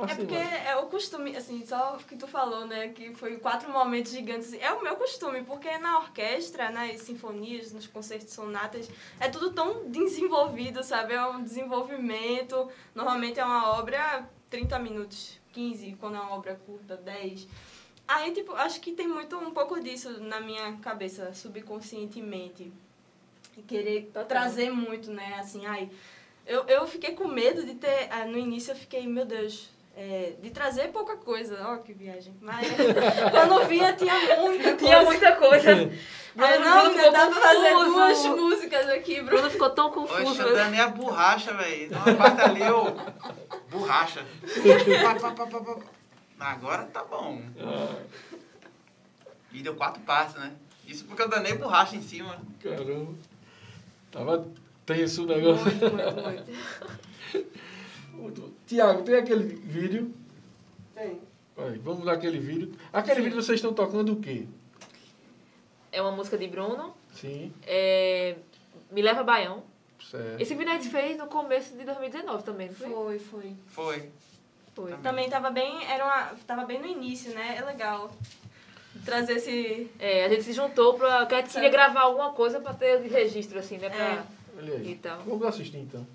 É 0.02 0.12
Assim, 0.12 0.16
porque 0.16 0.34
é 0.34 0.76
o 0.76 0.86
costume, 0.86 1.36
assim, 1.36 1.64
só 1.66 1.96
o 1.96 1.98
que 2.04 2.16
tu 2.16 2.26
falou, 2.26 2.66
né, 2.66 2.88
que 2.88 3.14
foi 3.14 3.36
quatro 3.38 3.70
momentos 3.70 4.12
gigantes. 4.12 4.52
É 4.54 4.72
o 4.72 4.82
meu 4.82 4.96
costume, 4.96 5.42
porque 5.42 5.76
na 5.78 5.98
orquestra, 5.98 6.70
nas 6.70 7.00
sinfonias, 7.02 7.72
nos 7.72 7.86
concertos 7.86 8.32
sonatas, 8.32 8.88
é 9.18 9.28
tudo 9.28 9.52
tão 9.52 9.88
desenvolvido, 9.90 10.82
sabe? 10.82 11.14
É 11.14 11.26
um 11.26 11.42
desenvolvimento. 11.42 12.68
Normalmente 12.94 13.38
é 13.40 13.44
uma 13.44 13.78
obra 13.78 14.28
30 14.48 14.78
minutos, 14.78 15.38
15, 15.52 15.96
quando 16.00 16.16
é 16.16 16.20
uma 16.20 16.34
obra 16.34 16.60
curta, 16.66 16.96
10. 16.96 17.46
Aí, 18.06 18.32
tipo, 18.32 18.52
acho 18.54 18.80
que 18.80 18.92
tem 18.92 19.06
muito 19.06 19.36
um 19.38 19.52
pouco 19.52 19.78
disso 19.80 20.20
na 20.20 20.40
minha 20.40 20.72
cabeça, 20.78 21.32
subconscientemente. 21.32 22.72
E 23.56 23.62
Querer 23.62 24.06
Total. 24.06 24.24
trazer 24.26 24.70
muito, 24.70 25.10
né? 25.12 25.36
Assim, 25.38 25.64
ai, 25.66 25.88
eu, 26.46 26.64
eu 26.64 26.86
fiquei 26.86 27.14
com 27.14 27.28
medo 27.28 27.64
de 27.64 27.74
ter. 27.74 28.08
ah, 28.10 28.24
No 28.24 28.36
início 28.36 28.72
eu 28.72 28.76
fiquei, 28.76 29.06
meu 29.06 29.24
Deus, 29.24 29.68
é, 30.00 30.32
de 30.40 30.48
trazer 30.48 30.88
pouca 30.88 31.14
coisa. 31.14 31.58
Ó, 31.62 31.76
que 31.76 31.92
viagem. 31.92 32.34
Mas 32.40 32.66
quando 33.30 33.68
vinha 33.68 33.92
tinha 33.92 34.14
muita 34.40 34.64
coisa. 34.64 34.76
Tinha 34.76 35.02
muita 35.02 35.36
coisa. 35.36 35.70
Aí, 35.72 35.90
Bruno, 36.34 36.64
não, 36.64 36.94
Bruno 36.94 37.12
dá 37.12 37.26
pra 37.26 37.40
fazer 37.40 37.74
duas 37.74 38.24
músicas 38.24 38.88
aqui, 38.88 39.16
Bruno. 39.16 39.30
Bruno 39.30 39.50
ficou 39.50 39.68
tão 39.68 39.90
confuso. 39.90 40.40
eu 40.40 40.54
danei 40.54 40.80
a 40.80 40.88
borracha, 40.88 41.52
velho. 41.52 41.90
Uma 41.90 42.14
parte 42.14 42.40
ali, 42.40 42.62
eu... 42.62 42.96
Borracha. 43.70 44.24
Pá, 45.02 45.14
pá, 45.20 45.32
pá, 45.32 45.46
pá, 45.46 45.60
pá. 45.60 45.76
Agora 46.40 46.84
tá 46.84 47.04
bom. 47.04 47.42
Ah, 47.60 47.96
E 49.52 49.62
deu 49.62 49.74
quatro 49.74 50.00
partes, 50.02 50.36
né? 50.36 50.52
Isso 50.86 51.04
porque 51.04 51.20
eu 51.20 51.28
danei 51.28 51.52
borracha 51.58 51.94
em 51.94 52.02
cima. 52.02 52.40
caramba. 52.62 53.12
Tava 54.10 54.48
tenso 54.86 55.24
o 55.24 55.26
negócio. 55.26 55.66
Muito, 55.66 55.90
muito, 55.92 56.22
muito. 56.22 57.60
Tiago, 58.66 59.02
tem 59.02 59.16
aquele 59.16 59.44
vídeo? 59.44 60.14
Tem. 60.94 61.20
Aí, 61.56 61.78
vamos 61.78 62.04
naquele 62.04 62.38
vídeo. 62.38 62.72
Aquele 62.92 63.22
vídeo 63.22 63.42
vocês 63.42 63.58
estão 63.58 63.72
tocando 63.72 64.12
o 64.12 64.16
quê? 64.20 64.46
É 65.92 66.00
uma 66.00 66.12
música 66.12 66.38
de 66.38 66.46
Bruno. 66.46 66.94
Sim, 67.12 67.52
É... 67.66 68.36
Me 68.90 69.02
Leva 69.02 69.22
Baião. 69.22 69.62
certo. 70.10 70.40
Esse 70.40 70.54
vídeo 70.54 70.72
a 70.72 70.76
gente 70.76 70.88
fez 70.88 71.16
no 71.16 71.26
começo 71.26 71.76
de 71.76 71.84
2019 71.84 72.42
também, 72.44 72.68
não 72.68 72.74
foi? 72.74 72.88
Foi, 72.90 73.18
foi. 73.18 73.56
Foi. 73.66 74.10
Foi. 74.74 74.92
Também 74.98 75.28
tava 75.28 75.50
bem, 75.50 75.84
era 75.84 76.04
uma, 76.04 76.36
tava 76.46 76.64
bem 76.64 76.80
no 76.80 76.86
início, 76.86 77.32
né? 77.34 77.56
É 77.58 77.64
legal 77.64 78.10
trazer 79.04 79.34
esse... 79.34 79.88
É, 79.98 80.24
a 80.24 80.28
gente 80.28 80.42
se 80.42 80.52
juntou 80.52 80.94
pra. 80.94 81.26
a 81.26 81.28
gente 81.40 81.52
queria 81.52 81.68
gravar 81.68 82.02
alguma 82.02 82.32
coisa 82.32 82.60
pra 82.60 82.72
ter 82.74 83.02
de 83.02 83.08
registro, 83.08 83.58
assim, 83.58 83.78
né? 83.78 83.88
Pra... 83.90 84.04
É. 84.04 84.24
Olha 84.58 84.74
aí. 84.74 84.92
Então. 84.92 85.18
Vamos 85.26 85.46
assistir 85.46 85.78
então. 85.78 86.06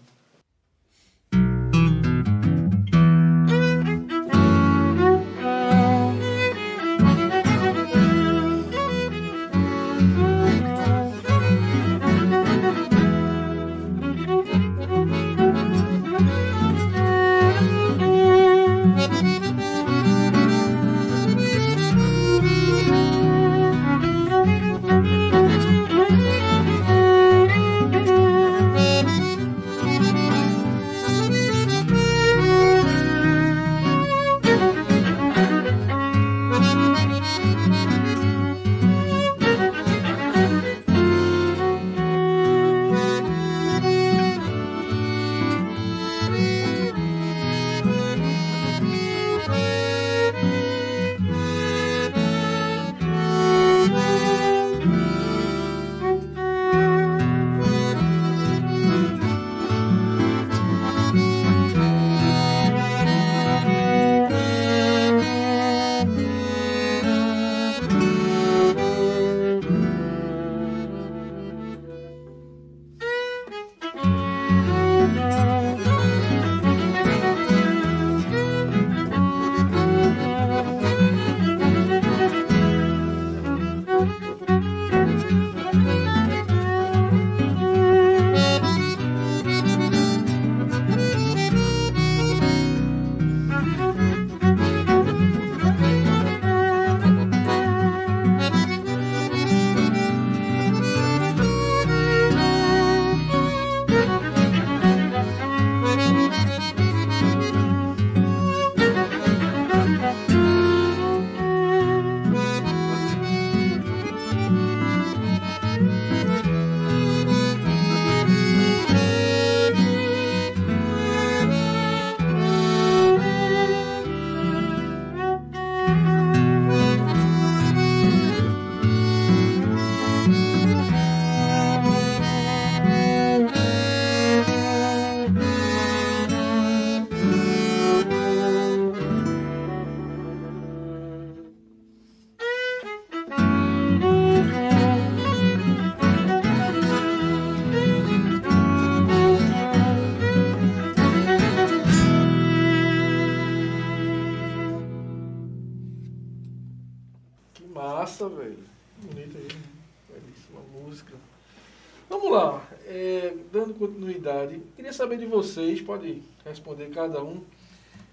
Saber 165.05 165.17
de 165.19 165.27
vocês, 165.27 165.81
pode 165.81 166.23
responder 166.43 166.89
cada 166.89 167.23
um. 167.23 167.43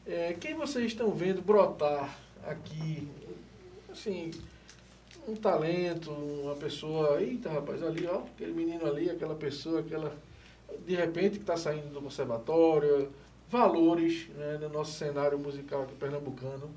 É, 0.07 0.34
quem 0.34 0.55
vocês 0.55 0.86
estão 0.86 1.11
vendo 1.11 1.40
brotar 1.40 2.18
aqui? 2.45 3.09
Assim, 3.90 4.30
um 5.26 5.34
talento, 5.34 6.11
uma 6.11 6.55
pessoa. 6.55 7.22
Eita, 7.22 7.49
rapaz, 7.49 7.82
ali, 7.82 8.07
ó, 8.07 8.18
aquele 8.18 8.53
menino 8.53 8.86
ali, 8.86 9.09
aquela 9.09 9.34
pessoa, 9.34 9.80
aquela. 9.80 10.14
De 10.86 10.95
repente 10.95 11.36
que 11.36 11.43
está 11.43 11.57
saindo 11.57 11.95
do 11.95 12.03
conservatório, 12.03 13.11
valores 13.51 14.28
né, 14.36 14.59
no 14.61 14.68
nosso 14.68 14.93
cenário 14.93 15.38
musical 15.38 15.82
aqui 15.82 15.95
pernambucano. 15.95 16.70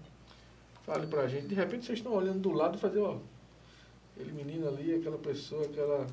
Fale 0.86 1.08
pra 1.08 1.28
gente. 1.28 1.48
De 1.48 1.56
repente 1.56 1.86
vocês 1.86 2.00
estão 2.00 2.14
olhando 2.14 2.40
do 2.40 2.54
lado 2.54 2.78
e 2.78 2.80
fazer, 2.80 3.00
ó, 3.00 3.18
aquele 4.14 4.32
menino 4.32 4.70
ali, 4.70 4.96
aquela 4.96 5.18
pessoa, 5.18 5.66
aquela. 5.66 6.08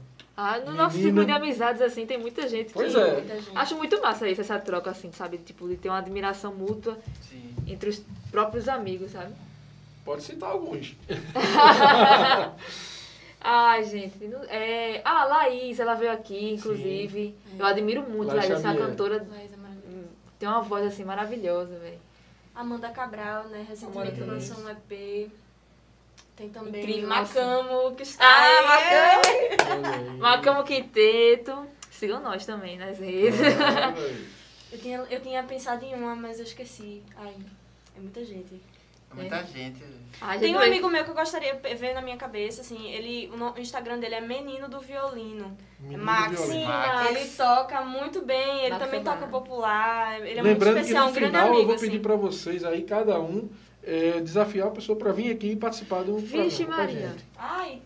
Ah, 0.45 0.59
no 0.61 0.72
nosso 0.74 0.97
ciclo 0.97 1.24
de 1.24 1.30
amizades, 1.30 1.80
assim, 1.80 2.05
tem 2.05 2.18
muita 2.18 2.49
gente 2.49 2.72
Pois 2.72 2.93
que... 2.93 3.01
é. 3.01 3.12
Muita 3.12 3.34
gente. 3.40 3.57
Acho 3.57 3.76
muito 3.76 4.01
massa 4.03 4.28
isso, 4.28 4.40
essa 4.40 4.59
troca, 4.59 4.90
assim, 4.90 5.12
sabe? 5.12 5.38
Tipo, 5.38 5.68
de 5.68 5.76
ter 5.76 5.88
uma 5.88 5.99
admiração 5.99 6.53
mútua 6.55 6.99
Sim. 7.30 7.55
entre 7.66 7.90
os 7.90 8.03
próprios 8.30 8.68
amigos, 8.68 9.12
sabe? 9.12 9.32
Pode 10.05 10.22
citar 10.24 10.51
alguns. 10.51 10.97
Ai, 13.40 13.84
gente. 13.84 14.24
não- 14.26 14.45
É... 14.45 15.01
Ah, 15.05 15.22
a 15.22 15.24
Laís, 15.24 15.78
ela 15.80 15.95
veio 15.95 16.12
aqui, 16.12 16.55
inclusive. 16.55 17.34
Eu 17.59 17.66
admiro 17.66 18.03
muito 18.03 18.28
Laís 18.34 18.49
Laís, 18.49 18.51
essa 18.53 18.62
Xavier. 18.68 18.86
cantora. 18.88 19.26
Laís 19.30 19.51
é 19.53 19.57
Tem 20.38 20.49
uma 20.49 20.62
voz, 20.62 20.86
assim, 20.86 21.05
maravilhosa, 21.05 21.76
velho. 21.78 21.99
Amanda 22.55 22.90
Cabral, 22.90 23.45
né? 23.45 23.64
Recentemente 23.68 24.20
Amanda 24.20 24.32
lançou 24.34 24.62
um 24.64 24.68
EP. 24.68 25.30
Tem 26.37 26.49
também 26.49 26.83
Incrível, 26.83 27.09
Macamo, 27.09 27.95
que 27.95 28.03
está 28.03 28.24
Ah, 28.24 28.45
aí. 28.45 29.57
Macamo! 29.57 30.18
Macamo 30.18 30.64
Quinteto. 30.64 31.66
Sigam 31.91 32.20
nós 32.22 32.45
também 32.47 32.78
nas 32.78 32.99
redes. 32.99 33.39
Eu 34.72 34.78
tinha, 34.78 34.97
eu 35.11 35.20
tinha 35.20 35.43
pensado 35.43 35.85
em 35.85 35.95
uma, 35.95 36.16
mas 36.16 36.39
eu 36.39 36.45
esqueci. 36.45 37.03
Ai, 37.16 37.35
é 37.97 38.01
muita 38.01 38.24
gente. 38.24 38.61
É 39.11 39.14
muita 39.14 39.45
gente. 39.45 39.85
Ai, 40.22 40.39
Tem 40.39 40.49
gente, 40.49 40.57
um 40.57 40.61
vai- 40.61 40.68
amigo 40.68 40.89
meu 40.89 41.05
que 41.05 41.11
eu 41.11 41.14
gostaria 41.14 41.55
de 41.55 41.74
ver 41.74 41.93
na 41.93 42.01
minha 42.01 42.16
cabeça, 42.16 42.62
assim, 42.62 42.91
ele, 42.91 43.30
o 43.37 43.61
Instagram 43.61 43.99
dele 43.99 44.14
é 44.14 44.20
Menino 44.22 44.68
do 44.68 44.80
Violino. 44.80 45.57
Menino 45.78 46.03
Max. 46.03 46.30
do 46.30 46.37
violino. 46.47 46.61
Sim, 46.62 46.66
Max. 46.66 47.11
Ele 47.11 47.28
toca 47.37 47.80
muito 47.83 48.22
bem, 48.24 48.61
ele 48.61 48.70
Max 48.70 48.85
também 48.85 49.01
é 49.01 49.05
toca 49.05 49.26
popular, 49.26 50.18
ele 50.20 50.39
é 50.39 50.43
Lembrando 50.43 50.74
muito 50.76 50.87
especial, 50.87 51.05
que 51.05 51.11
um 51.11 51.12
no 51.12 51.20
grande 51.20 51.33
final 51.33 51.47
amigo, 51.49 51.61
eu 51.62 51.66
vou 51.66 51.74
assim. 51.74 51.87
pedir 51.87 52.01
pra 52.01 52.16
vocês 52.16 52.64
aí, 52.64 52.83
cada 52.83 53.20
um, 53.20 53.51
é, 53.83 54.20
desafiar 54.20 54.68
a 54.68 54.70
pessoa 54.70 54.97
pra 54.97 55.12
vir 55.12 55.30
aqui 55.33 55.53
e 55.53 55.57
participar 55.57 56.03
do 56.05 56.18
Vixe, 56.18 56.64
programa 56.64 56.66
com 56.66 56.72
a 56.72 56.76
Maria. 56.95 57.09
gente. 57.09 57.24
Ai, 57.37 57.83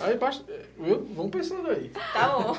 Aí 0.00 0.16
basta, 0.16 0.44
eu, 0.78 1.04
vamos 1.14 1.30
pensando 1.30 1.68
aí. 1.70 1.90
tá 2.12 2.28
bom. 2.28 2.56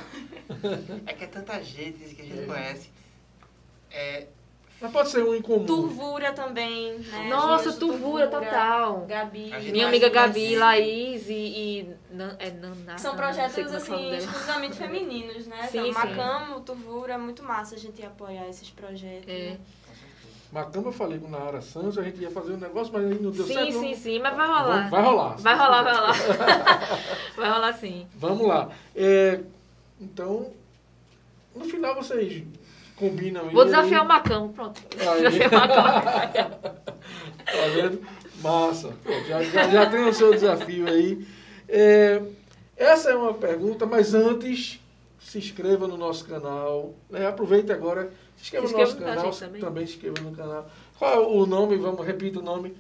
É 1.05 1.13
que 1.13 1.23
é 1.23 1.27
tanta 1.27 1.61
gente 1.61 2.15
que 2.15 2.21
a 2.21 2.25
gente 2.25 2.45
conhece. 2.47 2.89
É, 3.91 4.27
Mas 4.81 4.91
pode 4.91 5.09
ser 5.09 5.23
um 5.23 5.33
em 5.33 5.41
comum. 5.41 5.65
Turvura 5.65 6.33
também, 6.33 6.97
né? 6.99 7.27
Nossa, 7.29 7.69
Gente, 7.69 7.79
Turvura, 7.79 8.27
total. 8.27 9.05
Gabi. 9.07 9.53
A 9.53 9.59
gente 9.59 9.71
Minha 9.71 9.87
amiga 9.87 10.09
Gabi, 10.09 10.55
Laís 10.55 11.27
e, 11.29 11.33
e 11.33 11.95
Nan, 12.11 12.35
é 12.39 12.51
Naná. 12.51 12.97
São 12.97 13.11
sei 13.11 13.19
projetos, 13.21 13.57
é 13.57 13.61
é 13.61 13.77
assim, 13.77 14.15
exclusivamente 14.17 14.77
femininos, 14.77 15.47
né? 15.47 15.67
Sim, 15.67 15.89
então, 15.89 16.01
sim. 16.01 16.09
Macamo, 16.15 16.61
Turvura, 16.61 17.13
é 17.13 17.17
muito 17.17 17.43
massa 17.43 17.75
a 17.75 17.77
gente 17.77 18.03
apoiar 18.05 18.47
esses 18.49 18.69
projetos. 18.69 19.27
É. 19.27 19.51
né? 19.51 19.57
Macamba 20.51 20.87
eu 20.89 20.93
falei 20.93 21.19
com 21.19 21.29
Nara 21.29 21.61
Santos, 21.61 21.97
a 21.97 22.03
gente 22.03 22.21
ia 22.21 22.31
fazer 22.31 22.53
um 22.53 22.57
negócio, 22.57 22.91
mas 22.93 23.03
aí 23.05 23.19
não 23.19 23.31
deu 23.31 23.45
Sim, 23.45 23.53
certo. 23.53 23.71
sim, 23.73 23.79
vamos- 23.81 23.97
sim, 23.97 24.19
mas 24.19 24.35
vai 24.35 24.47
rolar. 24.47 24.89
Vai 24.89 25.01
rolar. 25.03 25.35
Vai 25.37 25.55
rolar, 25.57 25.83
vai 25.83 25.93
rolar. 25.95 26.15
vai 27.35 27.49
rolar 27.51 27.73
sim. 27.73 28.07
Vamos 28.15 28.47
lá. 28.47 28.69
É, 28.95 29.41
então, 29.99 30.51
no 31.53 31.65
final 31.65 31.95
vocês 31.95 32.43
combinam. 32.95 33.49
Vou 33.49 33.65
desafiar 33.65 33.99
o 33.99 34.03
aí- 34.03 34.07
Macão, 34.07 34.49
pronto. 34.53 34.81
Aí. 34.97 35.21
Desafiar 35.29 35.49
o 35.51 35.55
Macão. 35.67 36.49
Tá 37.45 37.67
vendo? 37.75 38.01
Massa. 38.41 38.93
Pô, 39.03 39.11
já, 39.27 39.43
já, 39.43 39.67
já 39.69 39.85
tem 39.89 40.03
o 40.07 40.13
seu 40.13 40.31
desafio 40.31 40.87
aí. 40.87 41.27
É, 41.67 42.21
essa 42.77 43.09
é 43.11 43.15
uma 43.15 43.33
pergunta, 43.33 43.85
mas 43.85 44.13
antes, 44.13 44.79
se 45.19 45.37
inscreva 45.39 45.87
no 45.87 45.97
nosso 45.97 46.25
canal. 46.25 46.93
Né? 47.09 47.27
Aproveite 47.27 47.71
agora, 47.71 48.11
se 48.37 48.43
inscreva 48.43 48.67
Se 48.67 48.73
no 48.73 48.79
nosso 48.79 48.97
canal. 48.97 49.31
também. 49.31 49.61
Também 49.61 49.85
se 49.87 49.93
inscreva 49.95 50.21
no 50.21 50.31
canal. 50.35 50.69
Qual 50.97 51.13
é 51.13 51.19
o 51.27 51.45
nome? 51.45 51.75
Vamos, 51.77 52.05
repita 52.05 52.39
o 52.39 52.41
nome. 52.43 52.75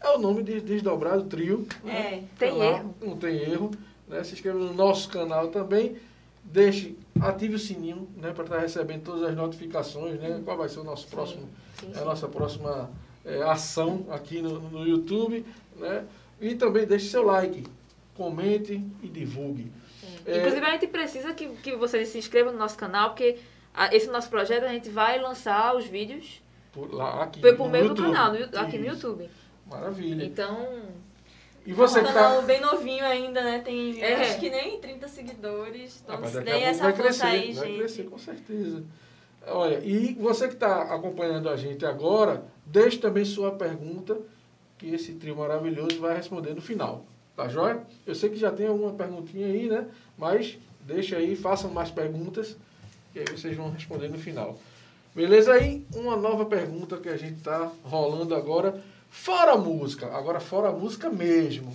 É 0.00 0.10
o 0.10 0.18
nome 0.18 0.42
de 0.42 0.60
Desdobrado 0.60 1.24
Trio. 1.24 1.66
né? 1.82 1.94
É. 1.94 2.22
Tem 2.38 2.50
Canal, 2.52 2.72
erro. 2.74 2.94
Não 3.00 3.16
tem 3.16 3.36
erro. 3.36 3.70
Né? 4.08 4.22
Se 4.24 4.34
inscreva 4.34 4.58
no 4.58 4.74
nosso 4.74 5.08
canal 5.08 5.48
também. 5.48 5.96
Deixe, 6.42 6.94
ative 7.22 7.54
o 7.54 7.58
sininho 7.58 8.06
né, 8.18 8.30
para 8.34 8.44
estar 8.44 8.58
recebendo 8.58 9.02
todas 9.04 9.22
as 9.22 9.34
notificações. 9.34 10.20
Né? 10.20 10.42
Qual 10.44 10.58
vai 10.58 10.68
ser 10.68 10.80
o 10.80 10.84
nosso 10.84 11.06
próximo 11.06 11.48
Sim, 11.80 11.86
é 11.88 11.96
a 11.96 11.98
sim. 12.00 12.04
nossa 12.04 12.28
próxima 12.28 12.90
é, 13.24 13.42
ação 13.44 14.04
aqui 14.10 14.42
no, 14.42 14.60
no 14.60 14.86
YouTube, 14.86 15.44
né? 15.78 16.04
E 16.38 16.54
também 16.54 16.84
deixe 16.86 17.08
seu 17.08 17.22
like, 17.24 17.64
comente 18.14 18.84
e 19.02 19.08
divulgue. 19.08 19.72
É. 20.26 20.38
Inclusive, 20.38 20.66
a 20.66 20.70
gente 20.72 20.86
precisa 20.88 21.32
que, 21.32 21.48
que 21.48 21.74
vocês 21.76 22.08
se 22.08 22.18
inscrevam 22.18 22.52
no 22.52 22.58
nosso 22.58 22.76
canal, 22.76 23.10
porque 23.10 23.24
a- 23.32 23.38
esse 23.92 24.08
nosso 24.08 24.28
projeto 24.28 24.64
a 24.64 24.68
gente 24.68 24.88
vai 24.88 25.20
lançar 25.20 25.74
os 25.76 25.84
vídeos 25.84 26.40
Por, 26.72 26.92
lá, 26.94 27.22
aqui, 27.24 27.40
por, 27.40 27.56
por 27.56 27.66
no 27.66 27.72
meio 27.72 27.84
do 27.84 27.90
YouTube. 27.90 28.12
canal, 28.14 28.32
no 28.32 28.58
aqui 28.58 28.78
no. 28.78 28.86
YouTube. 28.86 29.28
Maravilha. 29.66 30.24
Então, 30.24 30.82
E 31.66 31.72
você 31.72 32.00
um 32.00 32.04
que 32.04 32.12
canal 32.12 32.36
tá... 32.40 32.42
bem 32.42 32.60
novinho 32.60 33.04
ainda, 33.04 33.42
né? 33.42 33.58
Tem 33.60 34.00
É. 34.02 34.14
acho 34.22 34.38
que 34.38 34.50
nem 34.50 34.78
30 34.78 35.08
seguidores. 35.08 36.02
Então, 36.04 36.20
Ah, 36.22 36.26
se 36.28 36.38
essa 36.50 36.82
vai 36.84 36.92
força 36.92 37.02
crescer, 37.02 37.26
aí, 37.26 37.52
vai 37.52 37.66
gente. 37.68 37.78
crescer 37.78 38.02
com 38.04 38.18
certeza. 38.18 38.84
Olha, 39.46 39.78
e 39.84 40.14
você 40.14 40.46
que 40.48 40.54
está 40.54 40.82
acompanhando 40.94 41.48
a 41.48 41.56
gente 41.56 41.84
agora, 41.84 42.44
deixe 42.64 42.98
também 42.98 43.24
sua 43.24 43.52
pergunta, 43.52 44.18
que 44.78 44.94
esse 44.94 45.14
trio 45.14 45.36
maravilhoso 45.36 45.98
vai 46.00 46.14
responder 46.16 46.54
no 46.54 46.60
final. 46.62 47.04
Tá 47.36 47.48
joia? 47.48 47.82
Eu 48.06 48.14
sei 48.14 48.30
que 48.30 48.36
já 48.36 48.50
tem 48.52 48.66
alguma 48.66 48.92
perguntinha 48.92 49.46
aí, 49.46 49.66
né? 49.68 49.86
Mas 50.16 50.56
deixa 50.80 51.16
aí, 51.16 51.34
façam 51.34 51.70
mais 51.70 51.90
perguntas, 51.90 52.56
e 53.14 53.20
aí 53.20 53.24
vocês 53.30 53.56
vão 53.56 53.70
responder 53.70 54.08
no 54.08 54.18
final. 54.18 54.58
Beleza? 55.14 55.52
Aí, 55.52 55.86
uma 55.94 56.16
nova 56.16 56.44
pergunta 56.44 56.96
que 56.96 57.08
a 57.08 57.16
gente 57.16 57.36
está 57.38 57.70
rolando 57.84 58.34
agora. 58.34 58.82
Fora 59.10 59.52
a 59.52 59.56
música, 59.56 60.06
agora 60.08 60.40
fora 60.40 60.68
a 60.68 60.72
música 60.72 61.08
mesmo. 61.08 61.72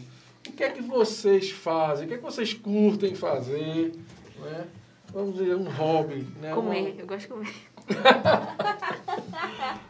O 0.48 0.52
que 0.52 0.64
é 0.64 0.70
que 0.70 0.82
vocês 0.82 1.50
fazem? 1.52 2.06
O 2.06 2.08
que 2.10 2.16
é 2.16 2.18
que 2.18 2.24
vocês 2.24 2.54
curtem 2.54 3.16
fazer? 3.16 3.94
Né? 4.40 4.68
Vamos 5.14 5.36
dizer, 5.38 5.56
um 5.56 5.70
hobby. 5.70 6.28
Né? 6.42 6.54
comer, 6.54 6.82
Uma- 6.82 6.90
eu 7.02 7.08
gosto 7.08 7.22
de 7.22 7.28
comer. 7.28 7.54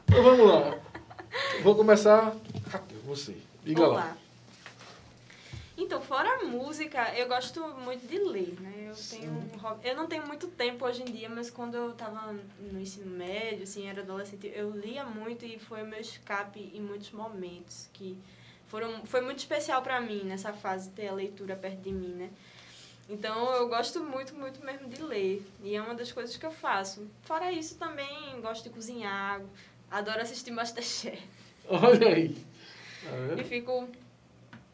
Então 0.08 0.24
vamos 0.24 0.48
lá. 0.48 0.78
Vou 1.64 1.76
começar. 1.76 2.36
Raquel, 2.68 2.98
você. 3.06 3.36
Diga 3.64 3.82
Vamos 3.82 3.96
lá. 3.98 4.18
Então, 5.90 6.00
fora 6.00 6.30
a 6.36 6.44
música, 6.44 7.16
eu 7.16 7.28
gosto 7.28 7.68
muito 7.80 8.06
de 8.06 8.20
ler, 8.20 8.56
né? 8.62 8.92
Eu 8.92 8.96
tenho 9.10 9.32
um 9.32 9.50
Eu 9.84 9.96
não 9.96 10.06
tenho 10.06 10.28
muito 10.28 10.48
tempo 10.48 10.86
hoje 10.86 11.02
em 11.02 11.06
dia, 11.06 11.28
mas 11.28 11.50
quando 11.50 11.74
eu 11.74 11.90
estava 11.90 12.32
no 12.60 12.80
ensino 12.80 13.08
médio, 13.08 13.64
assim, 13.64 13.88
era 13.88 14.02
adolescente, 14.02 14.52
eu 14.54 14.70
lia 14.70 15.04
muito 15.04 15.44
e 15.48 15.58
foi 15.58 15.82
o 15.82 15.88
meu 15.88 16.00
escape 16.00 16.60
em 16.76 16.80
muitos 16.80 17.10
momentos 17.10 17.90
que 17.92 18.16
foram 18.68 19.04
foi 19.04 19.22
muito 19.22 19.40
especial 19.40 19.82
para 19.82 20.00
mim 20.00 20.26
nessa 20.26 20.54
fase 20.54 20.92
ter 20.92 21.08
a 21.08 21.14
leitura 21.14 21.56
perto 21.56 21.82
de 21.82 21.92
mim, 21.92 22.14
né? 22.14 22.30
Então, 23.10 23.52
eu 23.56 23.68
gosto 23.68 24.00
muito, 24.00 24.36
muito 24.36 24.64
mesmo 24.64 24.88
de 24.88 25.02
ler. 25.02 25.44
E 25.64 25.76
é 25.76 25.82
uma 25.82 25.96
das 25.96 26.12
coisas 26.12 26.38
que 26.38 26.46
eu 26.46 26.52
faço. 26.52 27.10
Fora 27.24 27.52
isso, 27.52 27.80
também 27.80 28.40
gosto 28.42 28.66
de 28.66 28.70
cozinhar. 28.70 29.42
Adoro 29.90 30.22
assistir 30.22 30.52
Masterchef. 30.54 31.20
Olha 31.68 32.10
aí. 32.10 32.36
Tá 33.04 33.10
vendo? 33.28 33.42
E 33.42 33.44
fico. 33.44 33.90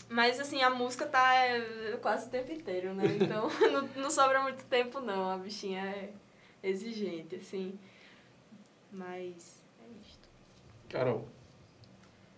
Mas 0.08 0.40
assim, 0.40 0.62
a 0.62 0.70
música 0.70 1.06
tá 1.06 1.36
é, 1.36 1.98
quase 2.02 2.28
o 2.28 2.30
tempo 2.30 2.52
inteiro, 2.52 2.94
né? 2.94 3.04
Então 3.20 3.50
não, 3.72 4.04
não 4.04 4.10
sobra 4.10 4.42
muito 4.42 4.64
tempo 4.66 5.00
não. 5.00 5.32
A 5.32 5.38
bichinha 5.38 5.82
é 5.82 6.10
exigente, 6.64 7.36
assim. 7.36 7.78
Mas 8.92 9.62
é 9.82 10.08
isto. 10.08 10.30
Carol. 10.90 11.28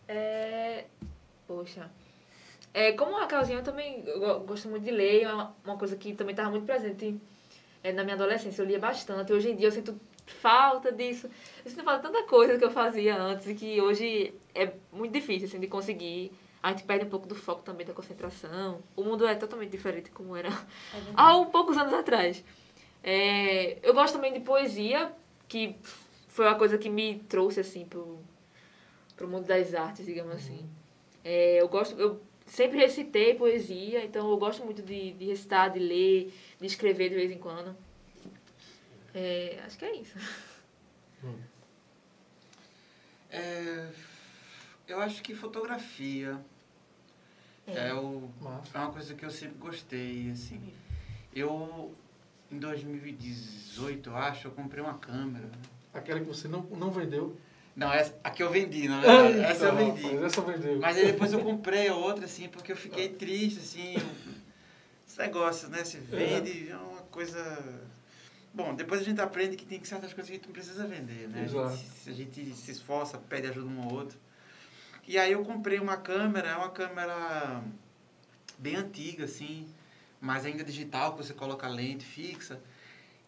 É... 0.07 0.86
Poxa. 1.47 1.89
É, 2.74 2.91
como 2.93 3.15
a 3.15 3.22
Raquelzinha, 3.22 3.59
eu 3.59 3.63
também 3.63 4.03
gosto 4.45 4.70
muito 4.70 4.84
de 4.84 4.91
ler. 4.91 5.24
É 5.24 5.34
uma, 5.34 5.55
uma 5.63 5.78
coisa 5.78 5.95
que 5.95 6.13
também 6.13 6.34
estava 6.34 6.49
muito 6.49 6.65
presente 6.65 7.20
é, 7.84 7.91
na 7.91 8.03
minha 8.03 8.15
adolescência. 8.15 8.61
Eu 8.61 8.65
lia 8.65 8.80
bastante. 8.80 9.34
Hoje 9.34 9.49
em 9.49 9.55
dia 9.55 9.68
eu 9.68 9.72
sinto 9.72 9.99
falta 10.26 10.91
disso. 10.91 11.30
Eu 11.63 11.72
sinto 11.72 11.84
falta 11.84 12.07
de 12.07 12.13
tanta 12.13 12.28
coisa 12.28 12.57
que 12.57 12.63
eu 12.63 12.72
fazia 12.72 13.18
antes 13.20 13.47
e 13.47 13.55
que 13.55 13.82
hoje 13.82 14.34
é 14.53 14.74
muito 14.91 15.13
difícil 15.13 15.47
assim, 15.47 15.59
de 15.59 15.68
conseguir. 15.68 16.32
A 16.61 16.71
gente 16.71 16.83
perde 16.83 17.05
um 17.05 17.09
pouco 17.09 17.27
do 17.27 17.35
foco 17.35 17.61
também 17.61 17.85
da 17.85 17.93
concentração. 17.93 18.81
O 18.95 19.03
mundo 19.03 19.25
é 19.25 19.35
totalmente 19.35 19.69
diferente 19.69 20.09
como 20.09 20.35
era 20.35 20.49
É 20.49 21.01
há 21.15 21.37
um 21.37 21.45
poucos 21.45 21.77
anos 21.77 21.93
atrás. 21.93 22.43
É, 23.03 23.77
eu 23.87 23.93
gosto 23.93 24.15
também 24.15 24.33
de 24.33 24.39
poesia, 24.39 25.11
que 25.47 25.75
foi 26.27 26.45
uma 26.45 26.55
coisa 26.55 26.77
que 26.77 26.89
me 26.89 27.19
trouxe 27.29 27.59
assim 27.59 27.85
pro, 27.85 28.19
pro 29.15 29.27
mundo 29.27 29.45
das 29.45 29.73
artes, 29.73 30.05
digamos 30.05 30.35
assim. 30.35 30.67
É, 31.23 31.61
eu 31.61 31.67
gosto, 31.67 31.99
eu 31.99 32.21
sempre 32.45 32.77
recitei 32.77 33.35
poesia, 33.35 34.03
então 34.03 34.29
eu 34.29 34.37
gosto 34.37 34.63
muito 34.63 34.81
de, 34.81 35.13
de 35.13 35.25
recitar, 35.25 35.71
de 35.71 35.79
ler, 35.79 36.33
de 36.59 36.65
escrever 36.65 37.09
de 37.09 37.15
vez 37.15 37.31
em 37.31 37.37
quando. 37.37 37.75
É, 39.13 39.59
acho 39.65 39.77
que 39.77 39.85
é 39.85 39.95
isso. 39.95 40.17
É, 43.29 43.89
eu 44.88 45.01
acho 45.01 45.21
que 45.21 45.35
fotografia 45.35 46.39
é, 47.67 47.93
o, 47.93 48.29
Massa. 48.39 48.77
é 48.77 48.79
uma 48.79 48.91
coisa 48.91 49.13
que 49.13 49.25
eu 49.25 49.29
sempre 49.29 49.57
gostei, 49.57 50.31
assim. 50.31 50.73
Eu, 51.35 51.93
em 52.49 52.57
2018, 52.57 54.09
eu 54.09 54.15
acho, 54.15 54.47
eu 54.47 54.51
comprei 54.51 54.81
uma 54.81 54.97
câmera. 54.97 55.49
Aquela 55.93 56.19
que 56.19 56.25
você 56.25 56.47
não, 56.47 56.61
não 56.63 56.91
vendeu. 56.91 57.38
Não, 57.75 57.91
essa, 57.91 58.15
a 58.23 58.29
que 58.29 58.41
eu 58.41 58.49
vendi, 58.49 58.88
na 58.88 59.01
verdade. 59.01 59.39
Ah, 59.39 59.49
essa 59.49 59.65
eu 59.65 59.73
então, 59.73 59.95
vendi. 59.95 60.03
rapaz, 60.03 60.23
essa 60.23 60.41
vendeu. 60.41 60.79
Mas 60.79 60.97
aí 60.97 61.05
depois 61.07 61.33
eu 61.33 61.41
comprei 61.41 61.89
outra, 61.89 62.25
assim, 62.25 62.47
porque 62.47 62.71
eu 62.71 62.77
fiquei 62.77 63.09
triste, 63.09 63.59
assim. 63.59 63.95
Esse 65.05 65.19
negócio, 65.19 65.67
né? 65.67 65.83
Se 65.83 65.97
vende, 65.97 66.69
é 66.69 66.77
uma 66.77 67.01
coisa. 67.01 67.85
Bom, 68.53 68.73
depois 68.73 69.01
a 69.01 69.03
gente 69.03 69.19
aprende 69.19 69.57
que 69.57 69.65
tem 69.65 69.83
certas 69.83 70.13
coisas 70.13 70.29
que 70.29 70.31
a 70.31 70.35
gente 70.38 70.47
não 70.47 70.53
precisa 70.53 70.88
vender, 70.88 71.27
né? 71.27 71.43
A 71.43 71.47
gente, 71.47 71.83
se 71.89 72.09
a 72.09 72.13
gente 72.13 72.55
se 72.55 72.71
esforça, 72.71 73.17
pede 73.17 73.47
ajuda 73.47 73.67
um 73.67 73.83
ao 73.83 73.93
outro. 73.93 74.17
E 75.07 75.17
aí 75.17 75.31
eu 75.31 75.45
comprei 75.45 75.79
uma 75.79 75.95
câmera, 75.95 76.49
é 76.49 76.55
uma 76.55 76.69
câmera 76.69 77.63
bem 78.57 78.75
antiga, 78.75 79.23
assim, 79.23 79.65
mas 80.19 80.45
ainda 80.45 80.65
digital, 80.65 81.13
que 81.13 81.23
você 81.23 81.33
coloca 81.33 81.65
lente 81.65 82.03
fixa. 82.03 82.59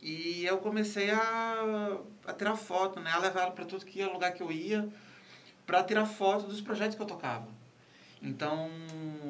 E 0.01 0.45
eu 0.45 0.57
comecei 0.57 1.09
a, 1.09 1.97
a 2.27 2.33
tirar 2.33 2.57
foto, 2.57 2.99
né? 2.99 3.11
A 3.11 3.19
levar 3.19 3.43
ela 3.43 3.51
para 3.51 3.63
tudo 3.63 3.85
que 3.85 4.01
é 4.01 4.07
lugar 4.07 4.33
que 4.33 4.43
eu 4.43 4.51
ia, 4.51 4.89
para 5.65 5.81
tirar 5.81 6.05
foto 6.05 6.47
dos 6.47 6.59
projetos 6.59 6.95
que 6.95 7.01
eu 7.01 7.07
tocava. 7.07 7.47
Então, 8.21 8.69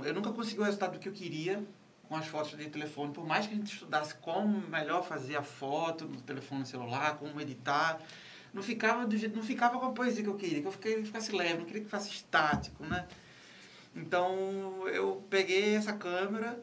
eu 0.04 0.14
nunca 0.14 0.32
consegui 0.32 0.62
o 0.62 0.64
resultado 0.64 0.94
do 0.94 1.00
que 1.00 1.08
eu 1.08 1.14
queria 1.14 1.64
com 2.08 2.16
as 2.16 2.26
fotos 2.26 2.58
de 2.58 2.68
telefone, 2.68 3.14
por 3.14 3.28
mais 3.28 3.46
que 3.46 3.54
a 3.54 3.58
gente 3.58 3.72
estudasse 3.72 4.16
como 4.16 4.68
melhor 4.68 5.04
fazer 5.04 5.36
a 5.36 5.44
foto 5.44 6.06
no 6.06 6.20
telefone 6.22 6.66
celular, 6.66 7.18
como 7.18 7.40
editar, 7.40 8.02
não 8.54 8.64
ficava 8.64 9.06
do 9.06 9.18
jeito, 9.18 9.36
não 9.36 9.44
ficava 9.44 9.80
com 9.80 9.86
a 9.86 9.92
poesia 9.92 10.24
que 10.24 10.30
eu 10.30 10.36
queria, 10.36 10.62
que 10.62 10.68
eu 10.68 10.72
fiquei, 10.72 11.04
ficasse 11.04 11.32
leve, 11.32 11.60
não 11.60 11.66
queria 11.66 11.84
que 11.84 11.90
fosse 11.90 12.10
estático, 12.10 12.84
né? 12.86 13.08
Então, 13.96 14.88
eu 14.88 15.24
peguei 15.30 15.76
essa 15.76 15.94
câmera 15.94 16.62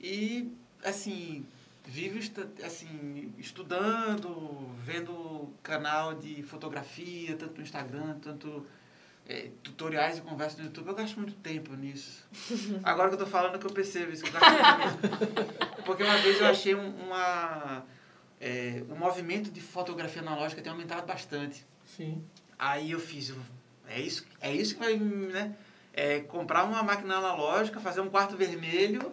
e, 0.00 0.52
assim, 0.84 1.44
vivo 1.84 2.18
assim, 2.64 3.32
estudando, 3.38 4.70
vendo 4.84 5.48
canal 5.62 6.14
de 6.14 6.42
fotografia, 6.42 7.34
tanto 7.36 7.56
no 7.56 7.62
Instagram, 7.62 8.18
tanto 8.20 8.66
é, 9.26 9.50
tutoriais 9.62 10.18
e 10.18 10.20
conversas 10.20 10.58
no 10.58 10.66
YouTube. 10.66 10.88
Eu 10.88 10.94
gasto 10.94 11.16
muito 11.16 11.34
tempo 11.34 11.74
nisso. 11.74 12.26
Agora 12.84 13.08
que 13.08 13.14
eu 13.14 13.18
tô 13.18 13.26
falando 13.26 13.58
que 13.58 13.66
eu 13.66 13.72
percebo 13.72 14.12
isso, 14.12 14.22
que 14.22 14.28
eu 14.28 14.40
gasto 14.40 15.00
muito 15.00 15.18
tempo. 15.18 15.82
Porque 15.84 16.02
uma 16.02 16.18
vez 16.18 16.38
eu 16.40 16.46
achei 16.46 16.74
um, 16.74 16.90
uma, 17.06 17.84
é, 18.40 18.82
um 18.88 18.96
movimento 18.96 19.50
de 19.50 19.60
fotografia 19.60 20.22
analógica 20.22 20.62
tem 20.62 20.70
aumentado 20.70 21.06
bastante. 21.06 21.66
Sim. 21.84 22.22
Aí 22.58 22.90
eu 22.92 23.00
fiz, 23.00 23.32
é 23.88 24.00
isso, 24.00 24.26
é 24.40 24.52
isso 24.52 24.74
que 24.74 24.80
vai, 24.80 24.96
né? 24.96 25.54
É 25.92 26.20
comprar 26.20 26.64
uma 26.64 26.82
máquina 26.82 27.16
analógica, 27.16 27.80
fazer 27.80 28.00
um 28.00 28.08
quarto 28.08 28.36
vermelho, 28.36 29.12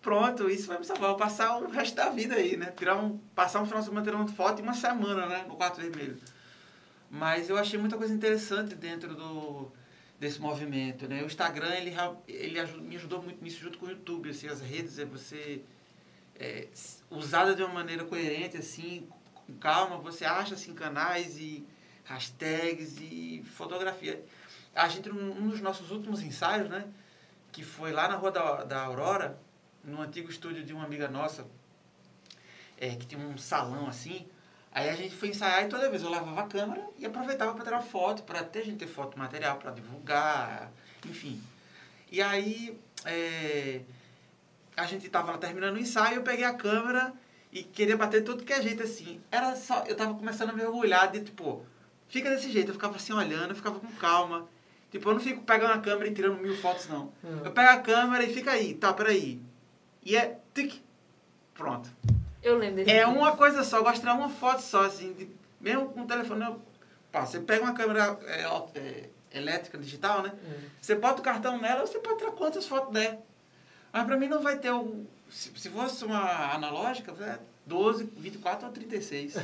pronto, 0.00 0.48
isso 0.48 0.68
vai 0.68 0.78
me 0.78 0.84
salvar. 0.84 1.08
Vou 1.10 1.18
passar 1.18 1.58
o 1.58 1.68
resto 1.70 1.96
da 1.96 2.10
vida 2.10 2.34
aí, 2.36 2.56
né? 2.56 2.72
Tirar 2.76 2.96
um, 2.96 3.18
passar 3.34 3.60
um 3.60 3.64
final 3.66 3.80
de 3.80 3.86
semana 3.86 4.04
tirando 4.04 4.30
foto 4.32 4.60
e 4.60 4.62
uma 4.62 4.74
semana, 4.74 5.26
né? 5.26 5.44
No 5.48 5.56
quarto 5.56 5.80
vermelho. 5.80 6.18
Mas 7.10 7.48
eu 7.48 7.56
achei 7.56 7.78
muita 7.78 7.96
coisa 7.96 8.12
interessante 8.12 8.74
dentro 8.74 9.14
do, 9.14 9.70
desse 10.18 10.40
movimento, 10.40 11.08
né? 11.08 11.22
O 11.22 11.26
Instagram, 11.26 11.72
ele, 11.74 11.94
ele 12.26 12.58
aju- 12.58 12.80
me 12.80 12.96
ajudou 12.96 13.22
muito 13.22 13.42
nisso 13.42 13.60
junto 13.60 13.78
com 13.78 13.86
o 13.86 13.90
YouTube, 13.90 14.30
assim, 14.30 14.48
as 14.48 14.60
redes, 14.60 14.98
é 14.98 15.04
você... 15.04 15.62
É, 16.36 16.68
usada 17.10 17.54
de 17.54 17.62
uma 17.62 17.72
maneira 17.72 18.04
coerente, 18.04 18.56
assim, 18.56 19.08
com 19.34 19.54
calma, 19.54 19.98
você 19.98 20.24
acha, 20.24 20.54
assim, 20.54 20.74
canais 20.74 21.38
e 21.38 21.66
hashtags 22.04 22.98
e 23.00 23.44
fotografia. 23.54 24.24
A 24.74 24.88
gente, 24.88 25.10
um 25.10 25.48
dos 25.48 25.60
nossos 25.60 25.90
últimos 25.90 26.22
ensaios, 26.22 26.68
né? 26.68 26.86
Que 27.52 27.62
foi 27.62 27.92
lá 27.92 28.08
na 28.08 28.16
Rua 28.16 28.30
da, 28.32 28.64
da 28.64 28.82
Aurora, 28.82 29.38
no 29.84 30.00
antigo 30.00 30.30
estúdio 30.30 30.64
de 30.64 30.72
uma 30.72 30.84
amiga 30.84 31.08
nossa, 31.08 31.46
é, 32.78 32.96
que 32.96 33.06
tinha 33.06 33.24
um 33.24 33.38
salão 33.38 33.86
assim. 33.86 34.26
Aí 34.72 34.88
a 34.88 34.96
gente 34.96 35.14
foi 35.14 35.28
ensaiar 35.28 35.64
e 35.64 35.68
toda 35.68 35.88
vez 35.88 36.02
eu 36.02 36.10
levava 36.10 36.40
a 36.40 36.48
câmera 36.48 36.84
e 36.98 37.06
aproveitava 37.06 37.54
para 37.54 37.64
tirar 37.64 37.80
foto, 37.80 38.24
para 38.24 38.42
ter 38.42 38.64
gente 38.64 38.78
ter 38.78 38.88
foto 38.88 39.16
material, 39.16 39.56
para 39.56 39.70
divulgar, 39.70 40.72
enfim. 41.06 41.40
E 42.10 42.20
aí 42.20 42.76
é, 43.04 43.82
a 44.76 44.84
gente 44.86 45.08
tava 45.08 45.32
lá 45.32 45.38
terminando 45.38 45.76
o 45.76 45.78
ensaio, 45.78 46.16
eu 46.16 46.22
peguei 46.22 46.44
a 46.44 46.54
câmera 46.54 47.12
e 47.52 47.62
queria 47.62 47.96
bater 47.96 48.22
tudo 48.24 48.44
que 48.44 48.52
é 48.52 48.60
jeito 48.62 48.82
assim. 48.82 49.20
Era 49.30 49.54
só, 49.56 49.84
eu 49.86 49.96
tava 49.96 50.14
começando 50.14 50.50
a 50.50 50.52
me 50.52 50.62
orgulhar 50.64 51.10
de 51.10 51.20
tipo, 51.20 51.64
fica 52.08 52.30
desse 52.30 52.50
jeito, 52.50 52.68
eu 52.70 52.74
ficava 52.74 52.96
assim 52.96 53.12
olhando, 53.12 53.50
eu 53.50 53.56
ficava 53.56 53.78
com 53.78 53.86
calma. 53.92 54.46
Tipo, 54.90 55.08
eu 55.10 55.14
não 55.14 55.20
fico 55.20 55.42
pegando 55.42 55.72
a 55.72 55.78
câmera 55.78 56.08
e 56.08 56.14
tirando 56.14 56.38
mil 56.40 56.56
fotos, 56.56 56.88
não. 56.88 57.12
Hum. 57.24 57.40
Eu 57.44 57.50
pego 57.52 57.68
a 57.70 57.78
câmera 57.80 58.24
e 58.24 58.32
fica 58.32 58.52
aí, 58.52 58.74
tá, 58.74 58.92
peraí. 58.92 59.40
E 60.04 60.16
é 60.16 60.38
tic, 60.54 60.80
pronto. 61.52 61.88
Eu 62.42 62.58
lembro 62.58 62.76
desse 62.76 62.90
É 62.90 63.06
uma 63.06 63.36
coisa 63.36 63.64
só, 63.64 63.78
eu 63.78 63.82
gosto 63.82 63.94
de 63.96 64.00
tirar 64.00 64.14
uma 64.14 64.28
foto 64.28 64.60
só, 64.60 64.82
assim, 64.84 65.12
de- 65.14 65.28
mesmo 65.60 65.88
com 65.88 66.02
o 66.02 66.06
telefone. 66.06 66.44
Eu, 66.44 66.60
pá, 67.10 67.24
você 67.26 67.40
pega 67.40 67.64
uma 67.64 67.72
câmera 67.74 68.18
é, 68.26 68.44
é, 68.78 69.08
elétrica, 69.32 69.78
digital, 69.78 70.22
né? 70.22 70.32
Você 70.80 70.94
bota 70.94 71.20
o 71.20 71.24
cartão 71.24 71.58
nela, 71.60 71.86
você 71.86 71.98
pode 71.98 72.18
tirar 72.18 72.32
quantas 72.32 72.66
fotos 72.66 72.92
der. 72.92 73.20
Mas 73.94 74.06
pra 74.06 74.16
mim 74.16 74.26
não 74.26 74.42
vai 74.42 74.58
ter 74.58 74.72
o. 74.72 75.06
Se, 75.30 75.52
se 75.56 75.70
fosse 75.70 76.04
uma 76.04 76.52
analógica, 76.52 77.12
é 77.20 77.38
12, 77.64 78.10
24 78.16 78.66
ou 78.66 78.72
36. 78.72 79.36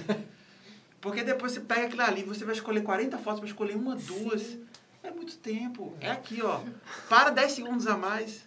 Porque 1.01 1.23
depois 1.23 1.53
você 1.53 1.61
pega 1.61 1.87
aquilo 1.87 2.03
ali, 2.03 2.25
você 2.25 2.45
vai 2.45 2.55
escolher 2.55 2.83
40 2.83 3.17
fotos 3.19 3.39
para 3.39 3.49
escolher 3.49 3.77
uma, 3.77 3.95
duas. 3.95 4.59
É 5.05 5.11
muito 5.13 5.37
tempo. 5.37 5.95
É 6.01 6.11
aqui, 6.11 6.43
ó. 6.43 6.61
Para 7.09 7.31
10 7.31 7.53
segundos 7.53 7.87
a 7.87 7.97
mais. 7.97 8.45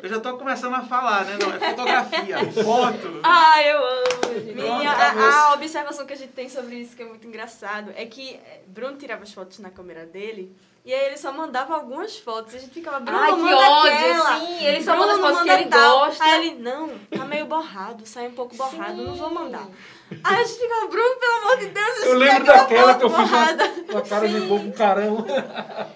Eu 0.00 0.08
já 0.08 0.20
tô 0.20 0.38
começando 0.38 0.74
a 0.74 0.82
falar, 0.82 1.26
né? 1.26 1.36
Não, 1.36 1.52
é 1.52 1.58
fotografia, 1.58 2.38
foto. 2.64 3.20
Ah, 3.22 3.62
eu 3.62 3.84
amo. 3.84 4.54
Minha, 4.54 4.92
a, 4.92 5.50
a 5.50 5.54
observação 5.54 6.06
que 6.06 6.12
a 6.12 6.16
gente 6.16 6.32
tem 6.32 6.48
sobre 6.48 6.76
isso, 6.76 6.96
que 6.96 7.02
é 7.02 7.06
muito 7.06 7.26
engraçado, 7.26 7.92
é 7.96 8.06
que 8.06 8.34
eh, 8.34 8.62
Bruno 8.68 8.96
tirava 8.96 9.24
as 9.24 9.32
fotos 9.32 9.58
na 9.58 9.68
câmera 9.68 10.06
dele 10.06 10.56
e 10.90 10.94
aí 10.94 11.06
ele 11.06 11.16
só 11.16 11.30
mandava 11.30 11.74
algumas 11.76 12.18
fotos. 12.18 12.52
E 12.52 12.56
a 12.56 12.58
gente 12.60 12.72
ficava, 12.74 12.98
Bruno, 12.98 13.16
Ai, 13.16 13.32
que 13.32 13.38
manda 13.38 13.56
ódio, 13.70 13.92
aquela. 13.92 14.40
sim, 14.40 14.64
ele 14.66 14.82
só 14.82 14.96
manda 14.96 15.12
as 15.12 15.20
fotos 15.20 15.42
que 15.42 15.48
ele 15.50 15.64
tal. 15.66 15.98
gosta. 16.00 16.24
Aí 16.24 16.46
ele, 16.48 16.60
não, 16.60 16.88
tá 17.08 17.24
meio 17.24 17.46
borrado, 17.46 18.04
sai 18.04 18.26
um 18.26 18.32
pouco 18.32 18.56
borrado, 18.56 19.00
não 19.00 19.14
vou 19.14 19.30
mandar. 19.30 19.62
Sim. 19.64 20.20
Aí 20.24 20.34
a 20.34 20.42
gente 20.44 20.58
ficava, 20.58 20.86
Bruno, 20.88 21.16
pelo 21.20 21.32
amor 21.38 21.56
de 21.58 21.66
Deus, 21.66 22.02
Eu 22.06 22.14
lembro 22.18 22.52
aquela 22.52 22.62
daquela 22.62 22.94
que 22.96 23.04
eu 23.04 23.10
fiz 23.10 23.18
borrada. 23.30 23.64
uma, 23.64 23.92
uma 23.92 24.02
cara 24.02 24.28
de 24.28 24.40
bobo 24.40 24.72
caramba. 24.72 25.26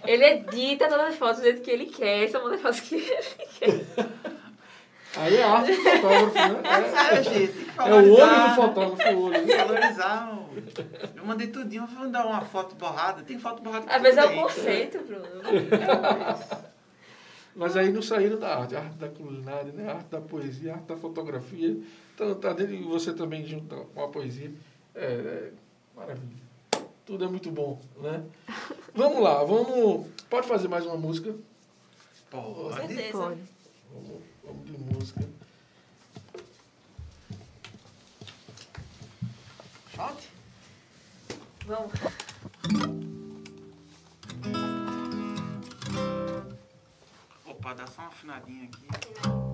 Ele 0.04 0.24
edita 0.24 0.88
todas 0.88 1.06
as 1.08 1.16
fotos 1.16 1.38
do 1.38 1.42
jeito 1.42 1.62
que 1.62 1.70
ele 1.72 1.86
quer, 1.86 2.30
só 2.30 2.40
manda 2.40 2.54
as 2.54 2.62
fotos 2.62 2.78
que 2.80 2.94
ele 2.94 3.04
quer. 3.58 3.84
Aí 5.16 5.36
é 5.36 5.42
arte 5.44 5.72
do 5.72 5.82
fotógrafo, 5.82 6.34
né? 6.34 6.62
É, 7.14 7.22
gente, 7.22 7.52
tem 7.52 7.64
que 7.64 7.80
É, 7.80 7.88
é 7.88 7.92
o 7.92 7.96
olho 7.96 8.08
do 8.10 8.16
valorizar. 8.16 8.54
fotógrafo, 8.56 9.14
o 9.16 9.22
olho. 9.24 9.46
Valorizar. 9.46 10.32
o- 10.34 10.54
Eu 11.16 11.24
mandei 11.24 11.46
tudinho, 11.48 11.86
vou 11.86 12.00
mandar 12.04 12.26
uma 12.26 12.40
foto 12.42 12.74
borrada. 12.74 13.22
Tem 13.22 13.38
foto 13.38 13.62
borrada 13.62 13.86
Às 13.90 14.02
vezes 14.02 14.18
é 14.18 14.24
o 14.26 14.42
conceito, 14.42 14.98
Bruno. 15.04 15.26
Mas 17.56 17.76
aí 17.76 17.92
não 17.92 18.02
saíram 18.02 18.38
da 18.38 18.56
arte, 18.58 18.74
a 18.74 18.80
arte 18.80 18.96
da 18.96 19.08
culinária, 19.08 19.72
né? 19.72 19.88
a 19.90 19.94
arte 19.96 20.08
da 20.10 20.20
poesia, 20.20 20.72
a 20.72 20.74
arte 20.76 20.86
da 20.86 20.96
fotografia. 20.96 21.76
Então 22.14 22.34
tá 22.34 22.52
dentro 22.52 22.76
de 22.76 22.82
você 22.82 23.12
também 23.12 23.46
junto 23.46 23.76
com 23.94 24.02
a 24.02 24.08
poesia. 24.08 24.50
É, 24.94 25.04
é 25.04 25.50
maravilha. 25.94 26.42
Tudo 27.06 27.24
é 27.24 27.28
muito 27.28 27.50
bom, 27.50 27.80
né? 28.00 28.22
Vamos 28.94 29.20
lá, 29.22 29.44
vamos. 29.44 30.06
Pode 30.28 30.48
fazer 30.48 30.66
mais 30.68 30.84
uma 30.86 30.96
música? 30.96 31.32
Pode. 32.30 32.74
certeza. 32.88 33.12
Pode. 33.18 33.40
Vamos, 33.92 34.22
vamos 34.44 34.64
de 34.66 34.78
música. 34.78 35.20
Shot? 39.94 40.28
Vamos. 41.66 41.92
Opa, 47.46 47.74
dá 47.74 47.86
só 47.86 48.02
uma 48.02 48.08
afinadinha 48.08 48.64
aqui. 48.64 49.53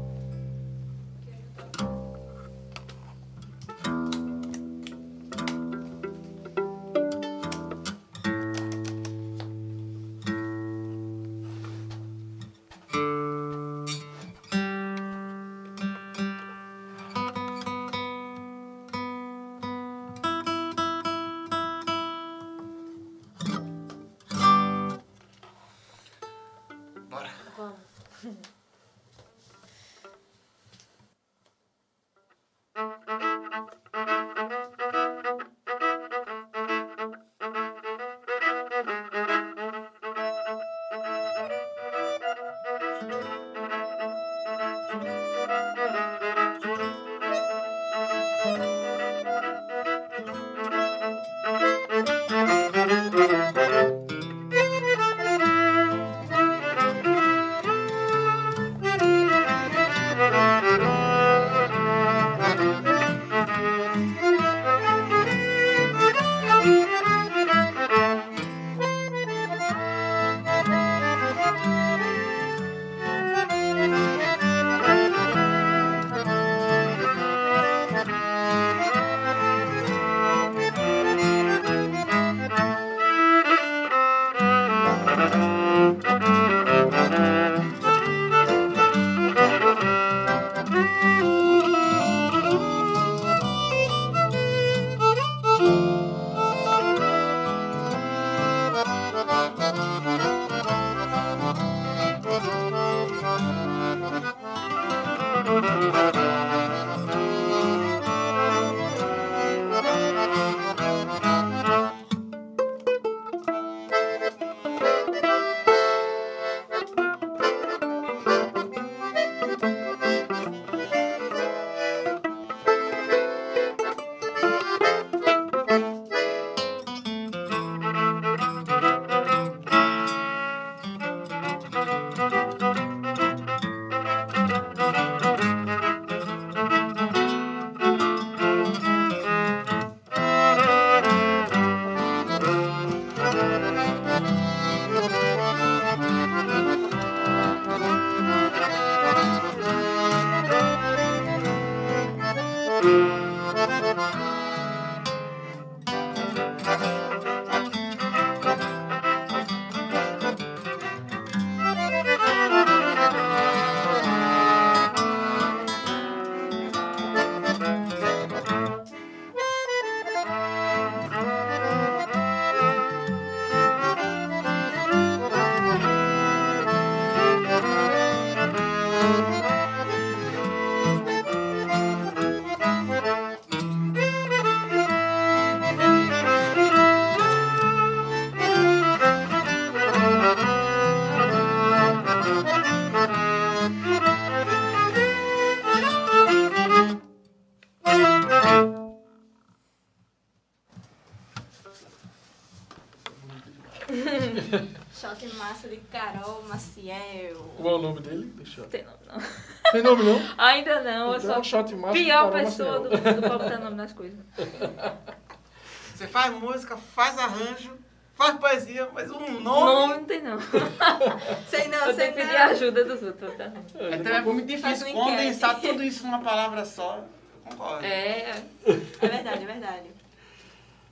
Nome 209.96 210.04
não? 210.04 210.20
Ainda 210.38 210.80
não, 210.82 211.12
eu 211.12 211.18
Então, 211.18 211.30
sou 211.32 211.34
a 211.36 211.92
pior 211.92 212.30
pessoa 212.32 212.80
do 212.80 212.90
mundo 212.90 213.20
pra 213.20 213.38
botar 213.38 213.58
nome 213.58 213.76
nas 213.76 213.92
coisas. 213.92 214.18
Você 215.94 216.06
faz 216.06 216.32
música, 216.34 216.76
faz 216.76 217.18
arranjo, 217.18 217.72
faz 218.14 218.38
poesia, 218.38 218.88
mas 218.92 219.10
um 219.10 219.18
Nome 219.18 219.40
nome. 219.42 219.94
não 219.94 220.04
tem, 220.04 220.22
não. 220.22 220.38
Sei 221.48 221.68
não, 221.68 221.92
que 222.12 222.20
pedir 222.22 222.36
ajuda 222.36 222.84
dos 222.84 223.02
outros 223.02 223.30
botar 223.30 223.48
nome. 223.48 223.66
Então 223.98 224.12
é 224.14 224.20
muito 224.22 224.58
Faz 224.58 224.78
difícil 224.78 224.98
um 224.98 225.04
condensar 225.04 225.50
enquete. 225.58 225.68
tudo 225.68 225.82
isso 225.84 226.02
numa 226.04 226.20
palavra 226.20 226.64
só. 226.64 227.04
Eu 227.44 227.50
Concordo. 227.50 227.84
É, 227.84 228.30
É 228.66 229.06
verdade, 229.08 229.42
é 229.42 229.46
verdade. 229.46 229.90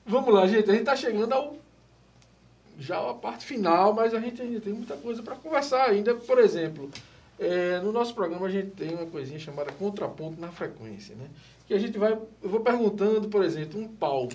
Vamos 0.05 0.35
lá, 0.35 0.47
gente. 0.47 0.71
A 0.71 0.75
gente 0.75 0.85
tá 0.85 0.97
chegando 0.97 1.33
ao 1.33 1.57
já 2.79 2.99
a 2.99 3.15
parte 3.15 3.45
final, 3.45 3.93
mas 3.93 4.15
a 4.15 4.21
gente 4.21 4.41
ainda 4.41 4.61
tem 4.61 4.73
muita 4.73 4.97
coisa 4.97 5.23
para 5.23 5.35
conversar 5.37 5.89
ainda. 5.89 6.15
Por 6.15 6.39
exemplo, 6.39 6.91
é, 7.39 7.81
no 7.81 7.93
nosso 7.93 8.15
programa 8.15 8.47
a 8.47 8.51
gente 8.51 8.71
tem 8.71 8.95
uma 8.95 9.07
coisinha 9.07 9.39
chamada 9.39 9.73
contraponto 9.73 10.41
na 10.41 10.51
frequência, 10.51 11.15
né? 11.15 11.29
Que 11.67 11.75
a 11.75 11.79
gente 11.79 11.97
vai, 11.97 12.13
eu 12.13 12.51
vou 12.51 12.61
perguntando, 12.61 13.29
por 13.29 13.45
exemplo, 13.45 13.81
um 13.81 13.87
palco. 13.87 14.35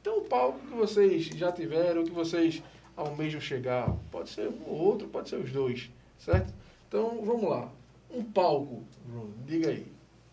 Então, 0.00 0.18
um 0.18 0.24
palco 0.24 0.58
que 0.58 0.74
vocês 0.74 1.24
já 1.26 1.50
tiveram, 1.50 2.04
que 2.04 2.10
vocês 2.10 2.62
almejam 2.96 3.40
chegar, 3.40 3.94
pode 4.10 4.30
ser 4.30 4.48
um 4.48 4.62
ou 4.66 4.76
outro, 4.76 5.08
pode 5.08 5.28
ser 5.28 5.36
os 5.36 5.50
dois, 5.50 5.90
certo? 6.18 6.52
Então, 6.86 7.22
vamos 7.24 7.48
lá. 7.48 7.70
Um 8.10 8.22
palco, 8.22 8.82
Bruno, 9.06 9.32
diga 9.46 9.70
aí. 9.70 9.86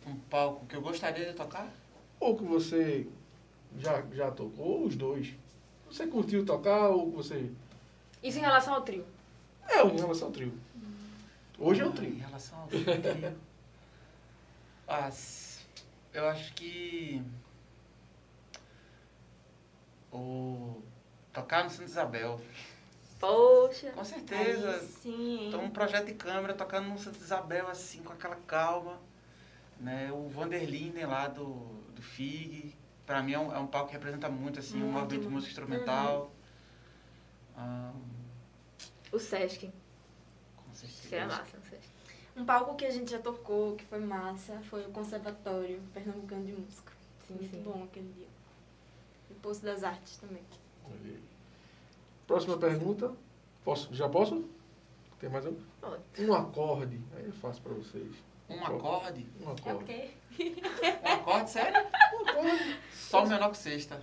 Um 0.07 0.15
palco 0.29 0.65
que 0.65 0.75
eu 0.75 0.81
gostaria 0.81 1.25
de 1.25 1.33
tocar? 1.33 1.71
Ou 2.19 2.35
que 2.35 2.43
você 2.43 3.07
já, 3.77 4.03
já 4.13 4.31
tocou, 4.31 4.81
ou 4.81 4.85
os 4.85 4.95
dois. 4.95 5.33
Você 5.89 6.07
curtiu 6.07 6.45
tocar 6.45 6.89
ou 6.89 7.11
você. 7.11 7.49
Isso 8.23 8.37
em 8.37 8.41
relação 8.41 8.73
ao 8.73 8.81
trio. 8.81 9.05
É, 9.67 9.81
em 9.81 9.97
relação 9.97 10.27
ao 10.27 10.33
trio. 10.33 10.53
Hoje 11.57 11.81
é 11.81 11.85
o 11.85 11.89
Em 11.89 11.93
trio. 11.93 12.17
relação 12.19 12.59
ao 12.61 12.67
trio. 12.67 12.85
ah, 14.87 15.07
s- 15.07 15.61
eu 16.13 16.27
acho 16.27 16.53
que. 16.53 17.21
O. 20.11 20.81
Tocar 21.33 21.63
no 21.63 21.69
Santa 21.69 21.83
Isabel. 21.85 22.39
Poxa. 23.19 23.91
Com 23.91 24.03
certeza. 24.03 24.79
Sim? 25.01 25.47
Então, 25.47 25.63
um 25.63 25.69
projeto 25.69 26.05
de 26.07 26.13
câmera 26.13 26.53
tocando 26.53 26.87
no 26.87 26.97
Santa 26.97 27.17
Isabel, 27.17 27.67
assim, 27.67 28.01
com 28.03 28.13
aquela 28.13 28.35
calma. 28.47 28.99
Né? 29.79 30.09
O 30.13 30.29
Vanderlinden 30.29 31.05
lá 31.05 31.27
do, 31.27 31.53
do 31.93 32.01
FIG. 32.01 32.73
Pra 33.05 33.21
mim 33.21 33.33
é 33.33 33.39
um, 33.39 33.53
é 33.53 33.59
um 33.59 33.67
palco 33.67 33.87
que 33.89 33.93
representa 33.93 34.29
muito, 34.29 34.59
assim, 34.59 34.81
um 34.81 34.91
movimento 34.91 35.23
de 35.23 35.27
música 35.29 35.51
instrumental. 35.51 36.23
Uhum. 36.23 36.31
Ah, 37.57 37.91
O 39.11 39.19
Sesc. 39.19 39.71
Com 40.81 40.87
certeza. 40.87 41.09
Seria 41.09 41.25
massa, 41.27 41.57
o 41.57 41.69
Sesc. 41.69 41.89
Um 42.35 42.45
palco 42.45 42.75
que 42.75 42.85
a 42.85 42.91
gente 42.91 43.11
já 43.11 43.19
tocou, 43.19 43.75
que 43.75 43.85
foi 43.85 43.99
massa, 43.99 44.59
foi 44.69 44.81
o 44.85 44.89
Conservatório 44.89 45.81
Pernambucano 45.93 46.45
de 46.45 46.51
Música. 46.51 46.91
Sim, 47.27 47.33
Muito 47.35 47.49
sim. 47.49 47.63
bom 47.63 47.83
aquele 47.85 48.11
dia. 48.13 48.27
E 49.29 49.33
o 49.33 49.35
Poço 49.37 49.63
das 49.63 49.83
Artes 49.83 50.17
também. 50.17 50.43
Olha 50.85 50.95
aí. 51.05 51.23
Próxima 52.27 52.57
pergunta. 52.57 53.13
Posso, 53.63 53.93
já 53.95 54.09
posso? 54.09 54.43
Tem 55.19 55.29
mais 55.29 55.45
um? 55.45 55.55
Pode. 55.79 56.03
Um 56.19 56.33
acorde. 56.33 56.99
Aí 57.15 57.25
eu 57.25 57.31
faço 57.33 57.61
para 57.61 57.73
vocês. 57.73 58.13
Um 58.49 58.63
acorde? 58.63 59.25
Um 59.41 59.45
É 59.45 59.47
o 59.47 59.51
acorde. 59.53 59.85
quê? 59.85 60.09
Um 61.03 61.07
acorde, 61.13 61.49
sério? 61.49 61.87
Um 62.13 62.29
acorde. 62.29 62.79
Sol 62.93 63.27
menor 63.27 63.51
que 63.51 63.57
sexta. 63.57 63.99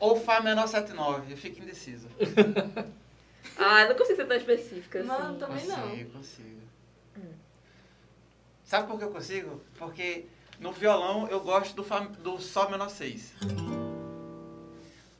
Ou 0.00 0.16
Fá 0.18 0.40
menor 0.40 0.66
7-9. 0.66 1.30
Eu 1.30 1.36
fico 1.36 1.60
indeciso. 1.60 2.08
Ah, 3.58 3.82
eu 3.82 3.88
não 3.90 3.96
consigo 3.96 4.16
ser 4.16 4.26
tão 4.26 4.36
específica 4.36 4.98
assim. 5.00 5.08
Não, 5.08 5.38
também 5.38 5.66
não. 5.66 5.88
Consigo, 5.90 6.10
consigo. 6.10 6.60
Hum. 7.18 7.32
Sabe 8.64 8.88
por 8.88 8.98
que 8.98 9.04
eu 9.04 9.10
consigo? 9.10 9.60
Porque 9.78 10.26
no 10.58 10.72
violão 10.72 11.28
eu 11.28 11.40
gosto 11.40 11.74
do, 11.74 11.84
fá, 11.84 12.00
do 12.00 12.38
Sol 12.40 12.70
menor 12.70 12.88
6. 12.90 13.34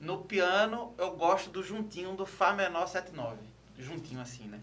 No 0.01 0.19
piano 0.19 0.95
eu 0.99 1.13
gosto 1.17 1.51
do 1.51 1.63
juntinho 1.63 2.15
do 2.15 2.27
Fá 2.27 2.53
menor 2.53 2.87
7-9. 2.87 3.37
Juntinho 3.79 4.21
assim, 4.21 4.45
né? 4.49 4.61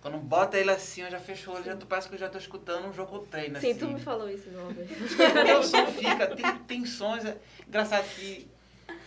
Quando 0.00 0.18
bota 0.18 0.58
ele 0.58 0.70
assim, 0.70 1.00
eu 1.00 1.10
já 1.10 1.18
fecho 1.18 1.50
o 1.50 1.54
olho, 1.54 1.64
já 1.64 1.76
tô, 1.76 1.86
parece 1.86 2.08
que 2.08 2.14
eu 2.14 2.18
já 2.18 2.28
tô 2.28 2.36
escutando 2.36 2.86
um 2.86 2.92
jogo 2.92 3.20
treino 3.20 3.58
Sim, 3.58 3.70
assim. 3.70 3.78
tu 3.78 3.86
me 3.88 3.98
falou 3.98 4.28
isso 4.28 4.50
vez. 4.74 4.90
Porque 4.90 5.52
o 5.58 5.62
som 5.62 5.86
fica, 5.86 6.26
tem, 6.36 6.58
tem 6.66 6.86
sons. 6.86 7.24
é- 7.24 7.38
Engraçado 7.66 8.04
que 8.14 8.46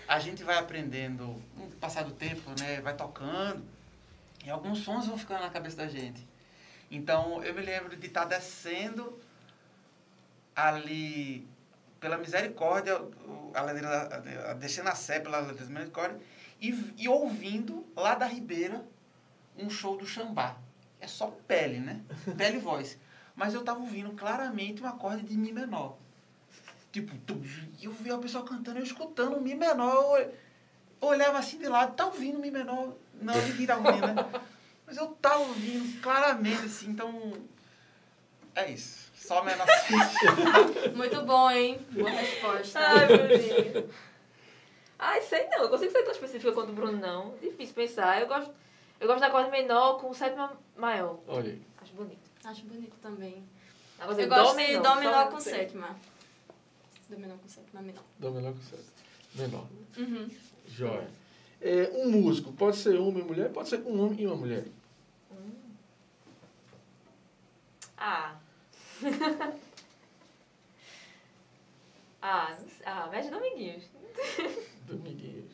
a 0.07 0.17
gente 0.17 0.43
vai 0.43 0.57
aprendendo, 0.57 1.39
passar 1.79 2.03
do 2.03 2.11
tempo, 2.11 2.51
né? 2.59 2.81
Vai 2.81 2.95
tocando, 2.95 3.63
e 4.45 4.49
alguns 4.49 4.79
sons 4.79 5.07
vão 5.07 5.17
ficando 5.17 5.41
na 5.41 5.49
cabeça 5.49 5.77
da 5.77 5.87
gente. 5.87 6.27
Então, 6.89 7.43
eu 7.43 7.53
me 7.53 7.61
lembro 7.61 7.95
de 7.97 8.07
estar 8.07 8.25
descendo 8.25 9.17
ali 10.55 11.47
pela 11.99 12.17
misericórdia, 12.17 12.99
a 13.53 13.61
ladeira, 13.61 13.89
a- 13.89 14.51
a- 14.51 14.53
descendo 14.53 14.89
a 14.89 14.95
sé 14.95 15.19
pela 15.19 15.39
ladeira 15.39 15.65
da 15.65 15.69
misericórdia, 15.71 16.19
e, 16.61 16.93
e 16.97 17.07
ouvindo 17.07 17.85
lá 17.95 18.15
da 18.15 18.25
Ribeira 18.25 18.83
um 19.57 19.69
show 19.69 19.97
do 19.97 20.05
Xambá. 20.05 20.55
É 20.99 21.07
só 21.07 21.27
pele, 21.47 21.79
né? 21.79 22.01
Pele 22.37 22.57
e 22.57 22.59
voz. 22.61 22.97
Mas 23.35 23.53
eu 23.53 23.63
tava 23.63 23.79
ouvindo 23.79 24.11
claramente 24.13 24.81
um 24.81 24.87
acorde 24.87 25.23
de 25.23 25.37
Mi 25.37 25.51
menor. 25.51 25.95
Tipo, 26.91 27.13
e 27.79 27.85
eu 27.85 27.91
via 27.91 28.15
o 28.15 28.19
pessoal 28.19 28.43
cantando, 28.43 28.79
eu 28.79 28.83
escutando 28.83 29.35
o 29.37 29.41
Mi 29.41 29.53
menor. 29.53 30.19
Eu 30.19 30.33
olhava 31.01 31.37
assim 31.39 31.57
de 31.57 31.67
lado, 31.67 31.95
tá 31.95 32.05
ouvindo 32.05 32.39
Mi 32.39 32.51
menor? 32.51 32.93
Não, 33.21 33.33
ninguém 33.33 33.65
tá 33.67 33.77
ouvindo, 33.77 34.07
né? 34.07 34.41
Mas 34.85 34.97
eu 34.97 35.07
tava 35.21 35.39
ouvindo 35.39 36.01
claramente, 36.01 36.65
assim, 36.65 36.89
então. 36.89 37.33
É 38.55 38.71
isso. 38.71 39.11
Só 39.13 39.43
menor 39.43 39.67
assim. 39.69 39.95
Muito 40.95 41.21
bom, 41.23 41.51
hein? 41.51 41.85
Boa 41.91 42.09
resposta. 42.09 42.79
Ai, 42.79 43.05
Bruninho. 43.07 43.89
Ai, 44.97 45.21
sei 45.21 45.47
não. 45.49 45.63
Eu 45.63 45.69
consigo 45.69 45.91
ser 45.91 46.03
tão 46.03 46.11
específica 46.13 46.51
quanto 46.53 46.69
o 46.69 46.73
Bruno, 46.73 46.97
não. 46.97 47.35
Difícil 47.41 47.75
pensar. 47.75 48.21
Eu 48.21 48.27
gosto, 48.27 48.51
eu 48.99 49.07
gosto 49.07 49.19
da 49.19 49.27
acorde 49.27 49.51
menor 49.51 49.99
com 49.99 50.13
sétima 50.13 50.53
maior. 50.77 51.19
Olha 51.27 51.51
aí. 51.51 51.61
Acho 51.81 51.93
bonito. 51.93 52.29
Acho 52.45 52.63
bonito 52.63 52.95
também. 53.01 53.43
Agora, 53.99 54.21
Eu 54.21 54.29
dó 54.29 54.35
gosto 54.37 54.57
de 54.57 54.67
menor, 54.67 54.81
Dó 54.83 54.95
menor 54.95 55.29
com 55.31 55.39
sétima. 55.39 55.87
sétima. 55.87 55.99
Dó 57.09 57.17
menor 57.17 57.37
com 57.37 57.47
sétima 57.49 57.81
menor. 57.81 58.03
Dá 58.19 58.29
menor 58.31 58.53
que 58.53 58.65
certo. 58.65 58.93
Menor. 59.35 59.67
Uhum. 59.97 60.29
Joia. 60.67 61.09
É, 61.61 61.89
um 61.95 62.11
músico 62.11 62.51
pode 62.53 62.77
ser 62.77 62.99
homem 62.99 63.23
e 63.23 63.25
mulher, 63.25 63.51
pode 63.51 63.69
ser 63.69 63.81
um 63.81 63.99
homem 64.03 64.21
e 64.21 64.27
uma 64.27 64.35
mulher. 64.35 64.65
Ah. 67.99 68.37
ah, 72.21 72.55
não 72.59 72.69
sei. 72.69 72.85
ah, 72.85 73.07
Médio 73.07 73.31
Dominguinhos. 73.31 73.83
Dominguinhos. 74.85 75.51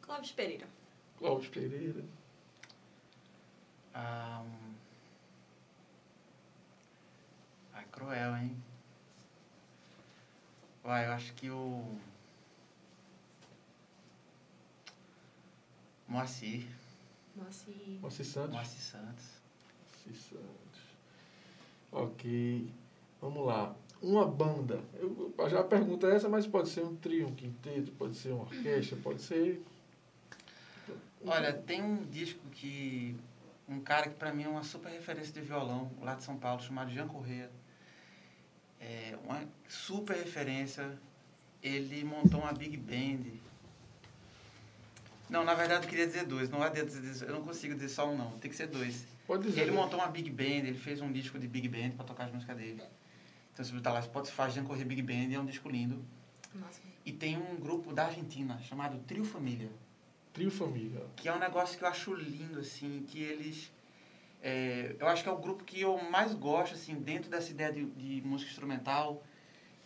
Clóvis 0.00 0.32
Pereira. 0.32 0.66
Cláudio 1.18 1.50
Pereira. 1.50 2.04
Ah, 3.92 4.42
hum. 4.44 4.74
Ai, 7.74 7.84
cruel, 7.90 8.36
hein? 8.36 8.56
Vai, 10.84 11.06
eu 11.06 11.12
acho 11.12 11.32
que 11.34 11.50
o. 11.50 11.98
Moacir. 16.08 16.66
E... 17.68 17.98
Moacir 18.00 18.24
Santos. 18.24 18.52
Moacir 18.52 18.80
Santos. 18.80 19.24
Moacir 20.06 20.22
Santos. 20.22 20.80
Ok. 21.92 22.68
Vamos 23.20 23.46
lá. 23.46 23.74
Uma 24.02 24.26
banda. 24.26 24.80
Eu, 24.94 25.34
eu- 25.38 25.50
já 25.50 25.60
a 25.60 25.64
pergunta 25.64 26.06
é 26.06 26.16
essa, 26.16 26.28
mas 26.28 26.46
pode 26.46 26.68
ser 26.68 26.84
um 26.84 26.94
trio, 26.96 27.26
um 27.28 27.34
quinteto, 27.34 27.90
pode 27.92 28.14
ser 28.16 28.30
uma 28.32 28.42
orquestra, 28.44 28.96
pode 29.02 29.22
ser. 29.22 29.62
Olha, 31.24 31.52
tem 31.52 31.82
um 31.82 32.04
disco 32.04 32.40
que. 32.52 33.16
Um 33.68 33.80
cara 33.80 34.08
que 34.08 34.14
pra 34.14 34.32
mim 34.32 34.44
é 34.44 34.48
uma 34.48 34.62
super 34.62 34.90
referência 34.92 35.32
de 35.32 35.40
violão, 35.40 35.90
lá 36.00 36.14
de 36.14 36.22
São 36.22 36.36
Paulo, 36.36 36.62
chamado 36.62 36.90
Jean 36.90 37.08
Corrêa. 37.08 37.50
É 38.80 39.18
uma 39.24 39.42
super 39.68 40.14
referência. 40.16 40.96
Ele 41.62 42.04
montou 42.04 42.40
uma 42.40 42.52
big 42.52 42.76
band. 42.76 43.24
Não, 45.28 45.44
na 45.44 45.54
verdade 45.54 45.84
eu 45.84 45.90
queria 45.90 46.06
dizer 46.06 46.24
dois. 46.24 46.48
Não 46.48 46.62
adianta 46.62 46.90
dizer, 46.90 47.28
eu 47.28 47.34
não 47.34 47.42
consigo 47.42 47.74
dizer 47.74 47.88
só 47.88 48.08
um, 48.08 48.16
não. 48.16 48.32
Tem 48.38 48.50
que 48.50 48.56
ser 48.56 48.68
dois. 48.68 49.06
Pode 49.26 49.44
dizer. 49.44 49.62
Ele 49.62 49.72
montou 49.72 49.98
uma 49.98 50.08
big 50.08 50.30
band, 50.30 50.66
ele 50.66 50.78
fez 50.78 51.00
um 51.00 51.10
disco 51.12 51.38
de 51.38 51.48
big 51.48 51.68
band 51.68 51.90
pra 51.96 52.04
tocar 52.04 52.24
as 52.24 52.32
músicas 52.32 52.56
dele. 52.56 52.82
Então 53.52 53.64
se 53.64 53.70
você 53.70 53.76
botar 53.76 53.92
lá 53.92 54.02
Spotify, 54.02 54.50
Jean 54.50 54.64
Corrêa 54.64 54.84
Big 54.84 55.02
Band, 55.02 55.34
é 55.34 55.40
um 55.40 55.46
disco 55.46 55.68
lindo. 55.68 56.04
Nossa. 56.54 56.80
E 57.04 57.12
tem 57.12 57.36
um 57.36 57.56
grupo 57.56 57.92
da 57.92 58.06
Argentina 58.06 58.60
chamado 58.60 58.98
Trio 59.06 59.24
Família 59.24 59.70
Trio 60.36 60.50
Família. 60.50 61.00
que 61.16 61.28
é 61.30 61.34
um 61.34 61.38
negócio 61.38 61.78
que 61.78 61.82
eu 61.82 61.88
acho 61.88 62.12
lindo, 62.12 62.60
assim, 62.60 63.06
que 63.08 63.22
eles... 63.22 63.72
é, 64.42 64.94
eu 64.98 65.08
acho 65.08 65.22
que 65.22 65.28
é 65.30 65.32
o 65.32 65.38
grupo 65.38 65.64
que 65.64 65.80
eu 65.80 65.96
mais 66.10 66.34
gosto, 66.34 66.74
assim, 66.74 66.94
dentro 66.96 67.30
dessa 67.30 67.50
ideia 67.50 67.72
de, 67.72 67.86
de 67.86 68.20
música 68.20 68.50
instrumental, 68.50 69.24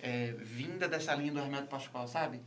é, 0.00 0.32
vinda 0.32 0.88
dessa 0.88 1.14
linha 1.14 1.30
do 1.30 1.38
Hermeto 1.38 1.68
Pascoal, 1.68 2.08
sabe? 2.08 2.40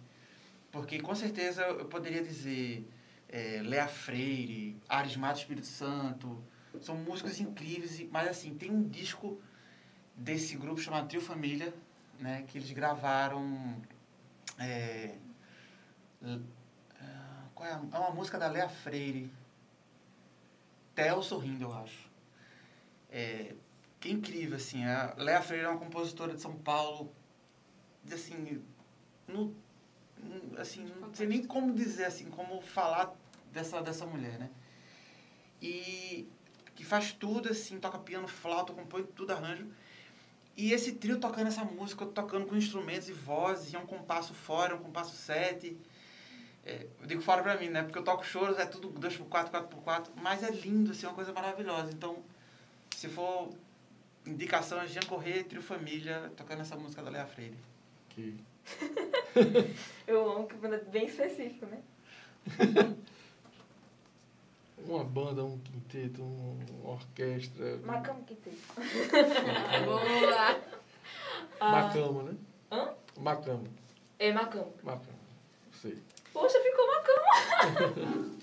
Porque, 0.74 1.00
com 1.00 1.14
certeza, 1.14 1.62
eu 1.62 1.86
poderia 1.86 2.24
dizer 2.24 2.90
é, 3.30 3.62
Lea 3.62 3.88
Freire, 3.88 4.76
Ares 4.90 5.16
Mato 5.16 5.38
Espírito 5.38 5.68
Santo. 5.68 6.44
São 6.82 6.98
músicas 6.98 7.40
incríveis, 7.40 8.04
mas 8.10 8.28
assim, 8.28 8.56
tem 8.56 8.72
um 8.72 8.82
disco 8.90 9.40
desse 10.18 10.58
grupo 10.58 10.82
chamado 10.82 11.08
Trio 11.08 11.22
Família, 11.22 11.72
né? 12.20 12.44
Que 12.48 12.58
eles 12.58 12.72
gravaram... 12.72 13.80
É, 14.58 15.16
ah, 17.00 17.46
qual 17.54 17.70
é, 17.70 17.74
a, 17.74 17.82
é 17.94 18.00
uma 18.00 18.10
música 18.12 18.40
da 18.40 18.48
Lea 18.48 18.68
Freire. 18.68 19.32
Theo 20.96 21.22
Sorrindo, 21.22 21.66
eu 21.66 21.74
acho. 21.74 22.10
É, 23.12 23.54
que 24.00 24.10
incrível, 24.12 24.58
assim. 24.58 24.84
A 24.86 25.14
Lea 25.18 25.40
Freire 25.40 25.66
é 25.66 25.70
uma 25.70 25.78
compositora 25.78 26.34
de 26.34 26.42
São 26.42 26.56
Paulo, 26.56 27.14
assim, 28.12 28.64
no- 29.28 29.56
assim, 30.58 30.86
não 31.00 31.14
sei 31.14 31.28
nem 31.28 31.44
como 31.46 31.74
dizer, 31.74 32.06
assim, 32.06 32.30
como 32.30 32.62
falar 32.62 33.14
dessa, 33.52 33.82
dessa 33.82 34.06
mulher, 34.06 34.40
né? 34.40 34.50
E 35.62 36.28
que 36.76 36.84
faz 36.84 37.14
tudo, 37.14 37.50
assim, 37.50 37.80
toca 37.80 37.98
piano, 38.00 38.28
flauta, 38.28 38.74
compõe 38.74 39.04
tudo, 39.04 39.32
arranjo. 39.32 39.68
E 40.56 40.72
esse 40.72 40.94
trio 40.94 41.20
tocando 41.20 41.48
essa 41.48 41.64
música, 41.64 42.06
tocando 42.06 42.46
com 42.46 42.56
instrumentos 42.56 43.10
e 43.10 43.14
vozes, 43.14 43.74
e 43.74 43.76
é 43.76 43.80
um 43.80 43.86
compasso 43.86 44.34
fora, 44.34 44.74
é 44.74 44.76
um 44.76 44.82
compasso 44.82 45.16
sete. 45.16 45.78
É, 46.66 46.88
eu 47.02 47.08
digo 47.08 47.22
fora 47.22 47.42
pra 47.42 47.58
mim, 47.58 47.70
né? 47.70 47.84
Porque 47.84 47.98
eu 47.98 48.04
toco 48.04 48.26
choros, 48.26 48.58
é 48.58 48.66
tudo 48.66 48.90
2x4, 48.92 49.50
4x4, 49.50 50.10
mas 50.22 50.44
é 50.44 50.52
lindo, 50.52 50.92
assim, 50.92 51.06
é 51.06 51.10
uma 51.10 51.16
coisa 51.16 51.34
maravilhosa. 51.34 51.92
Então, 51.92 52.24
se 52.96 53.10
for 53.10 53.50
indicação, 54.26 54.80
é 54.80 54.88
Jean 54.88 55.02
Corrêa, 55.04 55.44
Trio 55.44 55.62
Família, 55.62 56.32
tocando 56.38 56.62
essa 56.62 56.76
música 56.76 57.02
da 57.02 57.10
Lea 57.10 57.26
Freire. 57.26 57.58
Que... 58.10 58.38
Eu 60.08 60.30
amo 60.32 60.48
que 60.48 60.56
é 60.66 60.78
bem 60.80 61.06
específico, 61.08 61.66
né? 61.66 61.82
Uma 64.86 65.04
banda, 65.04 65.44
um 65.46 65.58
quinteto, 65.60 66.22
um- 66.22 66.60
uma 66.82 66.92
orquestra. 66.94 67.78
Macamo 67.86 68.24
que 68.26 68.36
tem. 68.36 68.54
Boa! 69.86 70.60
Macama, 71.60 72.24
né? 72.24 72.36
Hã? 72.70 72.94
Macama. 73.18 73.64
É 74.20 74.34
Macamo. 74.34 74.74
Macama. 74.84 75.18
Sei. 75.82 75.98
Poxa, 76.34 76.60
ficou 76.62 76.86
Macamo. 76.88 78.40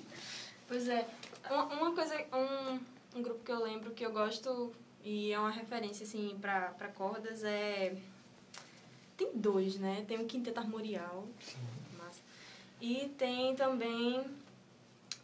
Pois 0.66 0.88
é, 0.88 1.06
uma, 1.50 1.64
uma 1.66 1.94
coisa, 1.94 2.14
um, 2.32 3.18
um 3.18 3.22
grupo 3.22 3.44
que 3.44 3.52
eu 3.52 3.62
lembro 3.62 3.90
que 3.90 4.06
eu 4.06 4.12
gosto 4.12 4.72
e 5.04 5.32
é 5.32 5.38
uma 5.38 5.50
referência, 5.50 6.04
assim, 6.04 6.38
pra, 6.40 6.70
pra 6.70 6.88
cordas 6.88 7.44
é... 7.44 7.96
Tem 9.20 9.30
dois, 9.34 9.76
né? 9.78 10.02
Tem 10.08 10.18
o 10.18 10.24
Quinteto 10.24 10.58
Armorial, 10.60 11.26
massa. 11.98 12.22
E 12.80 13.12
tem 13.18 13.54
também 13.54 14.24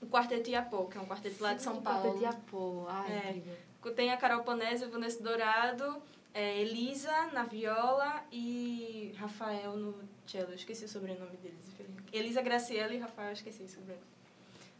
o 0.02 0.06
Quarteto 0.06 0.50
Iapô, 0.50 0.84
que 0.84 0.98
é 0.98 1.00
um 1.00 1.06
quarteto 1.06 1.42
lá 1.42 1.54
de 1.54 1.62
São 1.62 1.80
Paulo. 1.80 2.20
Iapô. 2.20 2.84
Ai, 2.88 3.10
É. 3.12 3.30
incrível. 3.30 3.56
Tem 3.94 4.12
a 4.12 4.16
Carol 4.18 4.42
Panese, 4.42 4.84
o 4.84 4.90
Vanessa 4.90 5.22
Dourado, 5.22 6.02
é, 6.34 6.60
Elisa 6.60 7.28
na 7.32 7.44
viola 7.44 8.22
e 8.30 9.14
Rafael 9.16 9.74
no 9.78 9.94
cello. 10.26 10.50
Eu 10.50 10.56
esqueci 10.56 10.84
o 10.84 10.88
sobrenome 10.88 11.34
deles, 11.38 11.66
infelizmente. 11.72 12.02
Elisa 12.12 12.42
Graciela 12.42 12.92
e 12.92 12.98
Rafael, 12.98 13.28
eu 13.28 13.32
esqueci 13.32 13.62
o 13.62 13.68
sobrenome. 13.68 14.04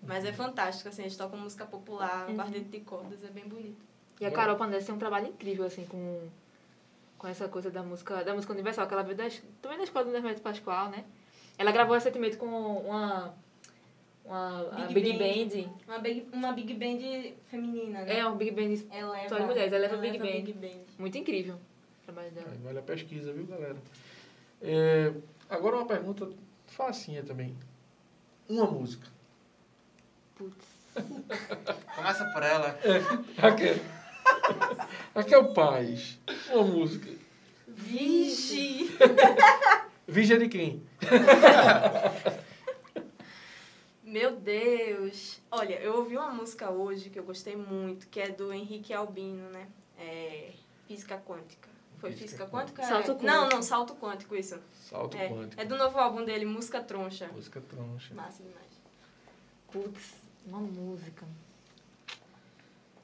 Mas 0.03 0.27
é 0.27 0.33
fantástico, 0.33 0.91
assim, 0.91 1.03
eles 1.03 1.17
tocam 1.17 1.39
música 1.39 1.65
popular, 1.65 2.27
um 2.27 2.33
Uhum. 2.33 2.37
quarteto 2.37 2.67
de 2.69 2.81
cordas, 2.81 3.25
é 3.25 3.29
bem 3.29 3.49
bonito. 3.49 3.81
E 4.21 4.27
a 4.27 4.31
Carol 4.31 4.57
Pandes 4.57 4.85
tem 4.85 4.95
um 4.95 4.99
trabalho 4.99 5.29
incrível, 5.29 5.65
assim, 5.65 5.87
com, 5.87 6.29
com 7.19 7.27
essa 7.27 7.49
coisa 7.49 7.71
da 7.71 7.83
música, 7.83 8.23
da 8.25 8.35
música 8.35 8.53
universal, 8.53 8.87
que 8.87 8.95
ela 8.95 9.03
veio 9.03 9.17
da, 9.17 9.25
também 9.63 9.79
da 9.79 9.85
escola 9.85 10.05
do 10.05 10.15
Hermeto 10.17 10.43
Pascoal, 10.43 10.91
né? 10.91 11.05
Ela 11.59 11.73
gravou 11.73 11.95
recentemente 11.95 12.37
com 12.37 12.47
uma, 12.47 13.35
uma 14.25 14.69
a 14.83 14.87
Big 14.87 14.95
Big 14.95 15.19
Band. 15.19 15.71
Uma 15.87 15.99
big, 15.99 16.29
uma 16.33 16.53
big 16.53 16.75
band 16.75 17.35
feminina, 17.49 18.03
né? 18.03 18.19
É, 18.19 18.29
um 18.29 18.37
Big 18.37 18.51
Band 18.51 18.85
Eleva, 18.95 19.29
só 19.29 19.39
de 19.39 19.45
mulheres, 19.47 19.73
eleva 19.73 19.97
Big 19.97 20.17
eleva 20.17 20.25
Band. 20.25 20.45
Big 20.45 20.53
Band. 20.53 20.85
muito 20.99 21.17
incrível. 21.17 21.55
O 21.55 22.05
trabalho 22.05 22.31
dela. 22.33 22.49
Aí 22.51 22.59
Vale 22.59 22.79
a 22.79 22.83
pesquisa, 22.83 23.33
viu, 23.33 23.47
galera? 23.47 23.77
É, 24.61 25.13
agora 25.49 25.77
uma 25.77 25.87
pergunta 25.87 26.29
facinha 26.67 27.23
também. 27.23 27.57
Uma 28.49 28.67
música. 28.67 29.07
Putz. 30.37 30.77
Começa 31.95 32.25
por 32.33 32.43
ela. 32.43 32.79
Raquel. 33.39 33.77
Raquel 35.15 35.53
Paz. 35.53 36.19
Uma 36.53 36.65
música. 36.65 37.09
Vixe! 37.69 38.91
Vigia 40.09 40.39
de 40.39 40.49
quem? 40.49 40.83
Meu 44.03 44.37
Deus! 44.37 45.41
Olha, 45.51 45.75
eu 45.81 45.97
ouvi 45.97 46.17
uma 46.17 46.31
música 46.31 46.71
hoje 46.71 47.11
que 47.11 47.19
eu 47.19 47.25
gostei 47.25 47.57
muito, 47.57 48.07
que 48.09 48.21
é 48.21 48.29
do 48.31 48.53
Henrique 48.53 48.93
Albino, 48.95 49.49
né? 49.51 49.67
É 49.99 50.53
Física 50.87 51.19
Quântica. 51.27 51.69
Foi 51.99 52.13
Física 52.13 52.45
Física 52.45 52.47
Quântica? 52.47 52.83
Salto 52.85 53.11
É. 53.11 53.15
Quântico. 53.15 53.25
Não, 53.27 53.49
não, 53.49 53.63
Salto 53.63 53.95
Quântico, 53.97 54.37
isso. 54.37 54.59
Salto 54.89 55.17
É, 55.17 55.29
quântico. 55.29 55.61
é 55.61 55.65
do 55.65 55.77
novo 55.77 55.99
álbum 55.99 56.25
dele, 56.25 56.45
Música 56.45 56.81
Troncha. 56.81 57.29
Música 57.29 57.61
troncha. 57.61 58.15
Massa 58.15 58.43
demais. 58.43 58.67
Putz, 59.73 60.15
uma 60.47 60.61
música. 60.61 61.27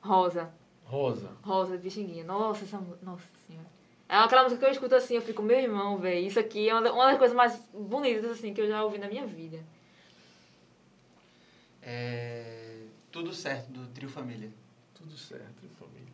Rosa. 0.01 0.53
Rosa. 0.85 1.31
Rosa 1.43 1.77
de 1.77 1.83
Pixinguinha. 1.83 2.25
Nossa, 2.25 2.65
essa 2.65 2.79
música. 2.79 2.99
Nossa 3.03 3.25
senhora. 3.47 3.67
É 4.09 4.17
aquela 4.17 4.43
música 4.43 4.61
que 4.61 4.67
eu 4.67 4.71
escuto 4.73 4.95
assim, 4.95 5.15
eu 5.15 5.23
fico, 5.23 5.43
meu 5.43 5.59
irmão, 5.59 5.97
velho. 5.99 6.27
Isso 6.27 6.39
aqui 6.39 6.69
é 6.69 6.75
uma 6.75 6.83
da- 6.83 6.93
uma 6.93 7.07
das 7.07 7.19
coisas 7.19 7.35
mais 7.37 7.59
bonitas, 7.73 8.25
assim, 8.31 8.53
que 8.53 8.61
eu 8.61 8.69
já 8.69 8.85
ouvi 8.85 8.99
na 8.99 9.09
minha 9.09 9.27
vida. 9.27 9.59
É, 11.81 12.83
tudo 13.11 13.33
certo, 13.33 13.71
do 13.71 13.87
Trio 13.89 14.09
Família. 14.09 14.51
Tudo 14.95 15.17
certo, 15.17 15.67
família. 15.79 16.13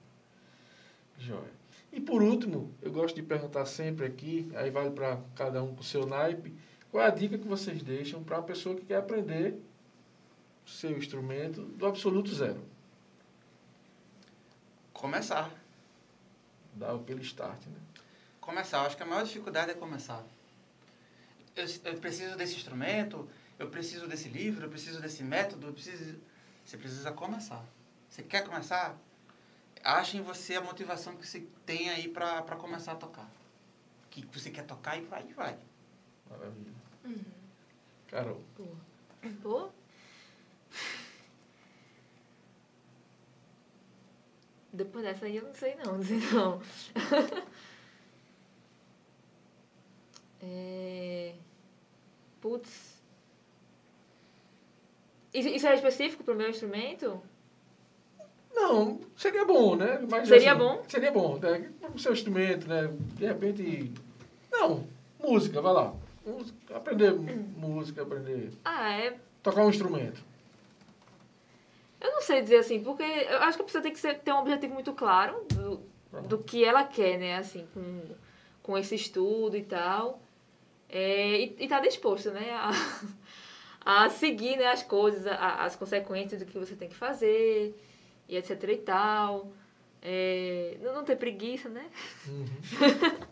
Joia. 1.19 1.59
E 1.93 2.01
por 2.01 2.23
último, 2.23 2.73
eu 2.81 2.93
gosto 2.93 3.16
de 3.16 3.23
perguntar 3.23 3.66
sempre 3.66 4.07
aqui, 4.07 4.51
aí 4.55 4.71
vale 4.71 4.91
para 4.91 5.19
cada 5.35 5.62
um 5.62 5.75
com 5.75 5.81
o 5.81 5.85
seu 5.85 6.07
naipe, 6.07 6.53
qual 6.91 7.03
é 7.03 7.07
a 7.07 7.11
dica 7.11 7.37
que 7.37 7.47
vocês 7.47 7.83
deixam 7.83 8.23
para 8.23 8.39
a 8.39 8.43
pessoa 8.43 8.75
que 8.75 8.85
quer 8.87 8.97
aprender 8.97 9.57
seu 10.64 10.97
instrumento 10.97 11.62
do 11.62 11.87
absoluto 11.87 12.35
zero? 12.35 12.62
Começar. 14.99 15.49
Dar 16.74 16.92
aquele 16.92 17.22
start, 17.22 17.66
né? 17.66 17.78
Começar. 18.40 18.78
Eu 18.78 18.86
acho 18.86 18.96
que 18.96 19.03
a 19.05 19.07
maior 19.07 19.24
dificuldade 19.24 19.70
é 19.70 19.74
começar. 19.74 20.24
Eu, 21.55 21.66
eu 21.84 22.01
preciso 22.01 22.36
desse 22.36 22.57
instrumento, 22.57 23.28
eu 23.61 23.70
preciso 23.70 24.09
desse 24.09 24.28
livro, 24.28 24.66
eu 24.66 24.68
preciso 24.68 25.01
desse 25.01 25.22
método, 25.22 25.68
eu 25.68 25.72
preciso... 25.72 26.18
Você 26.64 26.76
precisa 26.76 27.12
começar. 27.12 27.64
Você 28.11 28.24
quer 28.24 28.44
começar? 28.44 28.99
Ache 29.84 30.16
em 30.16 30.22
você 30.22 30.57
a 30.57 30.61
motivação 30.61 31.16
que 31.16 31.26
você 31.26 31.46
tem 31.64 31.90
aí 31.90 32.09
para 32.09 32.57
começar 32.57 32.92
a 32.92 32.96
tocar. 32.96 33.30
Que 34.11 34.26
você 34.26 34.51
quer 34.51 34.66
tocar 34.66 34.99
e 34.99 35.03
vai, 35.03 35.24
e 35.28 35.32
vai. 35.32 35.57
Maravilha. 36.28 36.74
Carol. 38.09 38.42
Pô. 39.42 39.70
Depois 44.73 45.05
dessa 45.05 45.27
aí 45.27 45.37
eu 45.37 45.45
não 45.45 45.55
sei 45.55 45.75
não, 45.77 45.95
não 45.99 46.03
sei 46.03 46.19
não. 46.33 46.61
é... 50.41 51.35
Putz. 52.41 52.99
Isso, 55.33 55.49
isso 55.49 55.66
é 55.66 55.75
específico 55.75 56.25
pro 56.25 56.35
meu 56.35 56.49
instrumento? 56.49 57.21
Não, 58.55 59.01
seria 59.16 59.45
bom, 59.45 59.77
né? 59.77 60.05
Mas, 60.11 60.29
Seria 60.29 60.53
assim, 60.53 60.59
bom? 60.59 60.83
Seria 60.89 61.12
bom, 61.12 61.39
né? 61.39 61.71
O 61.95 61.99
seu 61.99 62.12
instrumento, 62.12 62.66
né? 62.69 62.91
De 63.14 63.27
repente. 63.27 63.93
Não, 64.51 64.87
música, 65.19 65.61
vai 65.61 65.73
lá. 65.73 65.95
Música, 66.27 66.77
aprender 66.77 67.14
música, 67.14 68.03
aprender. 68.03 68.51
Ah, 68.64 68.93
é. 68.93 69.16
Tocar 69.43 69.64
um 69.64 69.71
instrumento. 69.71 70.25
Eu 72.01 72.11
não 72.12 72.22
sei 72.22 72.42
dizer 72.42 72.59
assim, 72.59 72.82
porque 72.82 73.03
eu 73.03 73.38
acho 73.42 73.57
que 73.59 73.62
a 73.62 73.66
pessoa 73.66 73.82
tem 73.82 73.92
que 73.92 73.99
ser- 73.99 74.18
ter 74.20 74.32
um 74.32 74.38
objetivo 74.38 74.74
muito 74.74 74.92
claro 74.92 75.44
do, 75.53 75.80
do 76.28 76.38
que 76.38 76.64
ela 76.64 76.84
quer, 76.84 77.18
né? 77.18 77.36
Assim, 77.36 77.66
com, 77.74 78.03
com 78.62 78.78
esse 78.78 78.94
estudo 78.94 79.57
e 79.57 79.62
tal. 79.64 80.20
É, 80.88 81.40
e, 81.40 81.57
e 81.59 81.68
tá 81.68 81.80
disposto, 81.80 82.30
né? 82.30 82.51
A, 82.53 82.70
a 84.05 84.09
seguir 84.11 84.57
né, 84.57 84.66
as 84.66 84.82
coisas, 84.82 85.26
a- 85.26 85.64
as 85.64 85.74
consequências 85.76 86.40
do 86.40 86.46
que 86.46 86.59
você 86.59 86.76
tem 86.76 86.88
que 86.88 86.94
fazer, 86.96 87.74
e 88.28 88.36
etc 88.36 88.62
e 88.64 88.76
tal. 88.76 89.51
É, 90.01 90.76
não, 90.80 91.03
ter 91.05 91.16
preguiça, 91.16 91.68
né? 91.68 91.90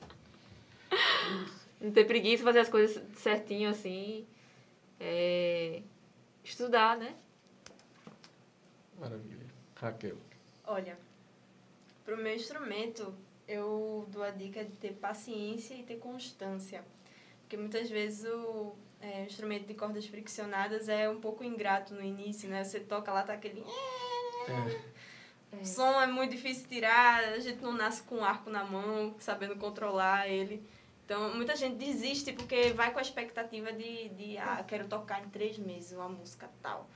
Não 1.81 1.91
ter 1.93 2.05
preguiça, 2.07 2.43
fazer 2.43 2.61
as 2.61 2.69
coisas 2.69 3.03
certinho, 3.19 3.69
assim. 3.71 4.27
É, 4.99 5.83
estudar, 6.43 6.97
né? 6.97 7.15
Maravilha. 8.99 9.47
Raquel. 9.77 10.17
Olha, 10.65 10.99
pro 12.05 12.17
meu 12.17 12.35
instrumento, 12.35 13.15
eu 13.47 14.07
dou 14.11 14.23
a 14.23 14.31
dica 14.31 14.65
de 14.65 14.73
ter 14.73 14.93
paciência 14.95 15.75
e 15.75 15.83
ter 15.83 15.97
constância. 15.97 16.85
Porque 17.43 17.57
muitas 17.57 17.89
vezes 17.89 18.25
o, 18.25 18.75
é, 19.01 19.25
instrumento 19.25 19.67
de 19.67 19.75
cordas 19.75 20.07
friccionadas 20.07 20.89
é 20.89 21.09
um 21.09 21.21
pouco 21.21 21.45
ingrato 21.45 21.95
no 21.95 22.03
início, 22.03 22.49
né? 22.49 22.65
Você 22.65 22.81
toca 22.81 23.13
lá, 23.13 23.23
tá 23.23 23.35
aquele... 23.35 23.61
É. 23.61 25.57
O 25.57 25.65
som 25.65 26.01
é 26.01 26.07
muito 26.07 26.33
difícil 26.33 26.67
tirar, 26.69 27.23
a 27.23 27.39
gente 27.39 27.63
não 27.63 27.73
nasce 27.73 28.03
com 28.03 28.17
um 28.17 28.25
arco 28.25 28.51
na 28.51 28.65
mão, 28.65 29.15
sabendo 29.19 29.57
controlar 29.57 30.29
ele. 30.29 30.67
Então, 31.05 31.37
muita 31.37 31.55
gente 31.55 31.77
desiste 31.77 32.33
porque 32.33 32.73
vai 32.73 32.93
com 32.93 32.99
a 32.99 33.03
expectativa 33.03 33.73
de, 33.73 34.09
de 34.09 34.39
ah, 34.39 34.65
quero 34.67 34.89
tocar 34.89 35.25
em 35.25 35.29
três 35.29 35.57
meses 35.57 35.93
uma 35.93 36.09
música 36.09 36.51
tal. 36.61 36.91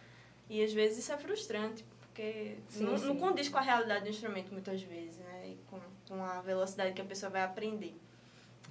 E 0.50 0.62
às 0.62 0.72
vezes 0.72 0.98
isso 0.98 1.12
é 1.12 1.16
frustrante, 1.16 1.82
porque 2.00 2.56
Sim, 2.68 2.84
não, 2.84 2.98
sim. 2.98 3.06
não 3.06 3.16
condiz 3.16 3.48
com 3.48 3.56
a 3.56 3.60
realidade 3.62 4.02
do 4.04 4.10
instrumento 4.10 4.52
muitas 4.52 4.82
vezes, 4.82 5.16
né? 5.18 5.42
E 5.46 5.58
com, 5.70 5.80
com 6.08 6.22
a 6.24 6.40
velocidade 6.42 6.92
que 6.92 7.00
a 7.00 7.04
pessoa 7.04 7.30
vai 7.30 7.42
aprender. 7.42 7.94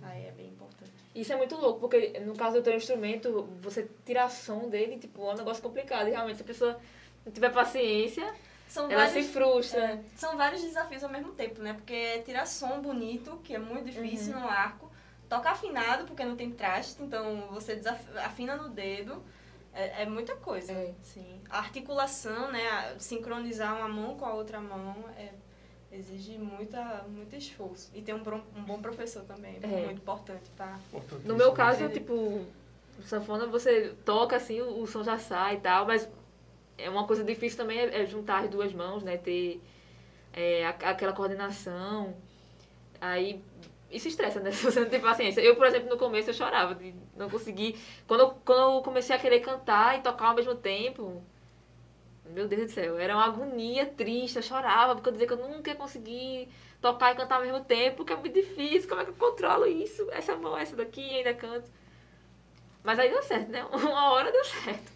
Aí 0.03 0.25
é 0.27 0.31
bem 0.31 0.47
importante. 0.49 0.91
Isso 1.15 1.33
é 1.33 1.35
muito 1.37 1.55
louco, 1.55 1.79
porque 1.79 2.19
no 2.19 2.35
caso 2.35 2.57
do 2.57 2.61
teu 2.63 2.75
instrumento, 2.75 3.49
você 3.61 3.89
tirar 4.05 4.29
som 4.29 4.69
dele, 4.69 4.97
tipo, 4.99 5.21
é 5.27 5.33
um 5.33 5.37
negócio 5.37 5.63
complicado. 5.63 6.07
E 6.07 6.11
realmente, 6.11 6.35
se 6.37 6.43
a 6.43 6.45
pessoa 6.45 6.79
não 7.25 7.31
tiver 7.31 7.51
paciência, 7.51 8.33
São 8.67 8.85
ela 8.91 9.05
vários, 9.07 9.25
se 9.25 9.31
frustra. 9.33 9.79
é, 9.81 10.03
são 10.15 10.37
vários 10.37 10.61
desafios 10.61 11.03
ao 11.03 11.09
mesmo 11.09 11.31
tempo, 11.33 11.61
né? 11.61 11.73
Porque 11.73 11.93
é 11.93 12.19
tirar 12.19 12.45
som 12.45 12.81
bonito, 12.81 13.39
que 13.43 13.55
é 13.55 13.57
muito 13.57 13.85
difícil 13.89 14.33
Uhum. 14.35 14.41
no 14.41 14.47
arco. 14.49 14.89
Tocar 15.27 15.51
afinado, 15.51 16.05
porque 16.05 16.23
não 16.25 16.35
tem 16.35 16.51
traste, 16.51 17.01
então 17.03 17.47
você 17.51 17.81
afina 18.23 18.55
no 18.55 18.69
dedo. 18.69 19.21
É, 19.73 20.03
é 20.03 20.05
muita 20.05 20.35
coisa, 20.35 20.71
É. 20.71 20.93
sim. 21.03 21.41
A 21.49 21.59
articulação, 21.59 22.51
né? 22.51 22.67
a- 22.67 22.99
Sincronizar 22.99 23.75
uma 23.77 23.87
mão 23.87 24.15
com 24.17 24.25
a 24.25 24.33
outra 24.33 24.59
mão 24.59 24.95
é, 25.17 25.29
exige 25.91 26.37
muita, 26.37 27.03
muito 27.07 27.35
esforço. 27.35 27.89
E 27.93 28.01
ter 28.01 28.13
um, 28.13 28.23
bom- 28.23 28.43
um 28.55 28.63
bom 28.63 28.81
professor 28.81 29.23
também, 29.23 29.57
é 29.61 29.67
muito 29.85 30.01
importante 30.01 30.49
tá? 30.57 30.79
para... 30.91 31.19
No 31.23 31.35
meu 31.35 31.51
caso, 31.53 31.83
Entendi. 31.83 31.99
tipo, 31.99 32.45
sanfona 33.05 33.45
você 33.47 33.93
toca 34.03 34.35
assim, 34.35 34.59
o, 34.61 34.81
o 34.81 34.87
som 34.87 35.03
já 35.03 35.17
sai 35.19 35.55
e 35.55 35.59
tal, 35.59 35.85
mas 35.85 36.09
é 36.77 36.89
uma 36.89 37.05
coisa 37.05 37.23
difícil 37.23 37.57
também 37.57 37.79
é, 37.79 38.01
é 38.01 38.05
juntar 38.05 38.43
as 38.43 38.49
duas 38.49 38.73
mãos, 38.73 39.03
né? 39.03 39.17
Ter 39.17 39.61
é, 40.33 40.65
aquela 40.65 41.13
coordenação. 41.13 42.15
Aí 43.01 43.41
isso 43.91 44.07
estressa, 44.07 44.39
né? 44.39 44.51
Se 44.53 44.63
você 44.63 44.79
não 44.79 44.89
tem 44.89 44.99
paciência. 44.99 45.41
Eu, 45.41 45.55
por 45.55 45.65
exemplo, 45.65 45.89
no 45.89 45.97
começo 45.97 46.29
eu 46.29 46.33
chorava 46.33 46.75
de 46.75 46.93
não 47.15 47.29
conseguir. 47.29 47.77
Quando 48.07 48.21
eu, 48.21 48.29
quando 48.45 48.77
eu 48.77 48.81
comecei 48.81 49.15
a 49.15 49.19
querer 49.19 49.39
cantar 49.39 49.97
e 49.97 50.01
tocar 50.01 50.27
ao 50.27 50.35
mesmo 50.35 50.55
tempo, 50.55 51.21
meu 52.25 52.47
Deus 52.47 52.63
do 52.63 52.71
céu, 52.71 52.97
era 52.99 53.15
uma 53.15 53.25
agonia 53.25 53.85
triste, 53.85 54.37
eu 54.37 54.43
chorava, 54.43 54.95
porque 54.95 55.09
eu 55.09 55.13
dizia 55.13 55.27
que 55.27 55.33
eu 55.33 55.47
nunca 55.47 55.71
ia 55.71 55.75
conseguir 55.75 56.47
tocar 56.81 57.11
e 57.11 57.15
cantar 57.15 57.35
ao 57.35 57.41
mesmo 57.41 57.63
tempo, 57.63 57.97
porque 57.97 58.13
é 58.13 58.15
muito 58.15 58.33
difícil, 58.33 58.87
como 58.87 59.01
é 59.01 59.03
que 59.03 59.11
eu 59.11 59.15
controlo 59.15 59.65
isso? 59.65 60.07
Essa 60.11 60.35
mão, 60.35 60.57
essa 60.57 60.75
daqui, 60.75 61.01
ainda 61.01 61.33
canto. 61.33 61.69
Mas 62.83 62.99
aí 62.99 63.09
deu 63.09 63.21
certo, 63.23 63.49
né? 63.49 63.65
Uma 63.71 64.11
hora 64.11 64.31
deu 64.31 64.45
certo. 64.45 64.91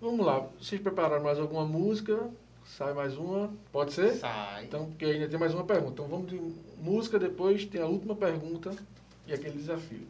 Vamos 0.00 0.24
lá. 0.24 0.46
Vocês 0.60 0.80
prepararam 0.80 1.22
mais 1.22 1.38
alguma 1.38 1.64
música? 1.64 2.30
Sai 2.76 2.92
mais 2.92 3.16
uma? 3.16 3.50
Pode 3.72 3.92
ser? 3.92 4.14
Sai. 4.16 4.64
Então, 4.64 4.86
porque 4.86 5.04
ainda 5.04 5.28
tem 5.28 5.38
mais 5.38 5.54
uma 5.54 5.64
pergunta. 5.64 5.92
Então 5.92 6.06
vamos 6.06 6.28
de 6.28 6.40
música, 6.80 7.18
depois 7.18 7.64
tem 7.64 7.80
a 7.80 7.86
última 7.86 8.14
pergunta 8.14 8.72
e 9.26 9.32
aquele 9.32 9.56
desafio. 9.56 10.06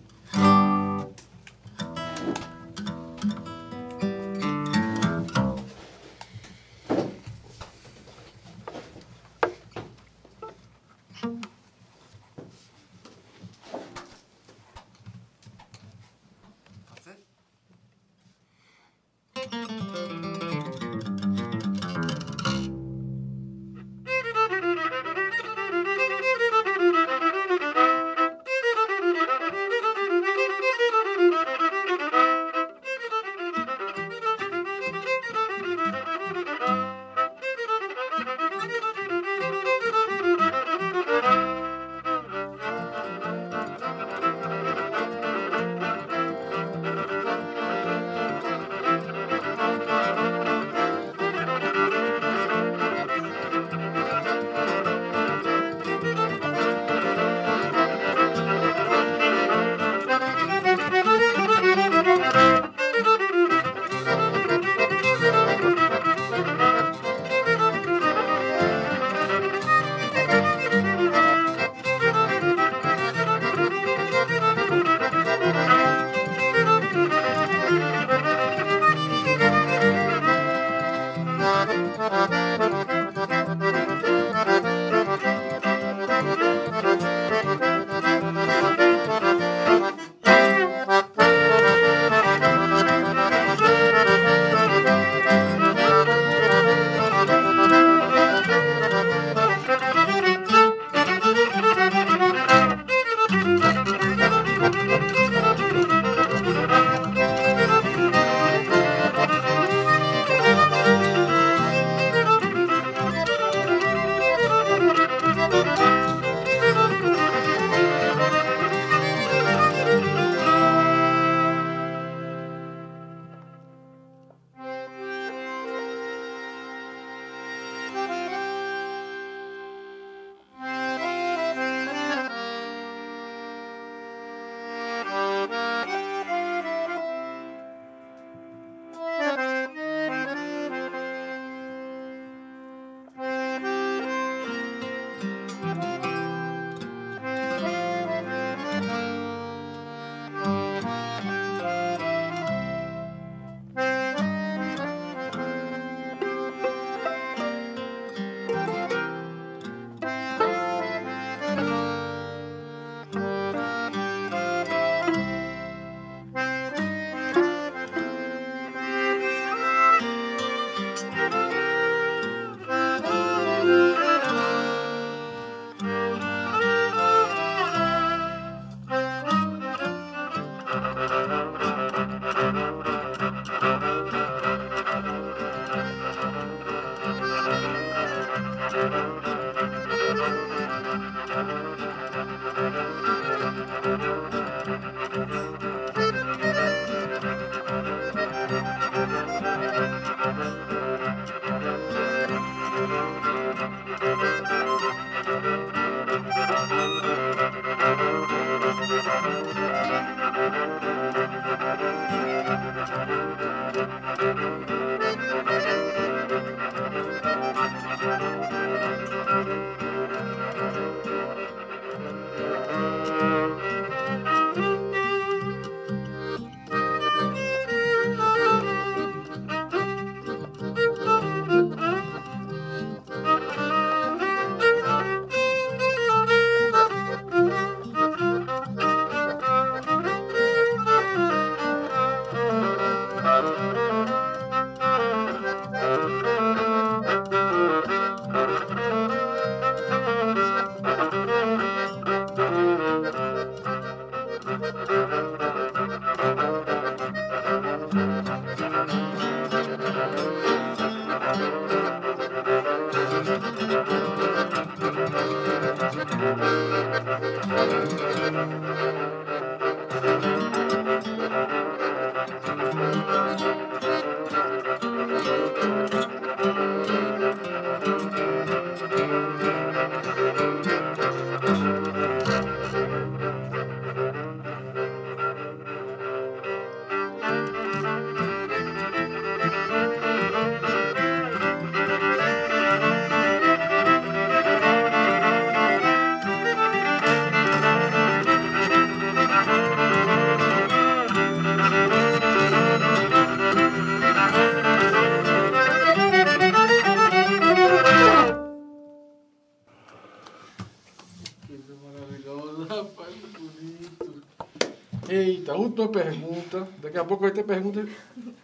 última 315.72 315.88
pergunta. 315.88 316.68
Daqui 316.80 316.98
a 316.98 317.06
pouco 317.06 317.24
vai 317.24 317.32
ter 317.32 317.43
pergunta. 317.43 317.88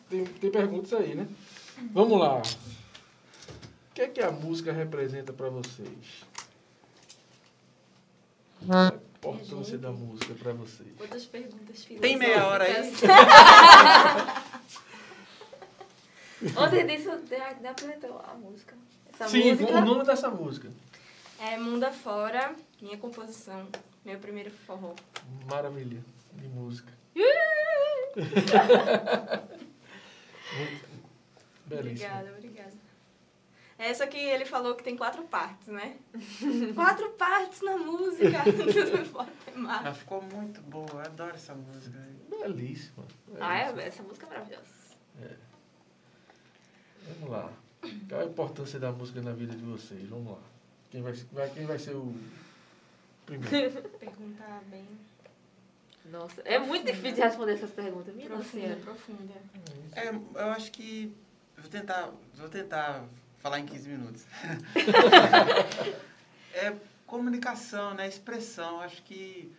Tem, 0.10 0.26
tem 0.26 0.52
perguntas 0.52 0.94
aí, 0.94 1.14
né? 1.14 1.28
Vamos 1.91 2.20
lá. 2.20 2.40
O 2.40 3.94
que 3.94 4.02
é 4.02 4.08
que 4.08 4.22
a 4.22 4.32
música 4.32 4.72
representa 4.72 5.34
para 5.34 5.49
vocês? 5.49 6.26
A 8.70 8.94
importância 9.18 9.78
da 9.78 9.91
música 9.91 10.34
para 10.36 10.54
vocês. 10.54 10.90
Outras 10.99 11.26
perguntas 11.26 11.84
filosóficas. 11.84 12.02
Tem 12.02 12.18
meia 12.18 12.48
hora 12.48 12.64
aí? 12.64 12.78
Antes 12.78 13.02
disso, 16.88 17.12
ainda 17.12 17.70
apresentou 17.70 18.22
a 18.26 18.34
música. 18.36 18.76
Essa 19.14 19.28
Sim, 19.28 19.52
música. 19.52 19.78
o 19.78 19.86
nome 19.86 20.06
dessa 20.06 20.30
música. 20.30 20.72
É 21.40 21.58
Mundo 21.58 21.84
Afora, 21.84 22.56
minha 22.82 22.98
composição. 22.98 23.68
Meu 24.04 24.18
primeiro 24.20 24.52
forró. 24.52 24.94
Maravilha 25.49 26.04
de 26.34 26.48
música. 26.48 26.97
Obrigada, 31.69 32.31
obrigada. 32.31 32.72
Essa 33.77 34.07
que 34.07 34.18
ele 34.18 34.45
falou 34.45 34.73
que 34.76 34.84
tem 34.84 34.95
quatro 34.98 35.23
partes, 35.26 35.68
né? 35.68 35.98
quatro 36.73 37.10
partes 37.11 37.61
na 37.61 37.77
música. 37.77 38.39
Ficou 39.94 40.22
muito 40.23 40.61
boa, 40.61 40.88
eu 40.94 40.99
adoro 41.02 41.35
essa 41.35 41.53
música. 41.53 41.99
Belíssima. 42.30 43.06
Ah, 43.39 43.72
belíssima. 43.72 43.81
é, 43.84 43.88
essa 43.88 44.03
música 44.03 44.26
é 44.26 44.30
maravilhosa. 44.30 44.65
Vamos 47.19 47.30
lá. 47.30 47.52
Qual 48.10 48.22
a 48.22 48.26
importância 48.26 48.80
da 48.80 48.91
música 48.91 49.22
na 49.22 49.34
vida 49.34 49.53
de 49.56 49.64
vocês? 49.64 50.10
Vamos 50.10 50.31
lá. 50.31 50.39
Quem 50.89 51.02
vai, 51.03 51.14
vai- 51.31 51.49
quem 51.52 51.65
vai 51.65 51.77
ser 51.77 51.95
o 51.95 52.15
primeiro? 53.26 53.81
Perguntar 53.99 54.61
bem 54.72 54.88
Nossa, 56.12 56.42
é 56.46 56.58
muito 56.58 56.86
difícil 56.86 57.16
de 57.16 57.22
responder 57.22 57.54
essas 57.54 57.72
perguntas. 57.72 58.16
Minha 58.16 58.30
profunda, 58.30 58.76
profunda. 58.78 59.34
É, 59.94 60.10
eu 60.10 60.52
acho 60.52 60.72
que. 60.72 61.14
Vou 61.58 61.70
tentar, 61.70 62.12
vou 62.36 62.50
tentar 62.50 63.04
falar 63.40 63.60
em 63.60 63.66
15 63.66 63.90
minutos. 63.90 64.26
é 66.54 66.74
comunicação, 67.06 67.94
né? 67.94 68.08
Expressão. 68.08 68.80
Acho 68.80 69.02
que 69.04 69.52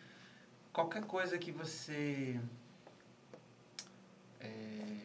qualquer 0.73 1.03
coisa 1.03 1.37
que 1.37 1.51
você. 1.51 2.41
é, 4.41 5.01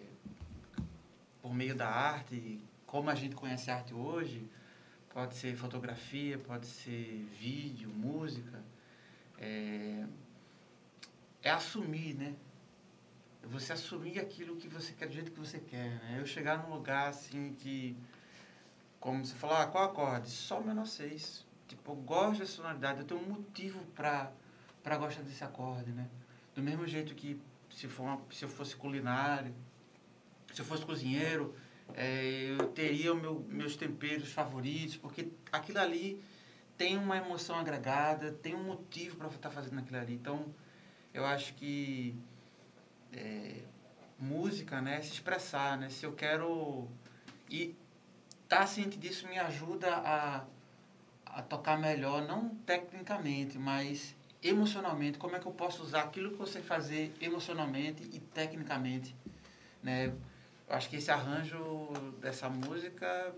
por 1.41 1.53
meio 1.53 1.75
da 1.75 1.89
arte, 1.89 2.61
como 2.85 3.09
a 3.09 3.15
gente 3.15 3.35
conhece 3.35 3.69
a 3.69 3.75
arte 3.75 3.93
hoje, 3.93 4.47
pode 5.09 5.35
ser 5.35 5.55
fotografia, 5.55 6.37
pode 6.37 6.67
ser 6.67 7.27
vídeo, 7.37 7.89
música. 7.89 8.63
É, 9.37 10.05
é 11.43 11.51
assumir, 11.51 12.15
né? 12.15 12.35
você 13.47 13.73
assumir 13.73 14.19
aquilo 14.19 14.55
que 14.55 14.67
você 14.67 14.93
quer 14.93 15.07
do 15.07 15.13
jeito 15.13 15.31
que 15.31 15.39
você 15.39 15.59
quer, 15.59 15.99
né? 16.01 16.17
Eu 16.19 16.25
chegar 16.25 16.63
num 16.63 16.73
lugar 16.73 17.09
assim 17.09 17.53
que, 17.59 17.95
como 18.99 19.25
você 19.25 19.35
falou, 19.35 19.57
ah, 19.57 19.67
qual 19.67 19.83
acorde? 19.83 20.29
Só 20.29 20.59
o 20.59 20.65
menor 20.65 20.85
seis. 20.85 21.45
Tipo, 21.67 21.91
eu 21.91 21.95
gosto 21.97 22.39
dessa 22.39 22.53
sonoridade, 22.53 22.99
eu 23.01 23.05
tenho 23.05 23.19
um 23.19 23.29
motivo 23.29 23.79
pra, 23.95 24.31
gostar 24.97 25.23
desse 25.23 25.43
acorde, 25.43 25.91
né? 25.91 26.07
Do 26.55 26.61
mesmo 26.61 26.87
jeito 26.87 27.13
que 27.15 27.39
se, 27.69 27.87
for 27.87 28.03
uma- 28.03 28.21
se 28.31 28.45
eu 28.45 28.49
fosse 28.49 28.75
culinário, 28.75 29.53
se 30.53 30.61
eu 30.61 30.65
fosse 30.65 30.85
cozinheiro, 30.85 31.53
é, 31.95 32.55
eu 32.57 32.67
teria 32.69 33.13
meu, 33.13 33.45
meus 33.49 33.75
temperos 33.75 34.31
favoritos, 34.31 34.97
porque 34.97 35.31
aquilo 35.51 35.79
ali 35.79 36.23
tem 36.77 36.97
uma 36.97 37.17
emoção 37.17 37.57
agregada, 37.59 38.31
tem 38.31 38.55
um 38.55 38.63
motivo 38.63 39.17
para 39.17 39.27
estar 39.27 39.49
fazendo 39.49 39.79
aquilo 39.79 39.97
ali. 39.97 40.13
Então, 40.13 40.53
eu 41.13 41.25
acho 41.25 41.53
que 41.53 42.15
é, 43.11 43.61
música, 44.19 44.81
né, 44.81 45.01
se 45.01 45.13
expressar, 45.13 45.77
né, 45.77 45.89
se 45.89 46.05
eu 46.05 46.13
quero 46.13 46.87
e 47.49 47.75
estar 48.43 48.65
ciente 48.67 48.97
disso 48.97 49.27
me 49.27 49.37
ajuda 49.37 49.95
a, 49.95 50.45
a 51.25 51.41
tocar 51.41 51.77
melhor, 51.77 52.21
não 52.27 52.49
tecnicamente, 52.65 53.57
mas 53.57 54.15
emocionalmente, 54.41 55.17
como 55.17 55.35
é 55.35 55.39
que 55.39 55.45
eu 55.45 55.51
posso 55.51 55.83
usar 55.83 56.01
aquilo 56.03 56.35
que 56.35 56.39
eu 56.39 56.47
sei 56.47 56.61
fazer 56.61 57.13
emocionalmente 57.21 58.03
e 58.11 58.19
tecnicamente, 58.19 59.15
né? 59.81 60.13
Eu 60.67 60.75
acho 60.75 60.89
que 60.89 60.97
esse 60.97 61.11
arranjo 61.11 61.91
dessa 62.19 62.49
música 62.49 63.33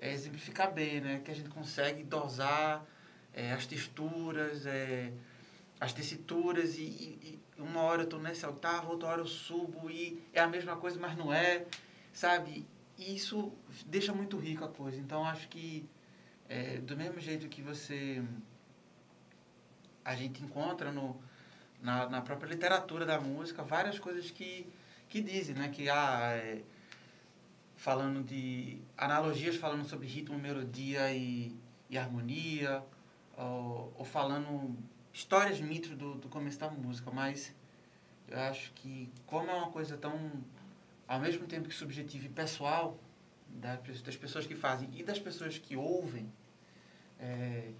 é 0.00 0.12
exemplificar 0.12 0.72
bem, 0.72 1.00
né, 1.00 1.20
que 1.24 1.30
a 1.30 1.34
gente 1.34 1.48
consegue 1.48 2.02
dosar 2.02 2.84
é, 3.32 3.52
as 3.52 3.66
texturas, 3.66 4.66
é, 4.66 5.12
as 5.80 5.92
tessituras 5.92 6.76
e, 6.78 6.82
e- 6.82 7.40
e 7.58 7.60
uma 7.62 7.80
hora 7.82 8.02
eu 8.02 8.08
tô 8.08 8.18
nessa 8.18 8.48
oitava, 8.48 8.90
outra 8.90 9.08
hora 9.08 9.20
eu 9.20 9.26
subo 9.26 9.90
e 9.90 10.22
é 10.32 10.40
a 10.40 10.46
mesma 10.48 10.76
coisa, 10.76 10.98
mas 10.98 11.16
não 11.16 11.32
é, 11.32 11.66
sabe? 12.12 12.66
E 12.98 13.14
isso 13.14 13.52
deixa 13.86 14.12
muito 14.12 14.36
rico 14.38 14.64
a 14.64 14.68
coisa. 14.68 14.98
Então 14.98 15.24
acho 15.24 15.48
que 15.48 15.86
é, 16.48 16.78
do 16.78 16.96
mesmo 16.96 17.20
jeito 17.20 17.48
que 17.48 17.60
você 17.62 18.22
a 20.04 20.14
gente 20.14 20.42
encontra 20.42 20.92
no, 20.92 21.20
na, 21.82 22.08
na 22.08 22.22
própria 22.22 22.48
literatura 22.48 23.04
da 23.04 23.20
música 23.20 23.62
várias 23.62 23.98
coisas 23.98 24.30
que, 24.30 24.66
que 25.08 25.20
dizem, 25.20 25.54
né? 25.54 25.68
Que 25.68 25.88
há 25.90 26.32
é, 26.36 26.62
falando 27.76 28.22
de 28.24 28.78
analogias 28.96 29.56
falando 29.56 29.84
sobre 29.84 30.06
ritmo, 30.06 30.38
melodia 30.38 31.12
e, 31.12 31.54
e 31.90 31.98
harmonia, 31.98 32.82
ou, 33.36 33.92
ou 33.98 34.04
falando 34.04 34.76
histórias, 35.16 35.58
mitos 35.60 35.96
do, 35.96 36.14
do 36.16 36.28
começo 36.28 36.58
da 36.58 36.68
música, 36.70 37.10
mas 37.10 37.54
eu 38.28 38.38
acho 38.38 38.70
que 38.74 39.10
como 39.26 39.50
é 39.50 39.54
uma 39.54 39.70
coisa 39.70 39.96
tão, 39.96 40.30
ao 41.08 41.18
mesmo 41.18 41.46
tempo 41.46 41.68
que 41.70 41.74
subjetiva 41.74 42.26
e 42.26 42.28
pessoal, 42.28 42.98
das, 43.48 43.80
pe- 43.80 43.92
das 44.02 44.16
pessoas 44.16 44.46
que 44.46 44.54
fazem 44.54 44.90
e 44.94 45.02
das 45.02 45.18
pessoas 45.18 45.56
que 45.56 45.74
ouvem, 45.74 46.30
é, 47.18 47.70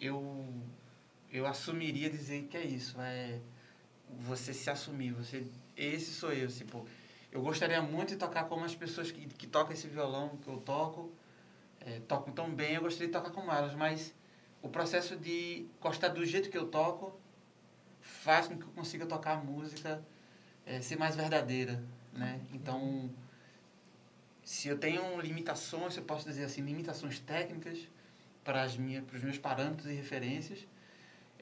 eu, 0.00 0.46
eu 1.32 1.44
assumiria 1.44 2.08
dizer 2.08 2.44
que 2.44 2.56
é 2.56 2.64
isso, 2.64 3.00
é 3.00 3.40
você 4.20 4.54
se 4.54 4.70
assumir, 4.70 5.10
você, 5.12 5.44
esse 5.76 6.12
sou 6.12 6.32
eu, 6.32 6.46
tipo, 6.46 6.86
eu 7.32 7.42
gostaria 7.42 7.82
muito 7.82 8.10
de 8.10 8.16
tocar 8.16 8.44
como 8.44 8.64
as 8.64 8.76
pessoas 8.76 9.10
que, 9.10 9.26
que 9.26 9.46
tocam 9.48 9.72
esse 9.72 9.88
violão 9.88 10.36
que 10.36 10.46
eu 10.48 10.58
toco, 10.58 11.10
é, 11.80 11.98
tocam 12.06 12.32
tão 12.32 12.54
bem, 12.54 12.74
eu 12.74 12.82
gostaria 12.82 13.08
de 13.08 13.12
tocar 13.12 13.30
como 13.32 13.50
elas, 13.50 13.74
mas 13.74 14.14
o 14.62 14.68
processo 14.68 15.16
de 15.16 15.66
gostar 15.80 16.08
do 16.08 16.24
jeito 16.24 16.50
que 16.50 16.58
eu 16.58 16.66
toco 16.66 17.18
faz 18.00 18.48
com 18.48 18.56
que 18.56 18.64
eu 18.64 18.72
consiga 18.72 19.06
tocar 19.06 19.32
a 19.32 19.36
música 19.36 20.02
eh, 20.66 20.80
ser 20.80 20.96
mais 20.96 21.14
verdadeira, 21.14 21.82
né? 22.12 22.40
Então, 22.52 23.10
se 24.44 24.68
eu 24.68 24.78
tenho 24.78 25.20
limitações, 25.20 25.96
eu 25.96 26.02
posso 26.02 26.26
dizer 26.26 26.44
assim, 26.44 26.62
limitações 26.62 27.18
técnicas 27.20 27.88
para 28.42 28.62
as 28.62 28.76
minhas, 28.76 29.04
para 29.04 29.16
os 29.16 29.22
meus 29.22 29.38
parâmetros 29.38 29.86
e 29.86 29.94
referências, 29.94 30.66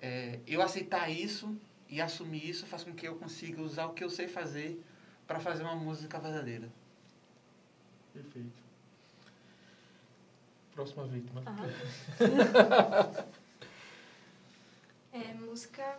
eh, 0.03 0.41
eu 0.47 0.61
aceitar 0.61 1.09
isso 1.09 1.57
e 1.89 2.01
assumir 2.01 2.49
isso 2.49 2.67
faz 2.67 2.85
com 2.85 2.93
que 2.93 3.07
eu 3.07 3.17
consiga 3.17 3.63
usar 3.63 3.87
o 3.87 3.95
que 3.95 4.03
eu 4.03 4.11
sei 4.11 4.29
fazer 4.29 4.83
para 5.27 5.41
fazer 5.41 5.63
uma 5.63 5.77
música 5.77 6.19
verdadeira. 6.19 6.69
Perfeito. 8.13 8.66
Próxima 10.77 11.05
vítima. 11.07 11.43
Aham. 11.47 13.27
É, 15.13 15.33
música, 15.33 15.99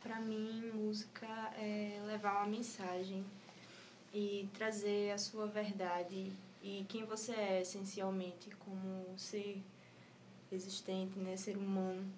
pra 0.00 0.20
mim, 0.20 0.70
música 0.72 1.26
é 1.58 2.00
levar 2.06 2.36
uma 2.36 2.46
mensagem 2.46 3.24
e 4.14 4.48
trazer 4.54 5.10
a 5.10 5.18
sua 5.18 5.46
verdade 5.46 6.30
e 6.62 6.86
quem 6.88 7.04
você 7.04 7.32
é 7.32 7.60
essencialmente 7.62 8.50
como 8.64 9.04
ser 9.18 9.60
existente, 10.52 11.18
né, 11.18 11.36
ser 11.36 11.56
humano. 11.56 12.08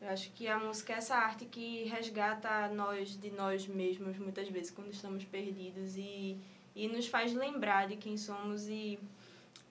Eu 0.00 0.10
acho 0.10 0.30
que 0.30 0.46
a 0.46 0.56
música 0.56 0.92
é 0.92 0.96
essa 0.98 1.16
arte 1.16 1.44
que 1.44 1.82
resgata 1.84 2.68
nós 2.68 3.20
de 3.20 3.32
nós 3.32 3.66
mesmos 3.66 4.16
muitas 4.18 4.48
vezes 4.48 4.70
quando 4.70 4.92
estamos 4.92 5.24
perdidos 5.24 5.96
e, 5.96 6.38
e 6.76 6.86
nos 6.86 7.08
faz 7.08 7.34
lembrar 7.34 7.88
de 7.88 7.96
quem 7.96 8.16
somos 8.16 8.68
e 8.68 9.00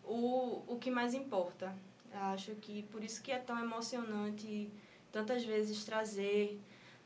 o, 0.07 0.63
o 0.67 0.77
que 0.77 0.89
mais 0.89 1.13
importa. 1.13 1.75
Acho 2.13 2.51
que 2.55 2.83
por 2.83 3.03
isso 3.03 3.21
que 3.21 3.31
é 3.31 3.37
tão 3.37 3.59
emocionante 3.59 4.69
tantas 5.11 5.43
vezes 5.43 5.83
trazer 5.83 6.59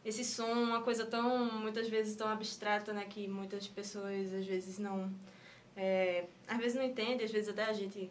esse 0.03 0.23
som, 0.23 0.52
uma 0.52 0.82
coisa 0.82 1.06
tão, 1.06 1.52
muitas 1.60 1.88
vezes 1.88 2.15
tão 2.15 2.28
abstrata, 2.28 2.91
né, 2.94 3.06
que 3.06 3.28
muitas 3.28 3.68
pessoas 3.68 4.34
às 4.34 4.45
vezes 4.45 4.80
não, 4.80 5.11
é, 5.76 6.26
às 6.48 6.57
vezes 6.57 6.76
não 6.76 6.84
entendem, 6.84 7.26
às 7.26 7.32
vezes 7.32 7.49
até 7.49 7.65
a 7.65 7.73
gente 7.73 8.10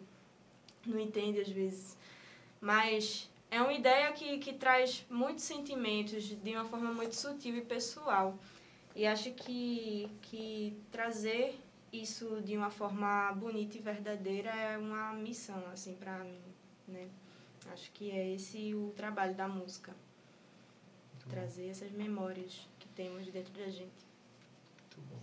não 0.87 0.99
entende 1.01 1.41
às 1.41 1.49
vezes, 1.49 1.97
mas 2.61 3.29
é 3.51 3.61
uma 3.61 3.73
ideia 3.73 4.13
que, 4.13 4.39
que 4.39 4.53
traz 4.53 5.05
muitos 5.11 5.45
sentimentos 5.45 6.23
de 6.25 6.51
uma 6.55 6.65
forma 6.65 6.93
muito 6.93 7.17
sutil 7.17 7.57
e 7.57 7.63
pessoal. 7.63 8.39
E 8.95 9.07
acho 9.07 9.31
que, 9.33 10.09
que 10.23 10.77
trazer 10.91 11.59
isso 11.93 12.41
de 12.43 12.57
uma 12.57 12.71
forma 12.71 13.33
bonita 13.33 13.77
e 13.77 13.81
verdadeira 13.81 14.51
é 14.51 14.79
uma 14.79 15.13
missão, 15.13 15.63
assim, 15.73 15.95
para 15.95 16.19
mim, 16.19 16.41
né? 16.87 17.09
Acho 17.73 17.91
que 17.93 18.11
é 18.11 18.35
esse 18.35 18.75
o 18.75 18.93
trabalho 18.97 19.35
da 19.35 19.49
música. 19.49 19.95
Muito 21.13 21.29
trazer 21.29 21.69
essas 21.69 21.91
memórias 21.93 22.69
que 22.79 22.89
temos 22.89 23.27
dentro 23.29 23.53
da 23.53 23.69
gente. 23.69 24.07
Muito 24.81 25.01
bom. 25.09 25.21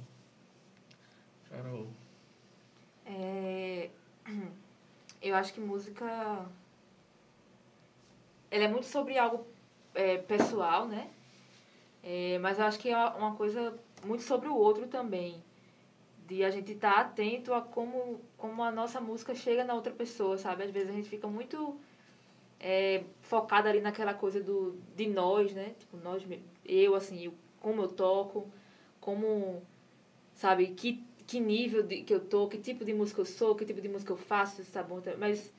Carol. 1.49 1.87
É, 3.05 3.89
eu 5.21 5.35
acho 5.35 5.53
que 5.53 5.59
música 5.59 6.05
ela 8.49 8.63
é 8.63 8.67
muito 8.67 8.85
sobre 8.85 9.17
algo 9.17 9.45
é, 9.93 10.17
pessoal, 10.17 10.87
né? 10.87 11.09
É, 12.03 12.37
mas 12.39 12.59
eu 12.59 12.65
acho 12.65 12.79
que 12.79 12.89
é 12.89 12.97
uma 12.97 13.35
coisa 13.35 13.77
muito 14.05 14.23
sobre 14.23 14.47
o 14.47 14.55
outro 14.55 14.87
também. 14.87 15.43
De 16.27 16.43
a 16.43 16.51
gente 16.51 16.73
estar 16.73 16.93
tá 16.93 17.01
atento 17.01 17.53
a 17.53 17.61
como, 17.61 18.19
como 18.37 18.61
a 18.63 18.71
nossa 18.71 18.99
música 18.99 19.33
chega 19.33 19.63
na 19.63 19.73
outra 19.73 19.93
pessoa, 19.93 20.37
sabe? 20.37 20.63
Às 20.63 20.71
vezes 20.71 20.89
a 20.89 20.93
gente 20.93 21.09
fica 21.09 21.27
muito 21.27 21.79
é, 22.59 23.03
focada 23.21 23.69
ali 23.69 23.81
naquela 23.81 24.13
coisa 24.13 24.41
do, 24.41 24.77
de 24.95 25.07
nós, 25.07 25.53
né? 25.53 25.73
Tipo, 25.79 25.97
nós, 25.97 26.23
eu, 26.65 26.95
assim, 26.95 27.25
eu, 27.25 27.33
como 27.61 27.81
eu 27.81 27.87
toco, 27.87 28.47
como, 28.99 29.61
sabe, 30.33 30.67
que, 30.67 31.03
que 31.25 31.39
nível 31.39 31.83
de, 31.83 32.03
que 32.03 32.13
eu 32.13 32.19
tô, 32.19 32.47
que 32.47 32.57
tipo 32.57 32.83
de 32.83 32.93
música 32.93 33.21
eu 33.21 33.25
sou, 33.25 33.55
que 33.55 33.65
tipo 33.65 33.81
de 33.81 33.89
música 33.89 34.11
eu 34.11 34.17
faço, 34.17 34.63
tá 34.71 34.83
bom? 34.83 35.01
Mas 35.17 35.53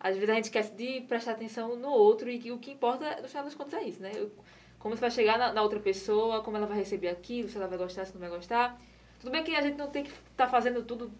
às 0.00 0.14
vezes 0.14 0.30
a 0.30 0.34
gente 0.34 0.44
esquece 0.44 0.72
de 0.74 1.00
prestar 1.02 1.32
atenção 1.32 1.76
no 1.76 1.88
outro 1.90 2.30
e 2.30 2.38
que 2.38 2.52
o 2.52 2.58
que 2.58 2.72
importa, 2.72 3.20
no 3.20 3.28
final 3.28 3.44
das 3.44 3.54
contas, 3.54 3.74
é 3.74 3.84
isso, 3.84 4.02
né? 4.02 4.12
Eu, 4.14 4.30
como 4.78 4.94
você 4.94 5.00
vai 5.00 5.10
chegar 5.10 5.38
na, 5.38 5.52
na, 5.52 5.62
outra 5.62 5.80
pessoa, 5.80 6.42
como 6.42 6.58
ela 6.58 6.66
vai 6.66 6.76
receber 6.76 7.08
aquilo, 7.08 7.48
se 7.48 7.56
ela 7.56 7.66
vai 7.66 7.78
gostar, 7.78 8.04
se 8.04 8.12
não 8.12 8.20
vai 8.20 8.28
gostar. 8.28 8.78
Tudo 9.24 9.32
bem 9.32 9.42
que 9.42 9.56
a 9.56 9.62
gente 9.62 9.78
não 9.78 9.88
tem 9.88 10.04
que 10.04 10.10
estar 10.10 10.44
tá 10.44 10.46
fazendo 10.46 10.82
tudo 10.82 11.10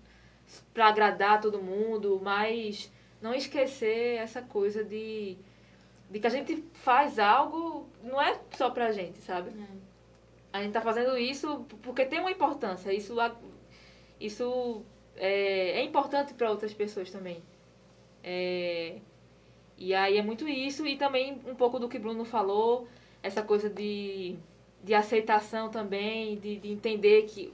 para 0.75 0.89
agradar 0.89 1.41
todo 1.41 1.63
mundo, 1.63 2.21
mas 2.23 2.93
não 3.19 3.33
esquecer 3.33 4.17
essa 4.19 4.43
coisa 4.43 4.85
de, 4.85 5.39
de 6.11 6.21
que 6.21 6.27
a 6.27 6.31
gente 6.31 6.63
faz 6.75 7.19
algo, 7.19 7.89
não 8.03 8.21
é 8.21 8.39
só 8.51 8.69
pra 8.69 8.93
gente, 8.93 9.17
sabe? 9.21 9.53
É. 9.59 9.67
A 10.53 10.63
gente 10.63 10.73
tá 10.73 10.83
fazendo 10.83 11.17
isso 11.17 11.65
porque 11.81 12.05
tem 12.05 12.21
uma 12.21 12.31
importância. 12.31 12.93
Isso, 12.93 13.17
isso 14.21 14.83
é, 15.17 15.81
é 15.81 15.83
importante 15.83 16.35
para 16.35 16.51
outras 16.51 16.75
pessoas 16.75 17.11
também. 17.11 17.43
É, 18.23 18.99
e 19.79 19.95
aí 19.95 20.19
é 20.19 20.23
muito 20.23 20.47
isso, 20.47 20.87
e 20.87 20.99
também 20.99 21.41
um 21.47 21.55
pouco 21.55 21.79
do 21.79 21.89
que 21.89 21.99
Bruno 21.99 22.27
falou, 22.27 22.87
essa 23.23 23.43
coisa 23.43 23.71
de, 23.71 24.37
de 24.83 24.93
aceitação 24.93 25.71
também, 25.71 26.37
de, 26.37 26.59
de 26.59 26.71
entender 26.71 27.23
que, 27.23 27.51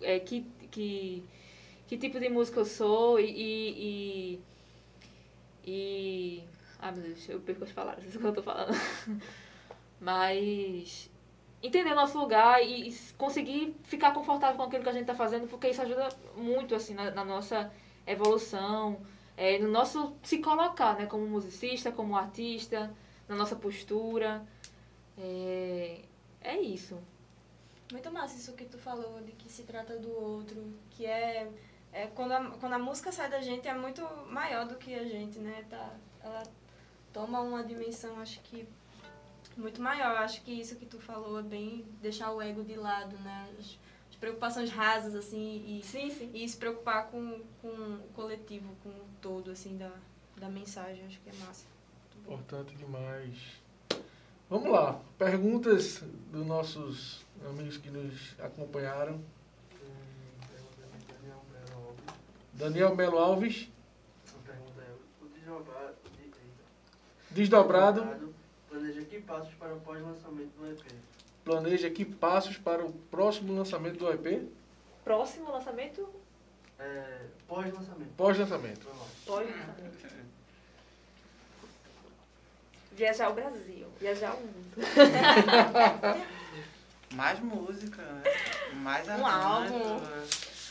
é, 0.00 0.18
que, 0.20 0.42
que, 0.70 1.24
que 1.86 1.98
tipo 1.98 2.18
de 2.18 2.28
música 2.28 2.60
eu 2.60 2.64
sou 2.64 3.18
e, 3.20 3.24
e, 3.26 4.40
e. 5.64 6.44
Ah, 6.78 6.92
meu 6.92 7.02
Deus, 7.02 7.28
eu 7.28 7.40
perco 7.40 7.64
as 7.64 7.72
palavras, 7.72 8.04
isso 8.08 8.18
que 8.18 8.24
eu 8.24 8.32
tô 8.32 8.42
falando. 8.42 8.72
Mas. 10.00 11.10
Entender 11.62 11.94
nosso 11.94 12.18
lugar 12.18 12.62
e, 12.62 12.88
e, 12.88 12.96
conseguir 13.18 13.76
ficar 13.82 14.14
confortável 14.14 14.56
com 14.56 14.62
aquilo 14.62 14.82
que 14.82 14.88
a 14.88 14.92
gente 14.92 15.04
tá 15.04 15.14
fazendo, 15.14 15.46
porque 15.46 15.68
isso 15.68 15.82
ajuda 15.82 16.08
muito, 16.34 16.74
assim, 16.74 16.94
na, 16.94 17.10
na 17.10 17.22
nossa 17.22 17.70
evolução, 18.06 18.98
é, 19.36 19.58
no 19.58 19.68
nosso 19.68 20.14
se 20.22 20.38
colocar, 20.38 20.96
né, 20.96 21.04
como 21.04 21.26
musicista, 21.26 21.92
como 21.92 22.16
artista, 22.16 22.90
na 23.28 23.36
nossa 23.36 23.56
postura. 23.56 24.42
É, 25.18 26.00
é 26.40 26.58
isso. 26.58 26.98
Muito 27.92 28.10
massa 28.12 28.36
isso 28.36 28.52
que 28.52 28.64
tu 28.64 28.78
falou, 28.78 29.20
de 29.20 29.32
que 29.32 29.50
se 29.50 29.64
trata 29.64 29.98
do 29.98 30.10
outro, 30.10 30.72
que 30.90 31.06
é, 31.06 31.50
é 31.92 32.06
quando, 32.06 32.32
a, 32.32 32.50
quando 32.50 32.74
a 32.74 32.78
música 32.78 33.10
sai 33.10 33.28
da 33.28 33.40
gente 33.40 33.66
é 33.66 33.74
muito 33.74 34.02
maior 34.28 34.66
do 34.66 34.76
que 34.76 34.94
a 34.94 35.04
gente, 35.04 35.38
né? 35.38 35.64
Tá, 35.68 35.94
ela 36.22 36.42
toma 37.12 37.40
uma 37.40 37.64
dimensão, 37.64 38.20
acho 38.20 38.40
que 38.42 38.68
muito 39.56 39.80
maior. 39.82 40.18
Acho 40.18 40.42
que 40.42 40.52
isso 40.52 40.76
que 40.76 40.86
tu 40.86 40.98
falou 40.98 41.38
é 41.38 41.42
bem 41.42 41.84
deixar 42.00 42.32
o 42.32 42.40
ego 42.40 42.62
de 42.62 42.74
lado, 42.76 43.16
né? 43.18 43.48
As, 43.58 43.78
as 44.08 44.16
preocupações 44.16 44.70
rasas, 44.70 45.14
assim, 45.14 45.64
e, 45.66 45.82
sim, 45.84 46.10
sim. 46.10 46.30
e 46.32 46.48
se 46.48 46.56
preocupar 46.56 47.08
com, 47.08 47.40
com 47.60 47.68
o 47.68 48.08
coletivo, 48.14 48.74
com 48.82 48.88
o 48.88 49.06
todo, 49.20 49.50
assim, 49.50 49.76
da, 49.76 49.92
da 50.36 50.48
mensagem. 50.48 51.04
Acho 51.06 51.20
que 51.20 51.30
é 51.30 51.34
massa. 51.44 51.66
Importante 52.22 52.74
demais. 52.76 53.36
Vamos 54.48 54.70
lá. 54.70 55.00
Perguntas 55.16 56.02
dos 56.30 56.46
nossos 56.46 57.24
amigos 57.48 57.76
que 57.76 57.90
nos 57.90 58.34
acompanharam. 58.38 59.20
Daniel 62.52 62.94
Melo 62.94 63.18
Alves. 63.18 63.68
Desdobrado. 67.30 68.34
Planeja 68.68 69.02
que 69.02 69.20
passos 69.20 69.54
para 69.54 69.74
o 69.74 69.80
pós-lançamento 69.80 70.50
do 70.58 70.70
EP? 70.70 70.92
Planeja 71.44 71.90
que 71.90 72.04
passos 72.04 72.58
para 72.58 72.84
o 72.84 72.92
próximo 72.92 73.54
lançamento 73.54 73.98
do 73.98 74.10
EP? 74.12 74.48
Próximo 75.04 75.50
lançamento? 75.50 76.08
É, 76.78 77.26
pós-lançamento. 77.48 78.14
Pós-lançamento. 78.16 78.86
Pós-lançamento. 79.26 80.30
Viajar 82.92 83.30
o 83.30 83.34
Brasil, 83.34 83.86
viajar 83.98 84.34
o 84.34 84.40
mundo. 84.40 84.74
Mais 87.14 87.40
música, 87.40 88.02
né? 88.02 88.22
Mais 88.76 89.08
um 89.08 89.26
álbum. 89.26 90.00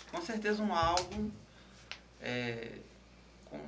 Com 0.10 0.22
certeza 0.22 0.64
um 0.64 0.74
álbum. 0.74 1.30
É, 2.22 2.80
com 3.46 3.60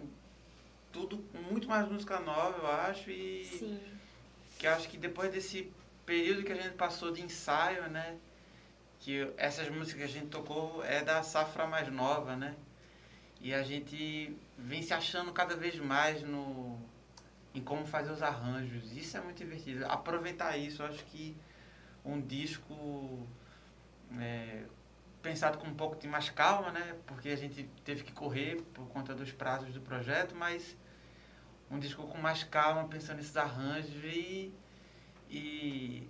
tudo, 0.92 1.18
com 1.18 1.38
muito 1.40 1.68
mais 1.68 1.88
música 1.90 2.20
nova, 2.20 2.58
eu 2.60 2.68
acho. 2.68 3.10
E 3.12 3.46
Sim. 3.46 3.80
que 4.58 4.68
eu 4.68 4.72
acho 4.72 4.88
que 4.88 4.98
depois 4.98 5.32
desse 5.32 5.72
período 6.06 6.44
que 6.44 6.52
a 6.52 6.56
gente 6.56 6.76
passou 6.76 7.12
de 7.12 7.22
ensaio, 7.22 7.90
né? 7.90 8.18
Que 9.02 9.32
essas 9.38 9.68
músicas 9.70 9.96
que 9.96 10.04
a 10.04 10.20
gente 10.20 10.28
tocou 10.28 10.84
é 10.86 11.04
da 11.04 11.22
safra 11.24 11.68
mais 11.68 11.92
nova, 11.92 12.36
né? 12.36 12.56
E 13.42 13.54
a 13.54 13.64
gente 13.64 14.36
vem 14.58 14.82
se 14.82 14.94
achando 14.94 15.34
cada 15.34 15.56
vez 15.56 15.76
mais 15.78 16.22
no 16.22 16.80
em 17.54 17.62
como 17.62 17.86
fazer 17.86 18.12
os 18.12 18.22
arranjos. 18.22 18.96
Isso 18.96 19.18
é 19.18 19.22
muito 19.22 19.38
divertido. 19.38 19.86
Aproveitar 19.88 20.56
isso, 20.58 20.82
eu 20.82 20.86
acho 20.86 21.04
que 21.06 21.36
um 22.04 22.20
disco 22.20 23.28
é, 24.20 24.64
pensado 25.22 25.58
com 25.58 25.68
um 25.68 25.74
pouco 25.74 25.96
de 26.00 26.08
mais 26.08 26.30
calma, 26.30 26.72
né? 26.72 26.96
Porque 27.06 27.30
a 27.30 27.36
gente 27.36 27.64
teve 27.84 28.04
que 28.04 28.12
correr 28.12 28.62
por 28.74 28.88
conta 28.88 29.14
dos 29.14 29.32
prazos 29.32 29.74
do 29.74 29.82
projeto, 29.82 30.36
mas 30.36 30.76
um 31.70 31.80
disco 31.80 32.04
com 32.08 32.18
mais 32.18 32.44
calma, 32.44 32.88
pensando 32.88 33.18
nesses 33.18 33.38
arranjos 33.38 34.04
e, 34.04 34.54
e 35.30 36.08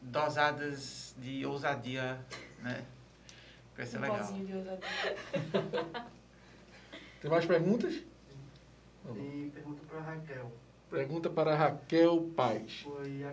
dosadas 0.00 1.14
de 1.18 1.44
ousadia, 1.44 2.24
né? 2.60 2.84
Vai 3.76 3.86
ser 3.86 3.98
um 3.98 4.00
legal. 4.02 4.32
De 4.32 4.54
ousadia. 4.54 4.80
Tem 7.20 7.30
mais 7.30 7.46
perguntas? 7.46 8.02
Tem 9.14 9.50
pergunta 9.50 9.82
para 9.88 10.00
Raquel. 10.00 10.52
Pergunta 10.90 11.30
para 11.30 11.54
Raquel 11.54 12.30
Paz. 12.36 12.80
Foi 12.82 13.24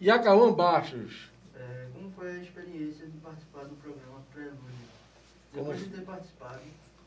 Iacaúan 0.00 0.52
Bastos. 0.52 1.30
É, 1.54 1.88
como 1.94 2.10
foi 2.10 2.30
a 2.30 2.42
experiência 2.42 3.06
de 3.06 3.16
participar 3.18 3.64
do 3.64 3.76
programa 3.76 4.20
Prelúdio? 4.32 4.60
Depois 5.54 5.78
de 5.78 5.86
ter 5.88 6.02
participado, 6.02 6.60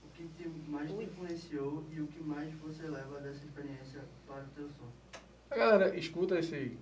o 0.03 0.09
que 0.15 0.27
te 0.29 0.49
mais 0.67 0.89
te 0.89 1.03
influenciou 1.03 1.83
e 1.91 2.01
o 2.01 2.07
que 2.07 2.23
mais 2.23 2.51
você 2.55 2.87
leva 2.87 3.19
dessa 3.19 3.45
experiência 3.45 4.01
para 4.25 4.41
o 4.41 4.47
teu 4.55 4.67
som? 4.69 5.19
A 5.51 5.55
galera 5.55 5.95
escuta 5.95 6.39
esse, 6.39 6.77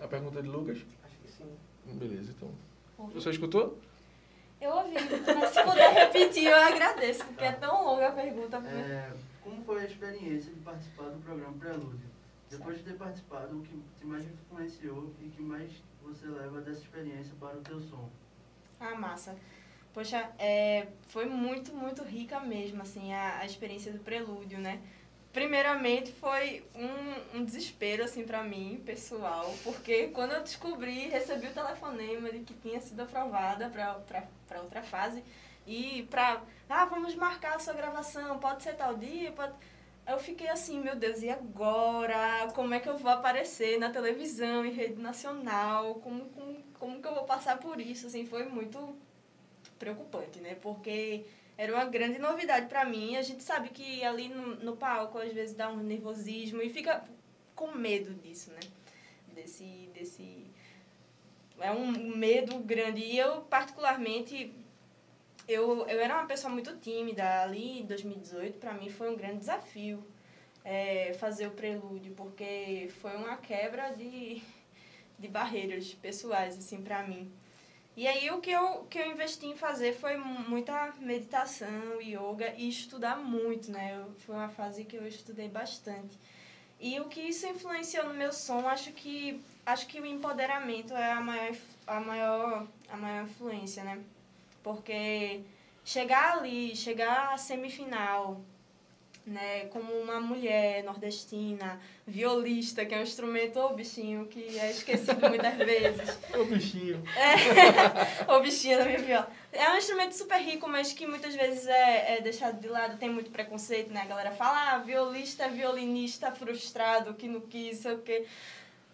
a 0.00 0.08
pergunta 0.08 0.42
de 0.42 0.48
Lucas? 0.48 0.78
Acho 1.04 1.16
que 1.18 1.30
sim. 1.30 1.54
Beleza, 1.98 2.32
então. 2.36 2.50
Você 3.12 3.30
escutou? 3.30 3.78
Eu 4.58 4.70
ouvi, 4.72 4.94
mas 4.94 5.50
se 5.50 5.62
puder 5.62 5.92
repetir, 5.92 6.46
eu 6.46 6.56
agradeço, 6.56 7.24
porque 7.24 7.44
é 7.44 7.52
tão 7.52 7.84
longa 7.84 8.08
a 8.08 8.12
pergunta. 8.12 8.56
É, 8.58 9.10
como 9.42 9.62
foi 9.64 9.82
a 9.82 9.84
experiência 9.84 10.52
de 10.52 10.60
participar 10.60 11.10
do 11.10 11.18
programa 11.22 11.54
Prelúdio? 11.58 12.08
Depois 12.50 12.78
de 12.78 12.84
ter 12.84 12.94
participado, 12.94 13.58
o 13.58 13.62
que 13.62 13.80
te 13.96 14.04
mais 14.04 14.24
influenciou 14.24 15.14
e 15.20 15.28
que 15.28 15.40
mais 15.40 15.70
você 16.02 16.26
leva 16.26 16.60
dessa 16.60 16.80
experiência 16.80 17.32
para 17.38 17.56
o 17.56 17.60
teu 17.60 17.80
som? 17.80 18.10
Ah, 18.80 18.96
massa. 18.96 19.36
Poxa, 19.94 20.30
é, 20.38 20.88
foi 21.08 21.26
muito, 21.26 21.72
muito 21.72 22.02
rica 22.02 22.40
mesmo, 22.40 22.82
assim, 22.82 23.12
a, 23.12 23.38
a 23.38 23.46
experiência 23.46 23.92
do 23.92 24.00
Prelúdio, 24.00 24.58
né? 24.58 24.80
Primeiramente 25.32 26.12
foi 26.12 26.64
um, 26.74 27.38
um 27.38 27.44
desespero, 27.44 28.02
assim, 28.02 28.24
para 28.24 28.42
mim, 28.42 28.82
pessoal, 28.84 29.54
porque 29.62 30.08
quando 30.08 30.32
eu 30.32 30.42
descobri, 30.42 31.08
recebi 31.08 31.46
o 31.46 31.54
telefonema 31.54 32.32
de 32.32 32.40
que 32.40 32.54
tinha 32.54 32.80
sido 32.80 33.00
aprovada 33.00 33.70
para 33.70 34.60
outra 34.60 34.82
fase, 34.82 35.22
e 35.66 36.02
pra, 36.10 36.42
ah, 36.68 36.84
vamos 36.86 37.14
marcar 37.14 37.54
a 37.54 37.58
sua 37.60 37.74
gravação, 37.74 38.40
pode 38.40 38.64
ser 38.64 38.74
tal 38.74 38.96
dia, 38.96 39.30
pode... 39.30 39.52
Eu 40.10 40.18
fiquei 40.18 40.48
assim, 40.48 40.80
meu 40.80 40.96
Deus, 40.96 41.22
e 41.22 41.30
agora? 41.30 42.50
Como 42.52 42.74
é 42.74 42.80
que 42.80 42.88
eu 42.88 42.98
vou 42.98 43.12
aparecer 43.12 43.78
na 43.78 43.90
televisão, 43.90 44.66
em 44.66 44.72
rede 44.72 45.00
nacional? 45.00 45.94
Como, 45.96 46.24
como, 46.30 46.56
como 46.80 47.00
que 47.00 47.06
eu 47.06 47.14
vou 47.14 47.24
passar 47.24 47.58
por 47.58 47.80
isso? 47.80 48.08
Assim, 48.08 48.26
foi 48.26 48.44
muito 48.44 48.96
preocupante, 49.78 50.40
né? 50.40 50.56
Porque 50.56 51.24
era 51.56 51.72
uma 51.72 51.84
grande 51.84 52.18
novidade 52.18 52.66
para 52.66 52.84
mim. 52.84 53.16
A 53.16 53.22
gente 53.22 53.44
sabe 53.44 53.68
que 53.68 54.02
ali 54.02 54.28
no, 54.28 54.56
no 54.56 54.76
palco, 54.76 55.16
às 55.16 55.32
vezes, 55.32 55.54
dá 55.54 55.70
um 55.70 55.76
nervosismo 55.76 56.60
e 56.60 56.68
fica 56.70 57.04
com 57.54 57.70
medo 57.70 58.12
disso, 58.14 58.50
né? 58.50 58.60
desse, 59.40 59.88
desse 59.94 60.44
é 61.60 61.70
um 61.70 61.92
medo 62.16 62.58
grande. 62.58 63.00
E 63.00 63.18
eu, 63.18 63.42
particularmente, 63.42 64.52
eu, 65.50 65.86
eu 65.86 66.00
era 66.00 66.14
uma 66.14 66.26
pessoa 66.26 66.52
muito 66.52 66.76
tímida. 66.76 67.42
Ali 67.42 67.80
em 67.80 67.86
2018, 67.86 68.58
para 68.58 68.72
mim, 68.74 68.88
foi 68.88 69.10
um 69.10 69.16
grande 69.16 69.38
desafio 69.38 70.02
é, 70.64 71.14
fazer 71.14 71.46
o 71.46 71.50
prelúdio, 71.50 72.12
porque 72.14 72.88
foi 73.00 73.16
uma 73.16 73.36
quebra 73.36 73.90
de, 73.90 74.42
de 75.18 75.28
barreiras 75.28 75.92
pessoais, 75.94 76.56
assim, 76.56 76.82
para 76.82 77.02
mim. 77.02 77.30
E 77.96 78.06
aí 78.06 78.30
o 78.30 78.40
que 78.40 78.50
eu, 78.50 78.84
que 78.88 78.98
eu 78.98 79.10
investi 79.10 79.46
em 79.46 79.56
fazer 79.56 79.92
foi 79.92 80.16
muita 80.16 80.92
meditação, 81.00 82.00
yoga 82.00 82.54
e 82.56 82.68
estudar 82.68 83.16
muito, 83.16 83.70
né? 83.70 83.98
Eu, 83.98 84.14
foi 84.20 84.34
uma 84.36 84.48
fase 84.48 84.84
que 84.84 84.96
eu 84.96 85.06
estudei 85.06 85.48
bastante. 85.48 86.16
E 86.78 86.98
o 87.00 87.08
que 87.08 87.20
isso 87.20 87.46
influenciou 87.46 88.06
no 88.06 88.14
meu 88.14 88.32
som, 88.32 88.66
acho 88.66 88.92
que 88.92 89.42
acho 89.66 89.86
que 89.86 90.00
o 90.00 90.06
empoderamento 90.06 90.94
é 90.94 91.12
a 91.12 91.20
maior 91.20 91.54
a 91.86 92.00
maior 92.00 92.66
a 92.88 92.96
maior 92.96 93.24
influência, 93.24 93.84
né? 93.84 94.02
Porque 94.62 95.40
chegar 95.84 96.38
ali, 96.38 96.76
chegar 96.76 97.32
à 97.32 97.38
semifinal, 97.38 98.40
né, 99.26 99.66
como 99.66 99.92
uma 99.92 100.20
mulher 100.20 100.82
nordestina, 100.82 101.80
violista, 102.06 102.84
que 102.84 102.94
é 102.94 102.98
um 102.98 103.02
instrumento, 103.02 103.58
ô 103.60 103.70
bichinho, 103.70 104.26
que 104.26 104.58
é 104.58 104.70
esquecido 104.70 105.28
muitas 105.28 105.54
vezes. 105.58 106.18
Ô 106.34 106.44
bichinho. 106.44 107.02
É, 107.16 108.32
ô 108.32 108.40
bichinho 108.40 108.78
da 108.78 108.84
minha 108.84 108.98
viola. 108.98 109.30
É 109.52 109.70
um 109.70 109.76
instrumento 109.76 110.12
super 110.12 110.38
rico, 110.38 110.68
mas 110.68 110.92
que 110.92 111.06
muitas 111.06 111.34
vezes 111.34 111.66
é, 111.66 112.16
é 112.16 112.20
deixado 112.20 112.60
de 112.60 112.68
lado, 112.68 112.98
tem 112.98 113.10
muito 113.10 113.30
preconceito, 113.30 113.92
né? 113.92 114.02
A 114.02 114.06
galera 114.06 114.30
fala, 114.32 114.72
ah, 114.72 114.78
violista, 114.78 115.48
violinista 115.48 116.32
frustrado, 116.32 117.14
que 117.14 117.28
não 117.28 117.40
quis, 117.40 117.78
sei 117.78 117.92
o 117.92 117.98
quê. 117.98 118.26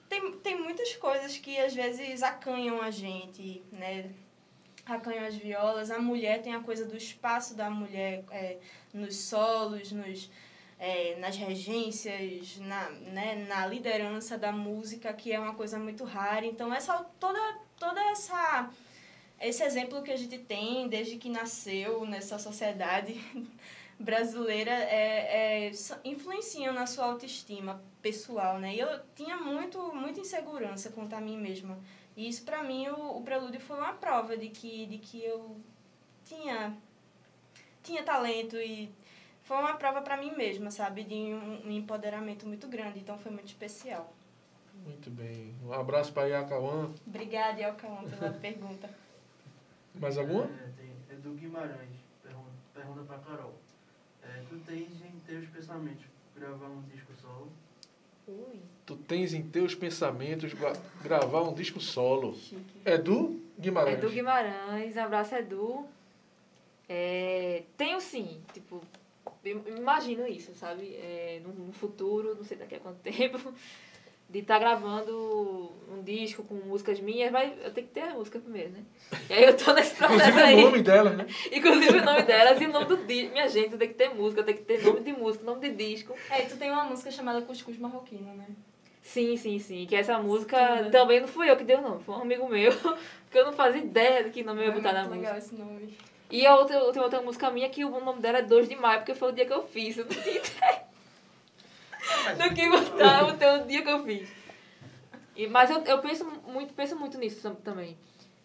Tem, 0.09 0.33
tem 0.39 0.61
muitas 0.61 0.95
coisas 0.97 1.37
que 1.37 1.59
às 1.59 1.75
vezes 1.75 2.23
acanham 2.23 2.81
a 2.81 2.91
gente, 2.91 3.63
né? 3.73 4.11
Acanham 4.87 5.27
as 5.27 5.35
violas. 5.35 5.91
A 5.91 5.99
mulher 5.99 6.43
tem 6.43 6.55
a 6.55 6.61
coisa 6.61 6.85
do 6.85 6.97
espaço 6.97 7.55
da 7.55 7.69
mulher 7.69 8.25
é, 8.31 8.59
nos 8.95 9.17
solos, 9.17 9.93
nos, 9.93 10.31
é, 10.79 11.17
nas 11.17 11.37
regências, 11.37 12.59
na, 12.59 12.89
né, 12.91 13.47
na 13.49 13.67
liderança 13.67 14.39
da 14.39 14.53
música, 14.53 15.13
que 15.13 15.33
é 15.33 15.39
uma 15.41 15.55
coisa 15.55 15.79
muito 15.79 16.05
rara. 16.05 16.47
Então, 16.47 16.73
essa, 16.73 17.05
toda, 17.19 17.59
toda 17.79 18.01
essa 18.11 18.71
esse 19.41 19.63
exemplo 19.63 20.03
que 20.03 20.11
a 20.11 20.17
gente 20.17 20.39
tem 20.39 20.89
desde 20.89 21.17
que 21.19 21.29
nasceu 21.29 22.07
nessa 22.07 22.39
sociedade 22.39 23.21
brasileira 23.99 24.71
é, 24.71 25.69
é, 25.69 25.73
influenciam 26.05 26.73
na 26.73 26.87
sua 26.87 27.07
autoestima 27.07 27.83
pessoal, 28.01 28.59
né? 28.59 28.75
E 28.75 28.81
eu 28.81 28.89
tinha 29.15 29.37
muito, 29.37 29.79
muita 29.95 30.21
insegurança 30.21 30.91
quanto 30.91 31.15
a 31.15 31.21
mim 31.21 31.37
mesma. 31.37 31.79
E 32.17 32.29
isso, 32.29 32.45
para 32.45 32.63
mim, 32.63 32.89
o, 32.89 33.19
o 33.19 33.23
prelúdio 33.23 33.61
foi 33.61 33.77
uma 33.77 33.93
prova 33.93 34.37
de 34.37 34.49
que, 34.49 34.87
de 34.87 34.99
que 34.99 35.23
eu 35.23 35.57
tinha, 36.25 36.75
tinha 37.83 38.03
talento 38.03 38.57
e 38.57 38.91
foi 39.43 39.59
uma 39.59 39.75
prova 39.75 40.01
para 40.01 40.17
mim 40.17 40.35
mesma, 40.35 40.71
sabe? 40.71 41.05
De 41.05 41.15
um, 41.15 41.67
um 41.67 41.71
empoderamento 41.71 42.47
muito 42.47 42.67
grande. 42.69 43.01
Então, 43.01 43.19
foi 43.19 43.31
muito 43.31 43.49
especial. 43.49 44.13
Muito 44.85 45.11
bem. 45.11 45.55
Um 45.65 45.73
abraço 45.73 46.13
para 46.13 46.29
Iacauã. 46.29 46.91
Obrigada, 47.07 47.61
Iacauã, 47.61 48.03
pela 48.05 48.33
pergunta. 48.41 48.89
Mais 49.95 50.17
alguma? 50.17 50.45
É, 50.45 50.71
tem, 50.77 50.91
é 51.11 51.15
do 51.17 51.35
Guimarães. 51.35 51.97
Pergunta, 52.23 52.51
pergunta 52.75 53.03
pra 53.03 53.19
Carol. 53.19 53.55
É, 54.23 54.43
tu 54.49 54.59
tens 54.67 54.91
em 55.03 55.19
teus 55.27 55.47
pensamentos 55.49 56.05
gravar 56.35 56.67
um 56.67 56.83
disco 56.83 57.13
solo? 57.15 57.51
Ui. 58.29 58.61
Tu 58.85 58.97
tens 58.97 59.33
em 59.35 59.43
teus 59.43 59.75
pensamentos 59.75 60.53
gra 60.55 60.73
gravar 61.03 61.43
um 61.43 61.55
disco 61.55 61.81
solo. 61.81 62.35
Chique. 62.35 62.81
É 62.85 62.99
do 62.99 63.41
Guimarães. 63.59 63.99
É 63.99 64.01
do 64.01 64.11
Guimarães, 64.11 64.97
abraço 64.97 65.35
Edu. 65.35 65.87
É, 66.89 67.65
tenho 67.77 68.01
sim, 68.01 68.41
tipo, 68.53 68.81
imagino 69.45 70.27
isso, 70.27 70.55
sabe? 70.55 70.95
É, 70.95 71.41
no, 71.45 71.53
no 71.53 71.73
futuro, 71.73 72.35
não 72.35 72.45
sei 72.45 72.57
daqui 72.57 72.77
a 72.77 72.81
quanto 72.81 72.99
tempo, 73.03 73.53
de 74.29 74.41
estar 74.41 74.55
tá 74.55 74.61
gravando 74.61 75.73
um 75.91 76.03
disco 76.03 76.43
com 76.43 76.55
músicas 76.55 77.01
minhas, 77.01 77.31
mas 77.31 77.53
eu 77.63 77.73
tenho 77.73 77.87
que 77.87 77.93
ter 77.95 78.01
a 78.01 78.15
música 78.15 78.39
primeiro, 78.39 78.71
né? 78.71 78.81
E 79.31 79.33
aí 79.33 79.45
eu 79.45 79.57
tô 79.57 79.73
nesse 79.73 79.95
processo 79.97 80.31
Inclusive 80.31 80.43
aí. 80.43 80.57
o 80.57 80.63
nome 80.63 80.83
dela, 80.83 81.11
né? 81.11 81.27
Inclusive 81.53 81.99
o 81.99 82.05
nome 82.05 82.23
delas 82.23 82.61
e 82.61 82.67
o 82.67 82.73
nome 82.73 82.87
do 82.87 82.97
disco. 82.99 83.33
Minha 83.33 83.49
gente, 83.49 83.77
tem 83.77 83.89
que 83.89 83.95
ter 83.95 84.09
música, 84.09 84.43
tem 84.43 84.57
que 84.57 84.63
ter 84.63 84.83
nome 84.83 85.01
de 85.01 85.13
música, 85.13 85.45
nome 85.45 85.69
de 85.69 85.77
disco. 85.77 86.15
É, 86.31 86.43
e 86.43 86.47
tu 86.47 86.57
tem 86.57 86.71
uma 86.71 86.85
música 86.85 87.11
chamada 87.11 87.41
Cuscuz 87.43 87.79
Marroquino, 87.79 88.35
né? 88.35 88.47
Sim, 89.01 89.37
sim, 89.37 89.59
sim. 89.61 89.87
Que 89.87 89.95
essa 89.95 90.19
música 90.19 90.89
também 90.91 91.21
não 91.21 91.29
fui 91.29 91.49
eu 91.49 91.57
que 91.57 91.63
dei 91.63 91.77
o 91.77 91.81
nome, 91.81 92.03
foi 92.03 92.17
um 92.17 92.23
amigo 92.23 92.49
meu, 92.49 92.73
que 93.31 93.39
eu 93.39 93.47
não 93.47 93.53
fazia 93.53 93.81
ideia 93.81 94.25
do 94.25 94.31
que 94.31 94.43
nome 94.43 94.63
eu 94.63 94.67
ia 94.67 94.73
botar 94.73 94.91
é 94.91 94.93
na 94.95 94.99
muito 95.05 95.11
música. 95.15 95.35
legal 95.35 95.39
esse 95.39 95.55
nome. 95.55 95.97
E 96.29 96.45
a 96.45 96.57
outra, 96.57 96.93
tem 96.93 97.01
outra 97.01 97.23
música 97.23 97.49
minha 97.53 97.69
que 97.69 97.85
o 97.85 98.01
nome 98.01 98.21
dela 98.21 98.39
é 98.39 98.43
2 98.43 98.69
de 98.69 98.75
maio, 98.75 98.99
porque 98.99 99.15
foi 99.15 99.29
o 99.29 99.33
dia 99.33 99.47
que 99.47 99.53
eu 99.53 99.63
fiz. 99.63 99.97
Eu 99.97 100.07
não 100.07 100.11
tinha 100.11 100.35
ideia 100.35 100.86
do 102.37 102.55
que 102.55 102.69
botar 102.69 103.25
o 103.25 103.63
o 103.63 103.67
dia 103.67 103.83
que 103.83 103.91
eu 103.91 104.05
fiz. 104.05 104.29
E, 105.35 105.47
mas 105.47 105.71
eu, 105.71 105.83
eu 105.85 105.99
penso 106.01 106.25
muito, 106.47 106.73
penso 106.75 106.97
muito 106.97 107.19
nisso 107.19 107.43
tam- 107.43 107.55
também. 107.57 107.97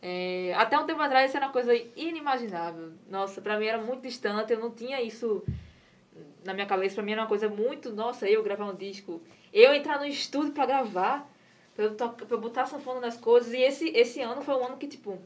É, 0.01 0.53
até 0.57 0.77
um 0.77 0.85
tempo 0.85 0.99
atrás 1.01 1.29
isso 1.29 1.37
era 1.37 1.45
uma 1.45 1.53
coisa 1.53 1.73
inimaginável. 1.95 2.91
Nossa, 3.09 3.39
pra 3.41 3.57
mim 3.59 3.65
era 3.67 3.77
muito 3.77 4.01
distante, 4.01 4.51
eu 4.51 4.59
não 4.59 4.71
tinha 4.71 5.01
isso 5.01 5.43
na 6.43 6.53
minha 6.53 6.65
cabeça. 6.65 6.95
Pra 6.95 7.03
mim 7.03 7.11
era 7.13 7.21
uma 7.21 7.27
coisa 7.27 7.47
muito, 7.47 7.91
nossa, 7.93 8.27
eu 8.29 8.43
gravar 8.43 8.65
um 8.65 8.75
disco. 8.75 9.21
Eu 9.53 9.73
entrar 9.73 9.99
no 9.99 10.05
estúdio 10.05 10.51
pra 10.53 10.65
gravar, 10.65 11.29
pra 11.75 11.85
eu, 11.85 11.95
tocar, 11.95 12.25
pra 12.25 12.35
eu 12.35 12.41
botar 12.41 12.65
sanfona 12.65 12.99
nas 12.99 13.15
coisas. 13.17 13.53
E 13.53 13.61
esse, 13.61 13.89
esse 13.89 14.21
ano 14.21 14.41
foi 14.41 14.55
um 14.55 14.65
ano 14.65 14.77
que, 14.77 14.87
tipo, 14.87 15.19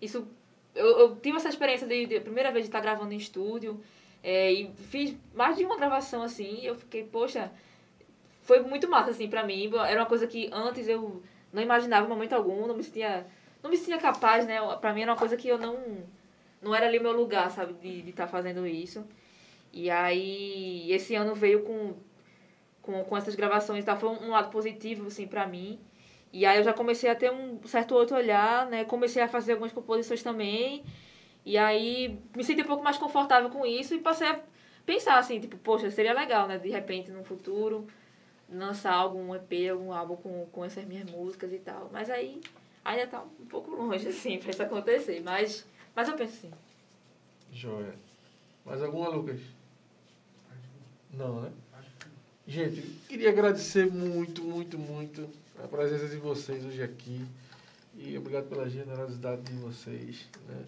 isso 0.00 0.26
eu, 0.74 0.86
eu 0.98 1.16
tive 1.16 1.36
essa 1.36 1.48
experiência 1.48 1.86
de, 1.86 2.06
de 2.06 2.20
primeira 2.20 2.50
vez 2.50 2.64
de 2.64 2.68
estar 2.68 2.80
gravando 2.80 3.12
em 3.12 3.16
estúdio 3.18 3.80
é, 4.22 4.52
e 4.52 4.72
fiz 4.90 5.16
mais 5.34 5.56
de 5.56 5.64
uma 5.64 5.76
gravação 5.76 6.22
assim 6.22 6.60
e 6.60 6.66
eu 6.66 6.74
fiquei 6.74 7.04
poxa 7.04 7.50
foi 8.42 8.60
muito 8.60 8.88
massa 8.88 9.10
assim 9.10 9.28
para 9.28 9.44
mim 9.44 9.70
era 9.88 10.00
uma 10.00 10.06
coisa 10.06 10.26
que 10.26 10.48
antes 10.52 10.88
eu 10.88 11.22
não 11.52 11.62
imaginava 11.62 12.06
em 12.06 12.08
momento 12.08 12.32
algum 12.32 12.66
não 12.66 12.76
me 12.76 12.82
sentia 12.82 13.26
não 13.62 13.70
me 13.70 13.76
sentia 13.76 13.98
capaz 13.98 14.46
né 14.46 14.58
para 14.80 14.92
mim 14.92 15.02
era 15.02 15.12
uma 15.12 15.18
coisa 15.18 15.36
que 15.36 15.48
eu 15.48 15.58
não 15.58 15.78
não 16.60 16.74
era 16.74 16.86
ali 16.86 16.98
o 16.98 17.02
meu 17.02 17.12
lugar 17.12 17.50
sabe 17.50 17.74
de 17.74 18.10
estar 18.10 18.26
fazendo 18.26 18.66
isso 18.66 19.04
e 19.72 19.90
aí 19.90 20.92
esse 20.92 21.14
ano 21.14 21.34
veio 21.34 21.62
com 21.62 21.94
com, 22.80 23.04
com 23.04 23.16
essas 23.16 23.34
gravações 23.34 23.84
tá 23.84 23.96
foi 23.96 24.10
um 24.10 24.30
lado 24.30 24.50
positivo 24.50 25.06
assim 25.06 25.26
para 25.26 25.46
mim 25.46 25.80
e 26.32 26.46
aí 26.46 26.56
eu 26.56 26.64
já 26.64 26.72
comecei 26.72 27.10
a 27.10 27.14
ter 27.14 27.30
um 27.30 27.60
certo 27.66 27.94
outro 27.94 28.16
olhar, 28.16 28.66
né? 28.66 28.84
Comecei 28.84 29.22
a 29.22 29.28
fazer 29.28 29.52
algumas 29.52 29.72
composições 29.72 30.22
também. 30.22 30.82
E 31.44 31.58
aí 31.58 32.18
me 32.36 32.44
senti 32.44 32.62
um 32.62 32.66
pouco 32.66 32.84
mais 32.84 32.96
confortável 32.96 33.50
com 33.50 33.66
isso 33.66 33.94
e 33.94 33.98
passei 33.98 34.28
a 34.28 34.40
pensar 34.86 35.18
assim, 35.18 35.40
tipo, 35.40 35.56
poxa, 35.58 35.90
seria 35.90 36.12
legal, 36.12 36.46
né? 36.46 36.58
De 36.58 36.70
repente, 36.70 37.10
no 37.10 37.24
futuro, 37.24 37.86
lançar 38.48 38.94
algum 38.94 39.34
EP, 39.34 39.70
algum 39.70 39.92
álbum 39.92 40.16
com, 40.16 40.46
com 40.46 40.64
essas 40.64 40.84
minhas 40.84 41.10
músicas 41.10 41.52
e 41.52 41.58
tal. 41.58 41.90
Mas 41.92 42.10
aí 42.10 42.40
ainda 42.84 43.06
tá 43.06 43.22
um 43.22 43.46
pouco 43.46 43.70
longe, 43.70 44.06
assim, 44.08 44.38
pra 44.38 44.50
isso 44.50 44.62
acontecer. 44.62 45.20
Mas, 45.24 45.66
mas 45.94 46.08
eu 46.08 46.14
penso 46.14 46.36
sim. 46.36 46.50
Joia. 47.52 47.94
Mais 48.64 48.82
alguma, 48.82 49.08
Lucas? 49.08 49.40
Não, 51.12 51.42
né? 51.42 51.52
Gente, 52.46 52.82
queria 53.08 53.30
agradecer 53.30 53.90
muito, 53.90 54.42
muito, 54.42 54.78
muito 54.78 55.28
a 55.62 55.68
presença 55.68 56.08
de 56.08 56.16
vocês 56.16 56.64
hoje 56.64 56.82
aqui. 56.82 57.24
E 57.94 58.16
obrigado 58.16 58.48
pela 58.48 58.68
generosidade 58.68 59.42
de 59.42 59.52
vocês, 59.54 60.26
né? 60.48 60.64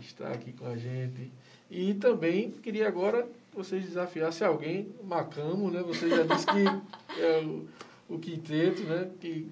Estar 0.00 0.32
aqui 0.32 0.52
com 0.52 0.66
a 0.66 0.76
gente. 0.76 1.30
E 1.70 1.94
também 1.94 2.50
queria 2.50 2.88
agora 2.88 3.22
que 3.22 3.56
vocês 3.56 3.84
desafiassem 3.84 4.46
alguém, 4.46 4.94
Macamo, 5.02 5.70
né? 5.70 5.82
Você 5.82 6.08
já 6.08 6.22
disse 6.22 6.46
que 6.46 7.20
é 7.20 7.40
o, 7.40 7.68
o 8.08 8.18
quinteto, 8.18 8.82
né? 8.82 9.10
Que 9.20 9.50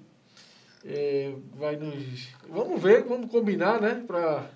é, 0.85 1.33
vai 1.55 1.75
nos. 1.75 2.29
Vamos 2.49 2.81
ver, 2.81 3.03
vamos 3.03 3.29
combinar, 3.31 3.81
né? 3.81 4.03
Para 4.05 4.49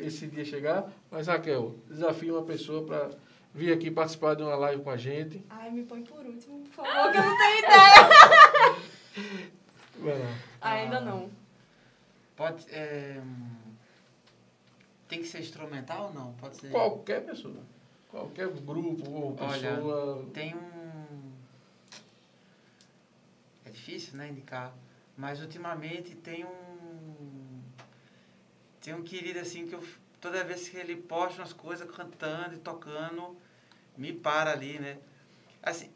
esse 0.00 0.26
dia 0.26 0.44
chegar. 0.44 0.90
Mas, 1.10 1.26
Raquel, 1.26 1.74
desafio 1.88 2.34
uma 2.36 2.44
pessoa 2.44 2.84
para 2.84 3.10
vir 3.54 3.72
aqui 3.72 3.90
participar 3.90 4.34
de 4.34 4.42
uma 4.42 4.56
live 4.56 4.82
com 4.82 4.90
a 4.90 4.96
gente. 4.96 5.44
Ai, 5.50 5.70
me 5.70 5.84
põe 5.84 6.02
por 6.02 6.24
último, 6.24 6.60
por 6.60 6.84
favor, 6.84 7.12
que 7.12 7.18
eu 7.18 7.22
não 7.24 7.36
tenho 7.36 7.58
ideia. 7.58 8.08
Vai 9.98 10.18
lá. 10.18 10.34
Ainda 10.60 11.00
não. 11.00 11.30
Pode. 12.36 12.64
é, 12.70 13.20
tem 15.14 15.22
que 15.22 15.28
ser 15.28 15.40
instrumental 15.40 16.06
ou 16.06 16.12
não? 16.12 16.32
Pode 16.34 16.56
ser. 16.56 16.70
Qualquer 16.70 17.24
pessoa. 17.24 17.62
Qualquer 18.10 18.48
grupo 18.48 19.08
ou 19.08 19.36
Olha, 19.38 19.76
pessoa. 19.76 20.26
Tem 20.32 20.54
um. 20.54 21.32
É 23.64 23.70
difícil, 23.70 24.16
né, 24.16 24.28
indicar. 24.28 24.74
Mas 25.16 25.40
ultimamente 25.40 26.16
tem 26.16 26.44
um. 26.44 27.62
Tem 28.80 28.92
um 28.94 29.02
querido 29.02 29.38
assim 29.38 29.68
que 29.68 29.74
eu. 29.74 29.84
Toda 30.20 30.42
vez 30.42 30.68
que 30.68 30.76
ele 30.76 30.96
posta 30.96 31.42
umas 31.42 31.52
coisas 31.52 31.88
cantando 31.90 32.54
e 32.54 32.58
tocando, 32.58 33.36
me 33.96 34.12
para 34.12 34.52
ali, 34.52 34.78
né? 34.78 34.98
Assim, 35.62 35.90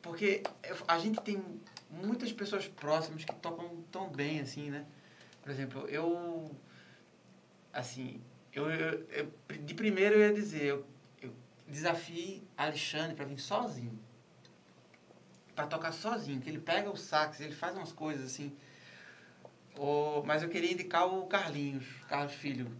porque 0.00 0.42
a 0.88 0.98
gente 0.98 1.20
tem 1.20 1.44
muitas 1.90 2.32
pessoas 2.32 2.66
próximas 2.66 3.22
que 3.22 3.34
tocam 3.34 3.84
tão 3.92 4.08
bem, 4.08 4.40
assim, 4.40 4.70
né? 4.70 4.86
Por 5.42 5.50
exemplo, 5.50 5.86
eu, 5.88 6.50
assim, 7.70 8.18
eu, 8.52 8.70
eu, 8.70 9.06
eu 9.10 9.32
de 9.58 9.74
primeiro 9.74 10.16
eu 10.16 10.20
ia 10.20 10.32
dizer, 10.32 10.64
eu, 10.64 10.86
eu 11.22 11.32
desafiei 11.66 12.42
Alexandre 12.56 13.14
para 13.14 13.24
vir 13.24 13.38
sozinho. 13.38 13.98
Para 15.54 15.66
tocar 15.66 15.92
sozinho, 15.92 16.40
que 16.40 16.48
ele 16.48 16.58
pega 16.58 16.90
o 16.90 16.96
sax, 16.96 17.40
ele 17.40 17.54
faz 17.54 17.76
umas 17.76 17.92
coisas 17.92 18.26
assim. 18.26 18.52
O, 19.76 20.22
mas 20.24 20.42
eu 20.42 20.48
queria 20.48 20.72
indicar 20.72 21.06
o 21.06 21.26
Carlinhos, 21.26 21.86
Carlos 22.08 22.34
Filho. 22.34 22.70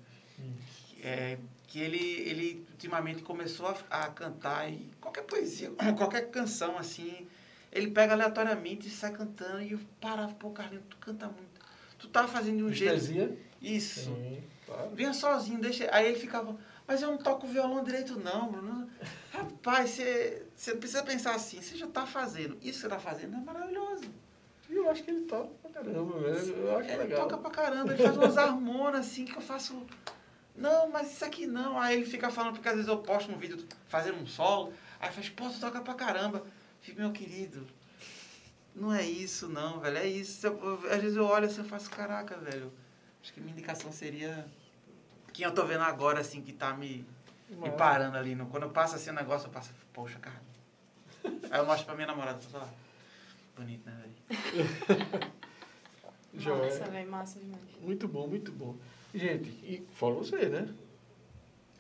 É, 1.02 1.38
que 1.66 1.78
ele, 1.78 1.98
ele 1.98 2.66
ultimamente 2.70 3.22
começou 3.22 3.66
a, 3.66 4.04
a 4.04 4.10
cantar 4.10 4.70
e 4.70 4.90
qualquer 5.00 5.22
poesia, 5.22 5.70
qualquer 5.96 6.30
canção 6.30 6.76
assim, 6.76 7.26
ele 7.70 7.90
pega 7.90 8.12
aleatoriamente 8.12 8.88
e 8.88 8.90
sai 8.90 9.12
cantando 9.12 9.62
e 9.62 9.72
eu 9.72 9.80
parava, 10.00 10.34
pô, 10.34 10.50
Carlinhos, 10.50 10.84
tu 10.90 10.96
canta 10.96 11.26
muito. 11.26 11.60
Tu 11.98 12.08
tá 12.08 12.26
fazendo 12.26 12.56
de 12.56 12.64
um 12.64 12.70
Estesia? 12.70 13.28
jeito. 13.28 13.38
Isso. 13.62 14.00
Sim, 14.14 14.42
claro. 14.70 14.90
Vinha 14.94 15.12
sozinho, 15.12 15.60
deixa. 15.60 15.88
Aí 15.92 16.06
ele 16.08 16.18
ficava, 16.18 16.56
mas 16.86 17.02
eu 17.02 17.10
não 17.10 17.18
toco 17.18 17.46
violão 17.46 17.82
direito, 17.82 18.18
não, 18.18 18.50
Bruno. 18.50 18.88
Rapaz, 19.32 19.90
você, 19.90 20.46
você 20.54 20.74
precisa 20.76 21.02
pensar 21.02 21.34
assim, 21.34 21.60
você 21.60 21.76
já 21.76 21.86
tá 21.86 22.06
fazendo. 22.06 22.56
Isso 22.62 22.80
que 22.80 22.80
você 22.82 22.88
tá 22.88 22.98
fazendo 22.98 23.36
é 23.36 23.40
maravilhoso. 23.40 24.04
E 24.68 24.74
eu 24.76 24.88
acho 24.88 25.02
que 25.02 25.10
ele 25.10 25.22
toca 25.22 25.48
pra 25.62 25.70
caramba, 25.70 26.18
velho. 26.20 26.56
Eu 26.56 26.78
acho 26.78 26.88
Ele 26.88 26.98
legal. 26.98 27.22
toca 27.22 27.38
pra 27.38 27.50
caramba, 27.50 27.92
ele 27.92 28.02
faz 28.02 28.16
umas 28.16 28.38
harmonas 28.38 29.06
assim 29.06 29.24
que 29.24 29.36
eu 29.36 29.40
faço. 29.40 29.84
Não, 30.54 30.88
mas 30.90 31.12
isso 31.12 31.24
aqui 31.24 31.46
não. 31.46 31.78
Aí 31.78 31.96
ele 31.96 32.06
fica 32.06 32.30
falando, 32.30 32.52
porque 32.54 32.68
às 32.68 32.74
vezes 32.76 32.88
eu 32.88 32.98
posto 32.98 33.32
um 33.32 33.36
vídeo 33.38 33.64
fazendo 33.88 34.18
um 34.20 34.26
solo, 34.26 34.72
aí 35.00 35.10
faz, 35.10 35.28
pô, 35.28 35.48
tu 35.48 35.58
toca 35.58 35.80
pra 35.80 35.94
caramba. 35.94 36.44
Fico, 36.80 37.00
meu 37.00 37.10
querido, 37.12 37.66
não 38.74 38.92
é 38.94 39.04
isso 39.04 39.48
não, 39.48 39.80
velho, 39.80 39.98
é 39.98 40.06
isso. 40.06 40.46
Eu- 40.46 40.80
às 40.90 41.00
vezes 41.02 41.16
eu 41.16 41.24
olho 41.24 41.46
assim 41.46 41.62
e 41.62 41.64
faço, 41.64 41.90
caraca, 41.90 42.36
velho. 42.38 42.72
Acho 43.22 43.32
que 43.32 43.40
minha 43.40 43.52
indicação 43.52 43.90
seria 43.92 44.46
quem 45.40 45.46
eu 45.46 45.54
tô 45.54 45.64
vendo 45.64 45.82
agora, 45.84 46.20
assim, 46.20 46.42
que 46.42 46.52
tá 46.52 46.74
me, 46.74 47.02
me 47.48 47.70
parando 47.70 48.14
ali. 48.18 48.34
No, 48.34 48.44
quando 48.46 48.64
eu 48.64 48.70
passo 48.70 48.96
assim 48.96 49.08
o 49.08 49.14
negócio, 49.14 49.46
eu 49.46 49.50
passo, 49.50 49.70
poxa, 49.90 50.18
cara. 50.18 50.36
Aí 51.50 51.58
eu 51.60 51.64
mostro 51.64 51.86
pra 51.86 51.94
minha 51.94 52.06
namorada, 52.06 52.38
falo, 52.42 52.64
"Ah, 52.64 52.70
bonito, 53.56 53.86
né, 53.88 54.02
velho? 54.28 54.68
Joia. 56.34 56.64
Massa, 56.64 56.84
velho, 56.90 57.10
massa 57.10 57.38
demais. 57.40 57.62
Muito 57.80 58.06
bom, 58.06 58.26
muito 58.26 58.52
bom. 58.52 58.76
Gente, 59.14 59.48
e 59.64 59.86
fala 59.94 60.16
você, 60.16 60.46
né? 60.50 60.68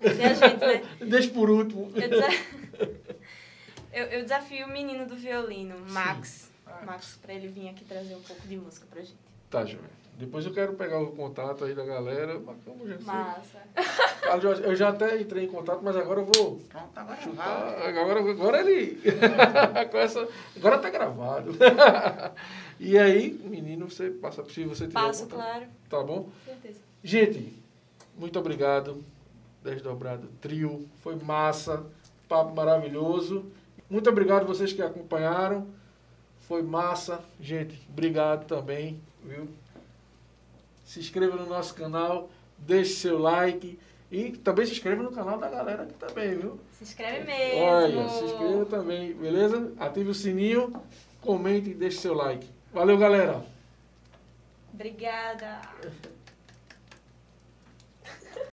E 0.00 0.08
a 0.08 0.32
gente, 0.32 0.56
né? 0.56 0.82
Deixa 1.06 1.30
por 1.30 1.50
último. 1.50 1.92
Eu, 1.94 2.08
desa- 2.08 2.28
eu, 3.92 4.04
eu 4.06 4.22
desafio 4.22 4.66
o 4.66 4.70
menino 4.70 5.04
do 5.06 5.16
violino, 5.16 5.78
Max. 5.90 6.50
Ah. 6.66 6.82
Max, 6.86 7.18
pra 7.20 7.34
ele 7.34 7.48
vir 7.48 7.68
aqui 7.68 7.84
trazer 7.84 8.14
um 8.14 8.22
pouco 8.22 8.40
de 8.48 8.56
música 8.56 8.86
pra 8.90 9.02
gente. 9.02 9.14
Tá, 9.50 9.66
Joia. 9.66 9.99
Depois 10.20 10.44
eu 10.44 10.52
quero 10.52 10.74
pegar 10.74 11.00
o 11.00 11.12
contato 11.12 11.64
aí 11.64 11.74
da 11.74 11.82
galera. 11.84 12.38
Marcamos 12.38 12.86
já. 12.86 12.98
Massa. 13.00 13.58
Ah, 14.30 14.38
Jorge, 14.38 14.62
Eu 14.62 14.76
já 14.76 14.90
até 14.90 15.18
entrei 15.20 15.44
em 15.44 15.48
contato, 15.48 15.80
mas 15.82 15.96
agora 15.96 16.20
eu 16.20 16.26
vou 16.26 16.60
Pronto, 16.68 16.90
agora 16.94 17.16
vai. 17.16 17.22
chutar. 17.24 17.88
Agora, 17.88 18.20
agora 18.30 18.60
ele. 18.60 19.00
Com 19.90 19.96
essa, 19.98 20.28
agora 20.54 20.78
tá 20.78 20.90
gravado. 20.90 21.52
e 22.78 22.98
aí, 22.98 23.32
menino, 23.44 23.90
você 23.90 24.10
passa 24.10 24.44
se 24.44 24.64
você 24.64 24.86
tiver 24.86 25.00
Passo, 25.00 25.22
contato. 25.24 25.38
claro. 25.38 25.64
Tá 25.88 26.02
bom? 26.02 26.24
Com 26.24 26.30
certeza. 26.44 26.80
Gente, 27.02 27.54
muito 28.18 28.38
obrigado. 28.38 29.02
Desdobrado 29.64 30.28
Trio. 30.40 30.86
Foi 31.02 31.16
massa. 31.16 31.82
Papo 32.28 32.54
maravilhoso. 32.54 33.46
Muito 33.88 34.08
obrigado 34.10 34.46
vocês 34.46 34.72
que 34.72 34.82
acompanharam. 34.82 35.66
Foi 36.40 36.62
massa. 36.62 37.20
Gente, 37.40 37.80
obrigado 37.90 38.46
também, 38.46 39.00
viu? 39.24 39.48
Se 40.90 40.98
inscreva 40.98 41.36
no 41.36 41.46
nosso 41.46 41.72
canal, 41.72 42.28
deixe 42.58 42.94
seu 42.94 43.16
like 43.16 43.78
e 44.10 44.32
também 44.32 44.66
se 44.66 44.72
inscreva 44.72 45.04
no 45.04 45.12
canal 45.12 45.38
da 45.38 45.48
galera 45.48 45.84
aqui 45.84 45.94
também, 45.94 46.36
viu? 46.36 46.58
Se 46.72 46.82
inscreve 46.82 47.24
mesmo. 47.24 47.60
Olha, 47.60 48.08
se 48.08 48.24
inscreva 48.24 48.64
também, 48.66 49.12
beleza? 49.12 49.72
Ative 49.78 50.10
o 50.10 50.14
sininho, 50.14 50.82
comente 51.20 51.70
e 51.70 51.74
deixe 51.74 51.98
seu 51.98 52.12
like. 52.12 52.44
Valeu, 52.72 52.98
galera! 52.98 53.40
Obrigada. 54.74 55.60